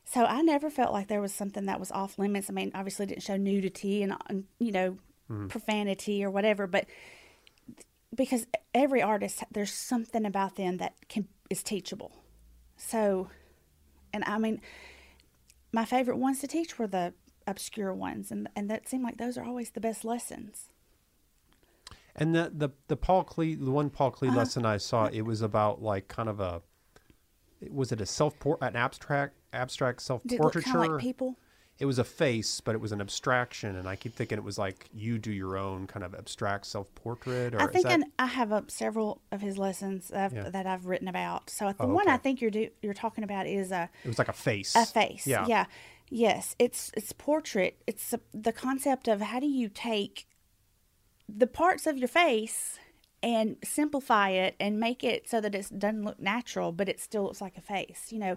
so 0.04 0.24
I 0.24 0.42
never 0.42 0.70
felt 0.70 0.92
like 0.92 1.08
there 1.08 1.20
was 1.20 1.32
something 1.32 1.66
that 1.66 1.80
was 1.80 1.90
off 1.92 2.18
limits. 2.18 2.50
I 2.50 2.52
mean, 2.52 2.72
obviously 2.74 3.06
didn't 3.06 3.22
show 3.22 3.36
nudity 3.36 4.02
and, 4.02 4.14
and 4.28 4.44
you 4.58 4.72
know, 4.72 4.98
profanity 5.48 6.22
or 6.24 6.30
whatever, 6.30 6.66
but 6.66 6.86
because 8.14 8.46
every 8.74 9.00
artist 9.00 9.42
there's 9.50 9.72
something 9.72 10.26
about 10.26 10.56
them 10.56 10.76
that 10.78 10.94
can 11.08 11.28
is 11.48 11.62
teachable. 11.62 12.12
So, 12.76 13.28
and 14.12 14.24
I 14.24 14.38
mean, 14.38 14.60
my 15.72 15.84
favorite 15.84 16.18
ones 16.18 16.40
to 16.40 16.46
teach 16.46 16.78
were 16.78 16.86
the 16.86 17.14
obscure 17.46 17.94
ones, 17.94 18.30
and 18.30 18.48
and 18.54 18.68
that 18.70 18.88
seemed 18.88 19.04
like 19.04 19.16
those 19.16 19.38
are 19.38 19.44
always 19.44 19.70
the 19.70 19.80
best 19.80 20.04
lessons. 20.04 20.68
And 22.14 22.34
the 22.34 22.52
the 22.54 22.70
the 22.88 22.96
Paul 22.96 23.24
Klee, 23.24 23.58
the 23.58 23.70
one 23.70 23.88
Paul 23.88 24.14
Uh-huh. 24.20 24.36
Lesson 24.36 24.66
I 24.66 24.76
saw, 24.76 25.06
it 25.06 25.22
was 25.22 25.40
about 25.40 25.80
like 25.80 26.08
kind 26.08 26.28
of 26.28 26.40
a, 26.40 26.60
was 27.70 27.92
it 27.92 28.00
a 28.00 28.06
self 28.06 28.38
port 28.38 28.58
an 28.62 28.76
abstract 28.76 29.34
abstract 29.52 30.02
self 30.02 30.22
Did 30.22 30.32
it 30.40 30.42
look 30.42 30.52
portraiture? 30.54 30.78
like 30.78 31.00
people? 31.00 31.38
It 31.78 31.86
was 31.86 31.98
a 31.98 32.04
face, 32.04 32.60
but 32.60 32.74
it 32.74 32.80
was 32.80 32.92
an 32.92 33.00
abstraction, 33.00 33.74
and 33.76 33.88
I 33.88 33.96
keep 33.96 34.14
thinking 34.14 34.38
it 34.38 34.44
was 34.44 34.58
like 34.58 34.88
you 34.92 35.18
do 35.18 35.32
your 35.32 35.56
own 35.56 35.86
kind 35.86 36.04
of 36.04 36.14
abstract 36.14 36.66
self 36.66 36.94
portrait. 36.94 37.54
Or 37.54 37.60
I 37.62 37.66
think 37.66 37.86
that, 37.88 38.00
I 38.18 38.26
have 38.26 38.52
uh, 38.52 38.62
several 38.68 39.20
of 39.32 39.40
his 39.40 39.58
lessons 39.58 40.08
that 40.08 40.26
I've, 40.26 40.32
Yeah. 40.32 40.50
that 40.50 40.66
I've 40.66 40.86
written 40.86 41.08
about. 41.08 41.50
So 41.50 41.66
the 41.72 41.84
Oh, 41.84 41.88
one 41.88 42.08
I 42.08 42.18
think 42.18 42.40
you're 42.40 42.50
do, 42.52 42.68
you're 42.82 42.94
talking 42.94 43.24
about 43.24 43.46
is 43.46 43.72
a 43.72 43.88
it 44.04 44.08
was 44.08 44.18
like 44.18 44.28
a 44.28 44.32
face. 44.34 44.76
a 44.76 44.84
face. 44.86 45.26
Yeah. 45.26 45.46
Yeah. 45.48 45.64
Yes, 46.10 46.54
it's 46.58 46.90
it's 46.94 47.10
portrait. 47.12 47.82
It's 47.86 48.12
a, 48.12 48.20
the 48.34 48.52
concept 48.52 49.08
of 49.08 49.20
how 49.22 49.40
do 49.40 49.46
you 49.46 49.68
take 49.70 50.26
the 51.28 51.46
parts 51.46 51.86
of 51.86 51.96
your 51.96 52.08
face 52.08 52.78
and 53.22 53.56
simplify 53.62 54.30
it 54.30 54.56
and 54.58 54.80
make 54.80 55.04
it 55.04 55.28
so 55.28 55.40
that 55.40 55.54
it 55.54 55.78
doesn't 55.78 56.04
look 56.04 56.20
natural, 56.20 56.72
but 56.72 56.88
it 56.88 57.00
still 57.00 57.24
looks 57.24 57.40
like 57.40 57.56
a 57.56 57.60
face. 57.60 58.06
You 58.10 58.18
know, 58.18 58.36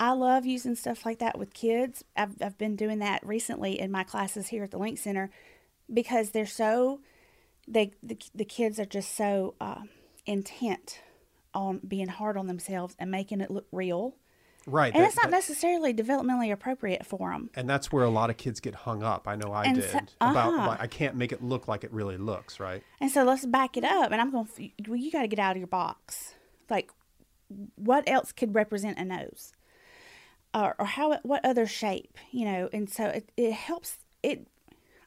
I 0.00 0.12
love 0.12 0.46
using 0.46 0.74
stuff 0.74 1.04
like 1.04 1.18
that 1.18 1.38
with 1.38 1.54
kids. 1.54 2.04
I've 2.16 2.40
I've 2.42 2.58
been 2.58 2.76
doing 2.76 2.98
that 3.00 3.24
recently 3.26 3.78
in 3.78 3.90
my 3.90 4.04
classes 4.04 4.48
here 4.48 4.64
at 4.64 4.70
the 4.70 4.78
Link 4.78 4.98
Center 4.98 5.30
because 5.92 6.30
they're 6.30 6.46
so 6.46 7.00
they 7.66 7.92
the, 8.02 8.18
the 8.34 8.44
kids 8.44 8.78
are 8.78 8.86
just 8.86 9.16
so 9.16 9.54
uh, 9.60 9.82
intent 10.26 11.00
on 11.54 11.80
being 11.86 12.08
hard 12.08 12.36
on 12.36 12.46
themselves 12.46 12.94
and 12.98 13.10
making 13.10 13.40
it 13.40 13.50
look 13.50 13.66
real 13.72 14.14
Right. 14.68 14.92
and 14.94 15.02
that- 15.02 15.08
it's 15.08 15.16
not 15.16 15.24
that- 15.26 15.30
necessarily 15.32 15.92
developmentally 15.94 16.52
appropriate 16.52 17.04
for 17.06 17.30
them. 17.32 17.50
and 17.54 17.68
that's 17.68 17.90
where 17.90 18.04
a 18.04 18.10
lot 18.10 18.30
of 18.30 18.36
kids 18.36 18.60
get 18.60 18.74
hung 18.74 19.02
up. 19.02 19.26
I 19.26 19.34
know 19.36 19.50
I 19.52 19.64
And 19.64 19.76
did 19.76 19.90
so- 19.90 19.98
about 20.20 20.54
uh-huh. 20.54 20.66
like, 20.68 20.80
I 20.80 20.86
can't 20.86 21.16
make 21.16 21.32
it 21.32 21.42
look 21.42 21.66
like 21.68 21.84
it 21.84 21.92
really 21.92 22.16
looks. 22.16 22.60
Right. 22.60 22.82
And 23.00 23.10
so 23.10 23.24
let's 23.24 23.44
back 23.46 23.76
it 23.76 23.84
up. 23.84 24.12
And 24.12 24.20
I'm 24.20 24.30
going, 24.30 24.48
well, 24.86 24.96
you 24.96 25.10
got 25.10 25.22
to 25.22 25.28
get 25.28 25.38
out 25.38 25.52
of 25.52 25.58
your 25.58 25.66
box. 25.66 26.34
Like, 26.70 26.90
what 27.76 28.04
else 28.08 28.32
could 28.32 28.54
represent 28.54 28.98
a 28.98 29.04
nose? 29.04 29.52
Or, 30.54 30.74
or 30.78 30.86
how, 30.86 31.18
what 31.22 31.44
other 31.44 31.66
shape, 31.66 32.16
you 32.30 32.44
know? 32.44 32.68
And 32.72 32.88
so 32.90 33.04
it, 33.06 33.30
it 33.36 33.52
helps, 33.52 33.98
it, 34.22 34.46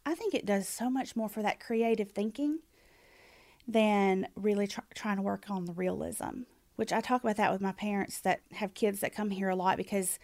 I 0.05 0.15
think 0.15 0.33
it 0.33 0.45
does 0.45 0.67
so 0.67 0.89
much 0.89 1.15
more 1.15 1.29
for 1.29 1.41
that 1.41 1.59
creative 1.59 2.11
thinking 2.11 2.59
than 3.67 4.27
really 4.35 4.67
try, 4.67 4.83
trying 4.95 5.17
to 5.17 5.21
work 5.21 5.45
on 5.49 5.65
the 5.65 5.73
realism, 5.73 6.41
which 6.81 6.91
I 6.91 6.99
talk 6.99 7.21
about 7.23 7.37
that 7.37 7.51
with 7.51 7.61
my 7.61 7.73
parents 7.73 8.19
that 8.21 8.41
have 8.53 8.73
kids 8.73 9.01
that 9.01 9.13
come 9.13 9.29
here 9.29 9.49
a 9.49 9.55
lot 9.55 9.77
because 9.77 10.17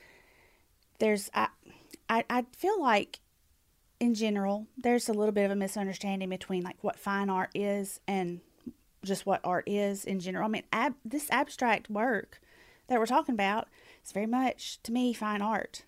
there's, 0.97 1.29
I, 1.35 1.49
I, 2.09 2.23
I 2.31 2.45
feel 2.57 2.81
like 2.81 3.19
in 3.99 4.15
general, 4.15 4.65
there's 4.75 5.07
a 5.07 5.13
little 5.13 5.31
bit 5.31 5.45
of 5.45 5.51
a 5.51 5.55
misunderstanding 5.55 6.29
between 6.29 6.63
like 6.63 6.77
what 6.81 6.97
fine 6.97 7.29
art 7.29 7.51
is 7.53 7.99
and 8.07 8.41
just 9.05 9.27
what 9.27 9.39
art 9.43 9.65
is 9.67 10.03
in 10.03 10.19
general. 10.19 10.45
I 10.45 10.47
mean, 10.47 10.63
ab- 10.73 10.95
this 11.05 11.29
abstract 11.29 11.91
work 11.91 12.41
that 12.87 12.97
we're 12.97 13.05
talking 13.05 13.35
about 13.35 13.67
is 14.03 14.11
very 14.11 14.25
much 14.25 14.81
to 14.81 14.91
me 14.91 15.13
fine 15.13 15.43
art, 15.43 15.83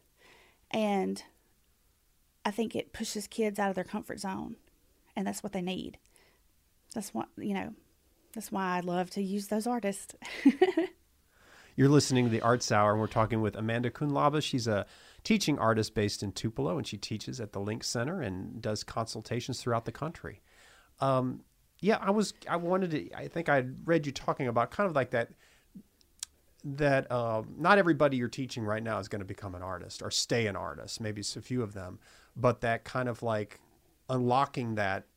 and 0.69 1.23
I 2.45 2.51
think 2.51 2.75
it 2.75 2.93
pushes 2.93 3.25
kids 3.25 3.57
out 3.57 3.69
of 3.69 3.75
their 3.75 3.83
comfort 3.83 4.19
zone, 4.19 4.57
and 5.15 5.25
that's 5.25 5.41
what 5.41 5.51
they 5.51 5.63
need. 5.63 5.97
That's 6.93 7.11
what 7.11 7.29
you 7.37 7.55
know. 7.55 7.73
That's 8.39 8.53
why 8.53 8.77
I 8.77 8.79
love 8.79 9.09
to 9.11 9.21
use 9.21 9.47
those 9.47 9.67
artists. 9.67 10.15
You're 11.75 11.89
listening 11.89 12.23
to 12.23 12.31
the 12.31 12.39
Arts 12.39 12.71
Hour, 12.71 12.91
and 12.91 13.01
we're 13.01 13.07
talking 13.07 13.41
with 13.41 13.53
Amanda 13.57 13.89
Koonlaba. 13.91 14.41
She's 14.41 14.65
a 14.65 14.85
teaching 15.25 15.59
artist 15.59 15.93
based 15.93 16.23
in 16.23 16.31
Tupelo, 16.31 16.77
and 16.77 16.87
she 16.87 16.95
teaches 16.95 17.41
at 17.41 17.51
the 17.51 17.59
Link 17.59 17.83
Center 17.83 18.21
and 18.21 18.61
does 18.61 18.81
consultations 18.81 19.61
throughout 19.61 19.83
the 19.83 19.91
country. 19.91 20.41
Um, 21.01 21.41
yeah, 21.81 21.97
I 21.99 22.11
was. 22.11 22.33
I 22.49 22.55
wanted 22.55 22.91
to. 22.91 23.11
I 23.13 23.27
think 23.27 23.49
I 23.49 23.65
read 23.83 24.05
you 24.05 24.13
talking 24.13 24.47
about 24.47 24.71
kind 24.71 24.89
of 24.89 24.95
like 24.95 25.11
that. 25.11 25.31
That 26.63 27.11
uh, 27.11 27.43
not 27.57 27.77
everybody 27.77 28.15
you're 28.15 28.29
teaching 28.29 28.63
right 28.63 28.81
now 28.81 28.99
is 28.99 29.09
going 29.09 29.19
to 29.19 29.25
become 29.25 29.53
an 29.53 29.63
artist 29.63 30.01
or 30.01 30.11
stay 30.11 30.47
an 30.47 30.55
artist. 30.55 31.01
Maybe 31.01 31.19
it's 31.19 31.35
a 31.35 31.41
few 31.41 31.61
of 31.61 31.73
them, 31.73 31.99
but 32.37 32.61
that 32.61 32.85
kind 32.85 33.09
of 33.09 33.21
like 33.21 33.59
unlocking 34.09 34.75
that 34.75 35.07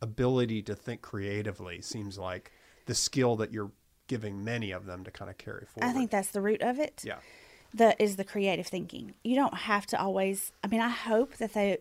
ability 0.00 0.62
to 0.62 0.74
think 0.74 1.02
creatively 1.02 1.82
seems 1.82 2.16
like 2.16 2.52
the 2.90 2.94
skill 2.96 3.36
that 3.36 3.52
you're 3.52 3.70
giving 4.08 4.42
many 4.42 4.72
of 4.72 4.84
them 4.84 5.04
to 5.04 5.12
kind 5.12 5.30
of 5.30 5.38
carry 5.38 5.64
forward. 5.64 5.88
I 5.88 5.92
think 5.92 6.10
that's 6.10 6.32
the 6.32 6.40
root 6.40 6.60
of 6.60 6.80
it. 6.80 7.04
Yeah. 7.06 7.18
the 7.72 7.94
is 8.02 8.16
the 8.16 8.24
creative 8.24 8.66
thinking. 8.66 9.14
You 9.22 9.36
don't 9.36 9.54
have 9.54 9.86
to 9.86 10.00
always. 10.00 10.50
I 10.64 10.66
mean, 10.66 10.80
I 10.80 10.88
hope 10.88 11.36
that 11.36 11.54
they. 11.54 11.78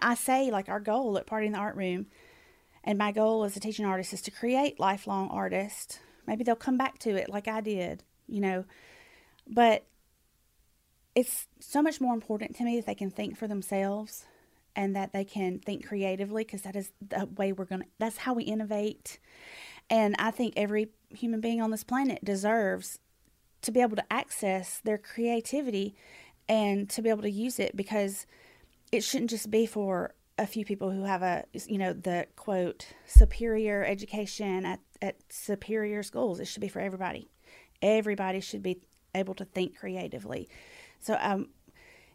I 0.00 0.14
say 0.14 0.50
like 0.50 0.70
our 0.70 0.80
goal 0.80 1.18
at 1.18 1.26
Party 1.26 1.46
in 1.46 1.52
the 1.52 1.58
Art 1.58 1.76
Room, 1.76 2.06
and 2.84 2.96
my 2.96 3.12
goal 3.12 3.44
as 3.44 3.54
a 3.54 3.60
teaching 3.60 3.84
artist 3.84 4.14
is 4.14 4.22
to 4.22 4.30
create 4.30 4.80
lifelong 4.80 5.28
artists. 5.28 5.98
Maybe 6.26 6.42
they'll 6.42 6.56
come 6.56 6.78
back 6.78 6.98
to 7.00 7.10
it 7.10 7.28
like 7.28 7.46
I 7.46 7.60
did, 7.60 8.02
you 8.26 8.40
know. 8.40 8.64
But 9.46 9.84
it's 11.14 11.48
so 11.60 11.82
much 11.82 12.00
more 12.00 12.14
important 12.14 12.56
to 12.56 12.64
me 12.64 12.76
that 12.76 12.86
they 12.86 12.94
can 12.94 13.10
think 13.10 13.36
for 13.36 13.46
themselves 13.46 14.24
and 14.74 14.96
that 14.96 15.12
they 15.12 15.24
can 15.24 15.58
think 15.58 15.86
creatively 15.86 16.44
because 16.44 16.62
that 16.62 16.76
is 16.76 16.92
the 17.06 17.26
way 17.36 17.52
we're 17.52 17.66
going 17.66 17.82
to 17.82 17.88
that's 17.98 18.18
how 18.18 18.32
we 18.32 18.44
innovate 18.44 19.18
and 19.90 20.14
i 20.18 20.30
think 20.30 20.54
every 20.56 20.88
human 21.10 21.40
being 21.40 21.60
on 21.60 21.70
this 21.70 21.84
planet 21.84 22.22
deserves 22.24 22.98
to 23.62 23.72
be 23.72 23.80
able 23.80 23.96
to 23.96 24.12
access 24.12 24.80
their 24.84 24.98
creativity 24.98 25.94
and 26.48 26.88
to 26.88 27.02
be 27.02 27.08
able 27.10 27.22
to 27.22 27.30
use 27.30 27.58
it 27.58 27.76
because 27.76 28.26
it 28.92 29.02
shouldn't 29.02 29.30
just 29.30 29.50
be 29.50 29.66
for 29.66 30.14
a 30.38 30.46
few 30.46 30.64
people 30.64 30.90
who 30.90 31.02
have 31.02 31.22
a 31.22 31.44
you 31.66 31.78
know 31.78 31.92
the 31.92 32.26
quote 32.36 32.86
superior 33.06 33.84
education 33.84 34.64
at, 34.64 34.80
at 35.02 35.16
superior 35.28 36.02
schools. 36.02 36.38
It 36.38 36.46
should 36.46 36.60
be 36.60 36.68
for 36.68 36.80
everybody. 36.80 37.28
Everybody 37.82 38.40
should 38.40 38.62
be 38.62 38.80
able 39.14 39.34
to 39.34 39.44
think 39.44 39.76
creatively. 39.76 40.48
So 41.00 41.18
um 41.20 41.48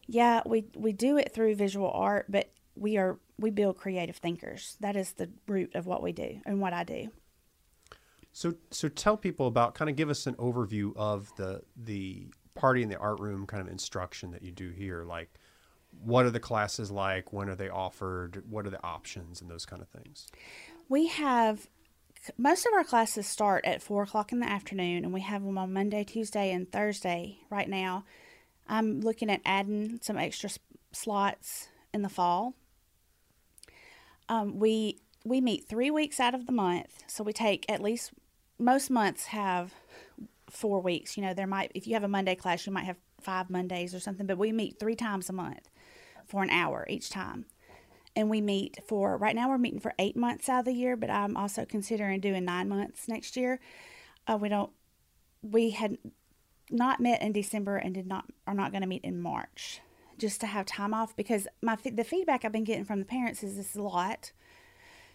yeah 0.07 0.41
we 0.45 0.65
we 0.76 0.93
do 0.93 1.17
it 1.17 1.34
through 1.34 1.55
visual 1.55 1.91
art 1.91 2.26
but 2.30 2.51
we 2.76 2.97
are 2.97 3.19
we 3.38 3.49
build 3.49 3.78
creative 3.78 4.17
thinkers. 4.17 4.78
That 4.80 4.95
is 4.95 5.13
the 5.13 5.30
root 5.47 5.76
of 5.76 5.86
what 5.86 6.01
we 6.01 6.13
do 6.13 6.39
and 6.45 6.61
what 6.61 6.74
i 6.74 6.84
do 6.84 7.11
So, 8.34 8.55
so 8.71 8.89
tell 8.89 9.15
people 9.15 9.45
about 9.47 9.75
kind 9.75 9.89
of 9.89 9.95
give 9.95 10.09
us 10.09 10.25
an 10.25 10.34
overview 10.36 10.95
of 10.97 11.34
the 11.38 11.61
the 11.77 12.27
party 12.55 12.81
in 12.81 12.89
the 12.89 12.97
art 12.97 13.19
room 13.19 13.45
kind 13.45 13.61
of 13.61 13.67
instruction 13.67 14.31
that 14.31 14.41
you 14.41 14.51
do 14.51 14.71
here. 14.71 15.03
Like, 15.03 15.29
what 16.03 16.25
are 16.25 16.31
the 16.31 16.39
classes 16.39 16.91
like? 16.91 17.31
When 17.31 17.47
are 17.47 17.55
they 17.55 17.69
offered? 17.69 18.43
What 18.49 18.65
are 18.65 18.71
the 18.71 18.84
options 18.84 19.39
and 19.39 19.49
those 19.49 19.65
kind 19.65 19.81
of 19.81 19.88
things? 19.89 20.27
We 20.89 21.07
have 21.07 21.67
most 22.38 22.65
of 22.65 22.73
our 22.73 22.84
classes 22.84 23.27
start 23.27 23.65
at 23.65 23.84
four 23.84 24.03
o'clock 24.03 24.31
in 24.31 24.39
the 24.39 24.49
afternoon, 24.49 25.03
and 25.03 25.13
we 25.13 25.21
have 25.21 25.43
them 25.43 25.57
on 25.59 25.71
Monday, 25.71 26.03
Tuesday, 26.03 26.51
and 26.51 26.71
Thursday 26.71 27.38
right 27.51 27.69
now. 27.69 28.03
I'm 28.67 29.01
looking 29.01 29.29
at 29.29 29.41
adding 29.45 29.99
some 30.01 30.17
extra 30.17 30.49
slots 30.91 31.67
in 31.93 32.01
the 32.01 32.09
fall. 32.09 32.55
Um, 34.27 34.57
we 34.57 34.97
we 35.23 35.39
meet 35.39 35.67
three 35.67 35.91
weeks 35.91 36.19
out 36.19 36.34
of 36.34 36.47
the 36.47 36.51
month, 36.51 37.03
so 37.07 37.23
we 37.23 37.31
take 37.31 37.65
at 37.69 37.81
least 37.81 38.11
most 38.60 38.89
months 38.89 39.28
have 39.28 39.74
four 40.49 40.82
weeks. 40.82 41.18
You 41.18 41.24
know, 41.24 41.34
there 41.34 41.47
might 41.47 41.72
if 41.76 41.88
you 41.88 41.93
have 41.93 42.04
a 42.04 42.08
Monday 42.08 42.36
class, 42.36 42.66
you 42.66 42.72
might 42.72 42.86
have 42.86 42.97
five 43.22 43.49
Mondays 43.49 43.93
or 43.93 43.99
something, 43.99 44.28
but 44.28 44.38
we 44.38 44.51
meet 44.51 44.80
three 44.80 44.95
times 44.95 45.30
a 45.30 45.34
month 45.34 45.70
for 46.28 46.43
an 46.43 46.49
hour 46.49 46.86
each 46.89 47.10
time. 47.10 47.45
And 48.16 48.30
we 48.30 48.41
meet 48.41 48.78
for 48.88 49.18
right 49.18 49.36
now 49.36 49.49
we're 49.49 49.58
meeting 49.58 49.80
for 49.80 49.93
eight 49.97 50.16
months 50.16 50.47
out 50.47 50.60
of 50.60 50.66
the 50.66 50.74
year 50.74 50.95
but 50.95 51.10
i'm 51.10 51.36
also 51.36 51.66
considering 51.66 52.20
doing 52.20 52.45
nine 52.45 52.70
months 52.70 53.08
next 53.08 53.36
year. 53.36 53.60
Uh, 54.28 54.38
we 54.38 54.49
don't 54.49 54.72
we 55.41 55.72
had 55.72 55.97
not 56.70 56.99
met 56.99 57.22
in 57.22 57.32
december 57.32 57.76
and 57.76 57.93
did 57.95 58.08
not 58.08 58.26
are 58.47 58.54
not 58.54 58.72
going 58.72 58.82
to 58.82 58.88
meet 58.88 59.04
in 59.04 59.20
march 59.20 59.82
just 60.18 60.39
to 60.39 60.47
have 60.47 60.66
time 60.66 60.93
off 60.93 61.16
because 61.16 61.47
my 61.62 61.76
the 61.84 62.04
feedback 62.04 62.45
i've 62.45 62.51
been 62.51 62.64
getting 62.64 62.86
from 62.86 62.99
the 62.99 63.06
parents 63.06 63.43
is 63.43 63.58
this 63.58 63.72
is 63.72 63.76
a 63.76 63.82
lot 63.82 64.32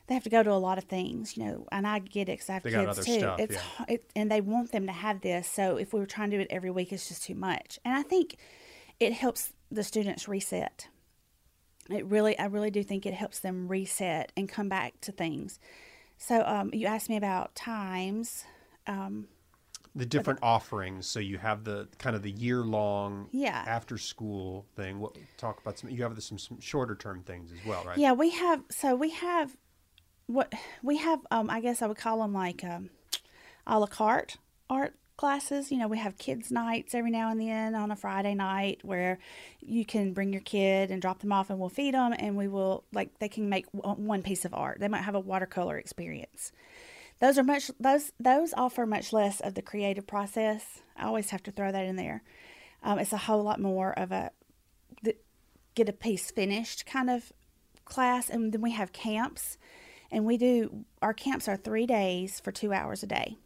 they 0.08 0.14
have 0.14 0.24
to 0.24 0.30
go 0.30 0.42
to 0.42 0.50
a 0.50 0.54
lot 0.54 0.78
of 0.78 0.84
things 0.84 1.36
you 1.36 1.44
know 1.44 1.66
and 1.70 1.86
i 1.86 1.98
get 1.98 2.22
it 2.28 2.32
because 2.32 2.50
i 2.50 2.54
have 2.54 2.62
They 2.62 2.70
got 2.70 2.86
kids 2.86 2.98
other 2.98 3.04
too 3.04 3.18
stuff, 3.18 3.40
it's 3.40 3.54
yeah. 3.54 3.84
it, 3.88 4.10
and 4.16 4.30
they 4.30 4.40
want 4.40 4.72
them 4.72 4.86
to 4.86 4.92
have 4.92 5.20
this 5.20 5.48
so 5.48 5.76
if 5.76 5.92
we 5.92 6.00
were 6.00 6.06
trying 6.06 6.30
to 6.30 6.36
do 6.36 6.40
it 6.42 6.48
every 6.50 6.70
week 6.70 6.92
it's 6.92 7.08
just 7.08 7.22
too 7.22 7.34
much 7.34 7.78
and 7.84 7.94
i 7.94 8.02
think 8.02 8.36
it 8.98 9.12
helps 9.12 9.52
the 9.70 9.84
students 9.84 10.26
reset 10.26 10.88
it 11.90 12.04
really 12.06 12.38
i 12.38 12.44
really 12.46 12.70
do 12.70 12.82
think 12.82 13.06
it 13.06 13.14
helps 13.14 13.38
them 13.38 13.68
reset 13.68 14.32
and 14.36 14.48
come 14.48 14.68
back 14.68 15.00
to 15.00 15.12
things 15.12 15.58
so 16.16 16.42
um, 16.44 16.70
you 16.72 16.86
asked 16.86 17.08
me 17.08 17.16
about 17.16 17.54
times 17.54 18.44
um, 18.88 19.28
the 19.94 20.06
different 20.06 20.38
offerings. 20.42 21.06
So 21.06 21.20
you 21.20 21.38
have 21.38 21.64
the 21.64 21.88
kind 21.98 22.16
of 22.16 22.22
the 22.22 22.30
year 22.30 22.62
long 22.62 23.28
Yeah. 23.32 23.64
after 23.66 23.98
school 23.98 24.66
thing. 24.76 25.00
What 25.00 25.16
talk 25.36 25.60
about 25.60 25.78
some 25.78 25.90
you 25.90 26.02
have 26.02 26.20
some, 26.22 26.38
some 26.38 26.60
shorter 26.60 26.94
term 26.94 27.22
things 27.22 27.52
as 27.52 27.64
well, 27.64 27.84
right? 27.84 27.98
Yeah, 27.98 28.12
we 28.12 28.30
have. 28.30 28.62
So 28.70 28.94
we 28.94 29.10
have 29.10 29.56
what 30.28 30.52
we 30.82 30.98
have. 30.98 31.20
Um, 31.32 31.50
I 31.50 31.60
guess 31.60 31.82
I 31.82 31.88
would 31.88 31.96
call 31.96 32.20
them 32.20 32.32
like 32.32 32.62
um, 32.62 32.90
a 33.66 33.78
la 33.80 33.86
carte 33.86 34.36
art 34.70 34.94
classes. 35.16 35.72
You 35.72 35.78
know, 35.78 35.88
we 35.88 35.98
have 35.98 36.16
kids' 36.16 36.52
nights 36.52 36.94
every 36.94 37.10
now 37.10 37.30
and 37.30 37.40
then 37.40 37.74
on 37.74 37.90
a 37.90 37.96
Friday 37.96 38.34
night 38.34 38.78
where 38.82 39.18
you 39.60 39.84
can 39.84 40.12
bring 40.12 40.32
your 40.32 40.42
kid 40.42 40.90
and 40.92 41.02
drop 41.02 41.18
them 41.18 41.32
off, 41.32 41.50
and 41.50 41.58
we'll 41.58 41.68
feed 41.68 41.94
them, 41.94 42.14
and 42.16 42.36
we 42.36 42.46
will 42.46 42.84
like 42.92 43.18
they 43.18 43.28
can 43.28 43.48
make 43.48 43.66
one 43.72 44.22
piece 44.22 44.44
of 44.44 44.54
art. 44.54 44.78
They 44.78 44.88
might 44.88 45.02
have 45.02 45.16
a 45.16 45.20
watercolor 45.20 45.76
experience. 45.76 46.52
Those 47.20 47.36
are 47.36 47.42
much 47.42 47.70
those 47.80 48.12
those 48.20 48.54
offer 48.54 48.86
much 48.86 49.12
less 49.12 49.40
of 49.40 49.54
the 49.54 49.62
creative 49.62 50.06
process. 50.06 50.82
I 50.96 51.06
always 51.06 51.30
have 51.30 51.42
to 51.44 51.50
throw 51.50 51.72
that 51.72 51.84
in 51.84 51.96
there. 51.96 52.22
Um, 52.82 52.98
it's 53.00 53.12
a 53.12 53.16
whole 53.16 53.42
lot 53.42 53.60
more 53.60 53.92
of 53.98 54.12
a 54.12 54.30
the, 55.02 55.16
get 55.74 55.88
a 55.88 55.92
piece 55.92 56.30
finished 56.30 56.86
kind 56.86 57.10
of 57.10 57.32
class, 57.84 58.30
and 58.30 58.52
then 58.52 58.60
we 58.60 58.70
have 58.72 58.92
camps, 58.92 59.58
and 60.10 60.24
we 60.24 60.36
do 60.36 60.84
our 61.02 61.14
camps 61.14 61.48
are 61.48 61.56
three 61.56 61.86
days 61.86 62.40
for 62.40 62.52
two 62.52 62.72
hours 62.72 63.02
a 63.02 63.06
day. 63.06 63.36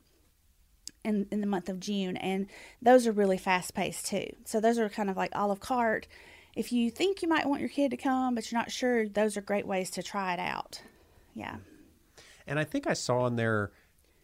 In, 1.04 1.26
in 1.32 1.40
the 1.40 1.48
month 1.48 1.68
of 1.68 1.80
June, 1.80 2.16
and 2.16 2.46
those 2.80 3.08
are 3.08 3.12
really 3.12 3.36
fast 3.36 3.74
paced 3.74 4.06
too. 4.06 4.28
So 4.44 4.60
those 4.60 4.78
are 4.78 4.88
kind 4.88 5.10
of 5.10 5.16
like 5.16 5.32
a 5.34 5.48
la 5.48 5.56
carte. 5.56 6.06
If 6.54 6.70
you 6.70 6.92
think 6.92 7.22
you 7.22 7.28
might 7.28 7.48
want 7.48 7.60
your 7.60 7.70
kid 7.70 7.90
to 7.90 7.96
come, 7.96 8.36
but 8.36 8.48
you're 8.48 8.60
not 8.60 8.70
sure, 8.70 9.08
those 9.08 9.36
are 9.36 9.40
great 9.40 9.66
ways 9.66 9.90
to 9.90 10.02
try 10.04 10.32
it 10.32 10.38
out. 10.38 10.80
Yeah. 11.34 11.56
And 12.46 12.56
I 12.56 12.62
think 12.62 12.86
I 12.86 12.92
saw 12.92 13.26
in 13.26 13.34
there 13.34 13.72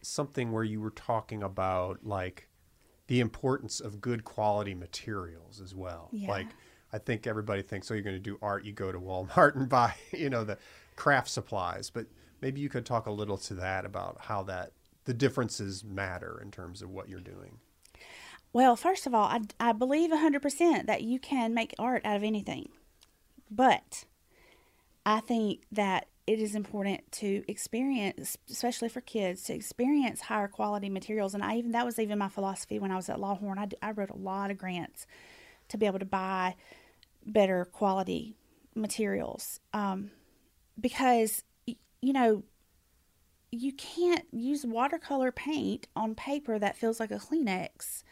something 0.01 0.53
where 0.53 0.63
you 0.63 0.79
were 0.79 0.91
talking 0.91 1.43
about 1.43 2.05
like 2.05 2.47
the 3.07 3.19
importance 3.19 3.79
of 3.79 3.99
good 3.99 4.23
quality 4.23 4.73
materials 4.73 5.59
as 5.59 5.73
well. 5.75 6.09
Yeah. 6.11 6.29
Like 6.29 6.47
I 6.93 6.97
think 6.97 7.27
everybody 7.27 7.61
thinks, 7.61 7.89
oh, 7.89 7.93
you're 7.93 8.03
going 8.03 8.15
to 8.15 8.19
do 8.19 8.37
art, 8.41 8.63
you 8.63 8.71
go 8.71 8.91
to 8.91 8.99
Walmart 8.99 9.55
and 9.55 9.67
buy, 9.69 9.95
you 10.11 10.29
know, 10.29 10.43
the 10.43 10.57
craft 10.95 11.29
supplies. 11.29 11.89
But 11.89 12.05
maybe 12.41 12.61
you 12.61 12.69
could 12.69 12.85
talk 12.85 13.05
a 13.05 13.11
little 13.11 13.37
to 13.37 13.53
that 13.55 13.85
about 13.85 14.17
how 14.21 14.43
that 14.43 14.71
the 15.05 15.13
differences 15.13 15.83
matter 15.83 16.39
in 16.41 16.51
terms 16.51 16.81
of 16.81 16.89
what 16.89 17.09
you're 17.09 17.19
doing. 17.19 17.57
Well, 18.51 18.75
first 18.75 19.05
of 19.05 19.13
all, 19.13 19.25
I, 19.25 19.41
I 19.59 19.71
believe 19.73 20.11
100% 20.11 20.87
that 20.87 21.03
you 21.03 21.19
can 21.19 21.53
make 21.53 21.73
art 21.77 22.03
out 22.05 22.15
of 22.15 22.23
anything. 22.23 22.69
But 23.49 24.05
I 25.05 25.19
think 25.19 25.63
that 25.71 26.07
it 26.27 26.39
is 26.39 26.53
important 26.53 27.11
to 27.13 27.43
experience, 27.47 28.37
especially 28.51 28.89
for 28.89 29.01
kids, 29.01 29.43
to 29.43 29.53
experience 29.53 30.21
higher 30.21 30.47
quality 30.47 30.89
materials. 30.89 31.33
And 31.33 31.43
I 31.43 31.55
even 31.55 31.71
that 31.71 31.85
was 31.85 31.97
even 31.97 32.19
my 32.19 32.29
philosophy 32.29 32.77
when 32.77 32.91
I 32.91 32.95
was 32.95 33.09
at 33.09 33.17
Lawhon. 33.17 33.57
I, 33.57 33.87
I 33.87 33.91
wrote 33.91 34.11
a 34.11 34.15
lot 34.15 34.51
of 34.51 34.57
grants 34.57 35.07
to 35.69 35.77
be 35.77 35.87
able 35.87 35.97
to 35.99 36.05
buy 36.05 36.55
better 37.25 37.65
quality 37.65 38.35
materials 38.75 39.59
um, 39.73 40.11
because 40.79 41.43
you 42.01 42.13
know 42.13 42.43
you 43.51 43.73
can't 43.73 44.25
use 44.31 44.65
watercolor 44.65 45.31
paint 45.31 45.87
on 45.95 46.15
paper 46.15 46.59
that 46.59 46.77
feels 46.77 46.99
like 46.99 47.11
a 47.11 47.15
Kleenex. 47.17 48.03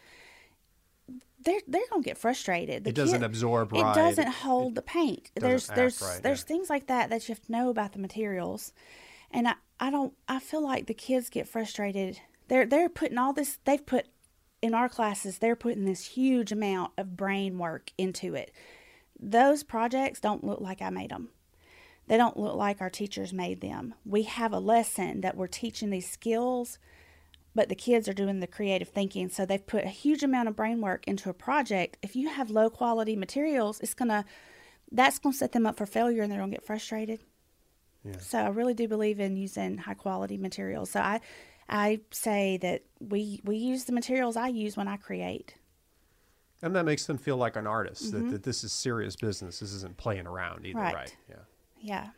They're 1.40 1.62
they're 1.68 1.82
gonna 1.90 2.04
get 2.04 2.18
frustrated. 2.18 2.84
The 2.84 2.90
It 2.90 2.96
doesn't 2.96 3.24
absorb 3.24 3.72
It 3.74 3.82
doesn't 3.94 4.28
It- 4.28 4.34
hold 4.34 4.76
the 4.76 4.82
paint. 4.82 5.32
There's 5.36 5.68
there's 5.68 6.02
right, 6.02 6.22
there's 6.24 6.42
yeah. 6.42 6.46
things 6.48 6.70
like 6.70 6.88
that 6.88 7.10
that 7.10 7.28
you 7.28 7.34
have 7.34 7.42
to 7.46 7.52
know 7.52 7.70
about 7.70 7.94
the 7.94 8.00
materials, 8.00 8.74
and 9.32 9.48
I, 9.48 9.54
I 9.80 9.90
don't 9.92 10.14
I 10.28 10.40
feel 10.40 10.62
like 10.62 10.88
the 10.88 10.94
kids 10.94 11.30
get 11.30 11.48
frustrated. 11.48 12.20
They're 12.48 12.66
they're 12.66 12.90
putting 12.90 13.18
all 13.18 13.34
this. 13.34 13.60
They've 13.64 13.86
put 13.86 14.08
in 14.62 14.74
our 14.74 14.90
classes. 14.90 15.38
They're 15.38 15.56
putting 15.56 15.86
this 15.86 16.06
huge 16.06 16.52
amount 16.52 16.94
of 16.98 17.16
brain 17.16 17.58
work 17.60 17.92
into 17.98 18.34
it. 18.34 18.52
Those 19.20 19.64
projects 19.64 20.20
don't 20.20 20.44
look 20.44 20.60
like 20.60 20.82
I 20.82 20.90
made 20.90 21.12
them. 21.12 21.30
They 22.08 22.18
don't 22.18 22.38
look 22.38 22.56
like 22.56 22.82
our 22.82 22.90
teachers 22.90 23.34
made 23.34 23.62
them. 23.62 23.94
We 24.06 24.24
have 24.24 24.54
a 24.54 24.60
lesson 24.60 25.22
that 25.22 25.36
we're 25.36 25.48
teaching 25.48 25.90
these 25.90 26.10
skills, 26.10 26.80
but 27.54 27.70
the 27.70 27.76
kids 27.76 28.08
are 28.08 28.14
doing 28.14 28.40
the 28.40 28.48
creative 28.48 28.90
thinking. 28.90 29.30
So 29.30 29.46
they've 29.46 29.66
put 29.66 29.84
a 29.84 29.90
huge 29.90 30.24
amount 30.24 30.48
of 30.48 30.56
brain 30.56 30.80
work 30.80 31.06
into 31.08 31.30
a 31.30 31.34
project. 31.34 31.98
If 32.02 32.16
you 32.16 32.30
have 32.30 32.50
low 32.50 32.70
quality 32.70 33.16
materials, 33.16 33.80
it's 33.82 33.94
gonna 33.94 34.26
that's 34.92 35.20
gonna 35.20 35.34
set 35.34 35.52
them 35.52 35.66
up 35.66 35.76
for 35.76 35.86
failure 35.86 36.24
and 36.24 36.32
they're 36.32 36.40
gonna 36.40 36.52
get 36.52 36.66
frustrated. 36.66 37.20
Yeah. 38.06 38.20
So 38.20 38.40
I 38.40 38.48
really 38.50 38.74
do 38.74 38.88
believe 38.88 39.20
in 39.20 39.36
using 39.36 39.78
high 39.78 39.94
quality 39.94 40.38
materials. 40.38 40.92
So 40.92 41.02
I 41.02 41.20
I 41.68 42.00
say 42.12 42.58
that 42.62 42.84
we 43.02 43.42
we 43.44 43.58
use 43.58 43.84
the 43.84 43.94
materials 43.94 44.38
I 44.38 44.48
use 44.48 44.78
when 44.78 44.88
I 44.88 44.96
create. 44.96 45.56
And 46.62 46.76
that 46.76 46.86
makes 46.86 47.06
them 47.06 47.18
feel 47.20 47.38
like 47.38 47.56
an 47.56 47.68
artist, 47.68 48.12
that, 48.12 48.18
mm-hmm. 48.18 48.32
that 48.32 48.42
this 48.42 48.64
is 48.64 48.72
serious 48.72 49.16
business. 49.16 49.60
This 49.60 49.74
isn't 49.74 49.96
playing 49.98 50.26
around 50.26 50.66
either, 50.66 50.80
right? 50.80 50.96
Right. 50.96 51.18
Yeah. 51.30 51.36
Yeah. 51.82 52.10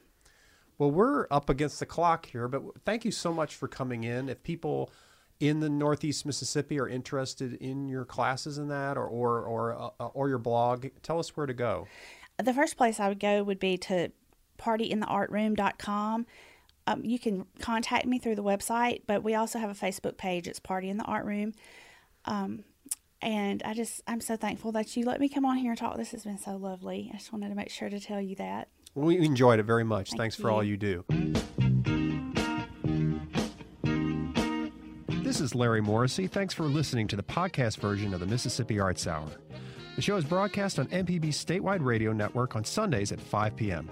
Well, 0.78 0.92
we're 0.92 1.28
up 1.30 1.50
against 1.50 1.80
the 1.80 1.86
clock 1.86 2.28
here, 2.28 2.48
but 2.48 2.64
thank 2.86 3.04
you 3.04 3.12
so 3.12 3.34
much 3.34 3.56
for 3.56 3.68
coming 3.68 4.06
in. 4.06 4.30
If 4.30 4.44
people 4.44 4.92
in 5.40 5.60
the 5.60 5.70
Northeast 5.70 6.26
Mississippi 6.26 6.80
are 6.80 6.88
interested 6.88 7.54
in 7.56 7.88
your 7.88 8.06
classes 8.06 8.58
and 8.58 8.72
that, 8.72 8.98
or 8.98 9.08
or 9.08 9.44
or, 9.44 9.92
uh, 10.00 10.08
or 10.08 10.30
your 10.30 10.38
blog, 10.38 10.88
tell 11.02 11.20
us 11.20 11.36
where 11.36 11.46
to 11.46 11.54
go. 11.54 11.88
the 12.42 12.54
first 12.54 12.78
place 12.78 13.00
I 13.00 13.10
would 13.10 13.20
go 13.20 13.44
would 13.44 13.60
be 13.60 13.78
to 13.78 14.12
partyintheartroom.com. 14.58 16.26
Um, 16.88 17.06
you 17.06 17.20
can 17.20 17.46
contact 17.60 18.06
me 18.06 18.18
through 18.18 18.36
the 18.36 18.44
website, 18.44 19.02
but 19.06 19.24
we 19.24 19.36
also 19.36 19.60
have 19.60 19.70
a 19.70 19.74
Facebook 19.74 20.18
page. 20.18 20.48
It's 20.48 20.60
Party 20.60 20.90
in 20.90 20.98
the 20.98 21.04
Art 21.04 21.26
Room. 21.26 21.54
Um, 22.26 22.64
and 23.22 23.62
I 23.64 23.74
just, 23.74 24.02
I'm 24.08 24.22
so 24.22 24.36
thankful 24.38 24.72
that 24.72 24.96
you 24.96 25.06
let 25.06 25.20
me 25.20 25.30
come 25.30 25.46
on 25.46 25.58
here 25.58 25.72
and 25.72 25.78
talk. 25.78 25.98
This 25.98 26.12
has 26.12 26.24
been 26.24 26.38
so 26.38 26.56
lovely. 26.56 27.12
I 27.14 27.18
just 27.18 27.34
wanted 27.34 27.50
to 27.50 27.56
make 27.56 27.70
sure 27.70 27.90
to 27.90 28.00
tell 28.00 28.22
you 28.22 28.36
that. 28.38 28.70
We 29.00 29.18
enjoyed 29.18 29.60
it 29.60 29.64
very 29.64 29.86
much. 29.86 30.10
Thank 30.10 30.20
Thanks 30.20 30.36
for 30.36 30.52
all 30.52 30.62
you. 30.62 30.72
you 30.72 30.78
do. 30.78 31.06
This 35.24 35.40
is 35.40 35.56
Larry 35.56 35.82
Morrisey. 35.82 36.30
Thanks 36.30 36.54
for 36.54 36.64
listening 36.64 37.08
to 37.08 37.16
the 37.16 37.24
podcast 37.24 37.78
version 37.78 38.14
of 38.14 38.20
the 38.20 38.26
Mississippi 38.26 38.78
Arts 38.78 39.08
Hour. 39.08 39.28
The 39.96 40.02
show 40.02 40.18
is 40.18 40.26
broadcast 40.26 40.80
on 40.80 40.88
MPB's 40.88 41.44
statewide 41.44 41.84
radio 41.84 42.12
network 42.12 42.58
on 42.58 42.66
Sundays 42.66 43.14
at 43.14 43.22
5 43.22 43.56
p.m. 43.56 43.90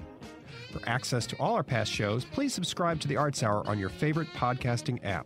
For 0.73 0.81
access 0.85 1.25
to 1.27 1.37
all 1.37 1.55
our 1.55 1.63
past 1.63 1.91
shows, 1.91 2.25
please 2.25 2.53
subscribe 2.53 2.99
to 2.99 3.07
the 3.07 3.15
Arts 3.15 3.43
Hour 3.43 3.65
on 3.65 3.79
your 3.79 3.89
favorite 3.89 4.27
podcasting 4.33 4.99
app. 5.05 5.25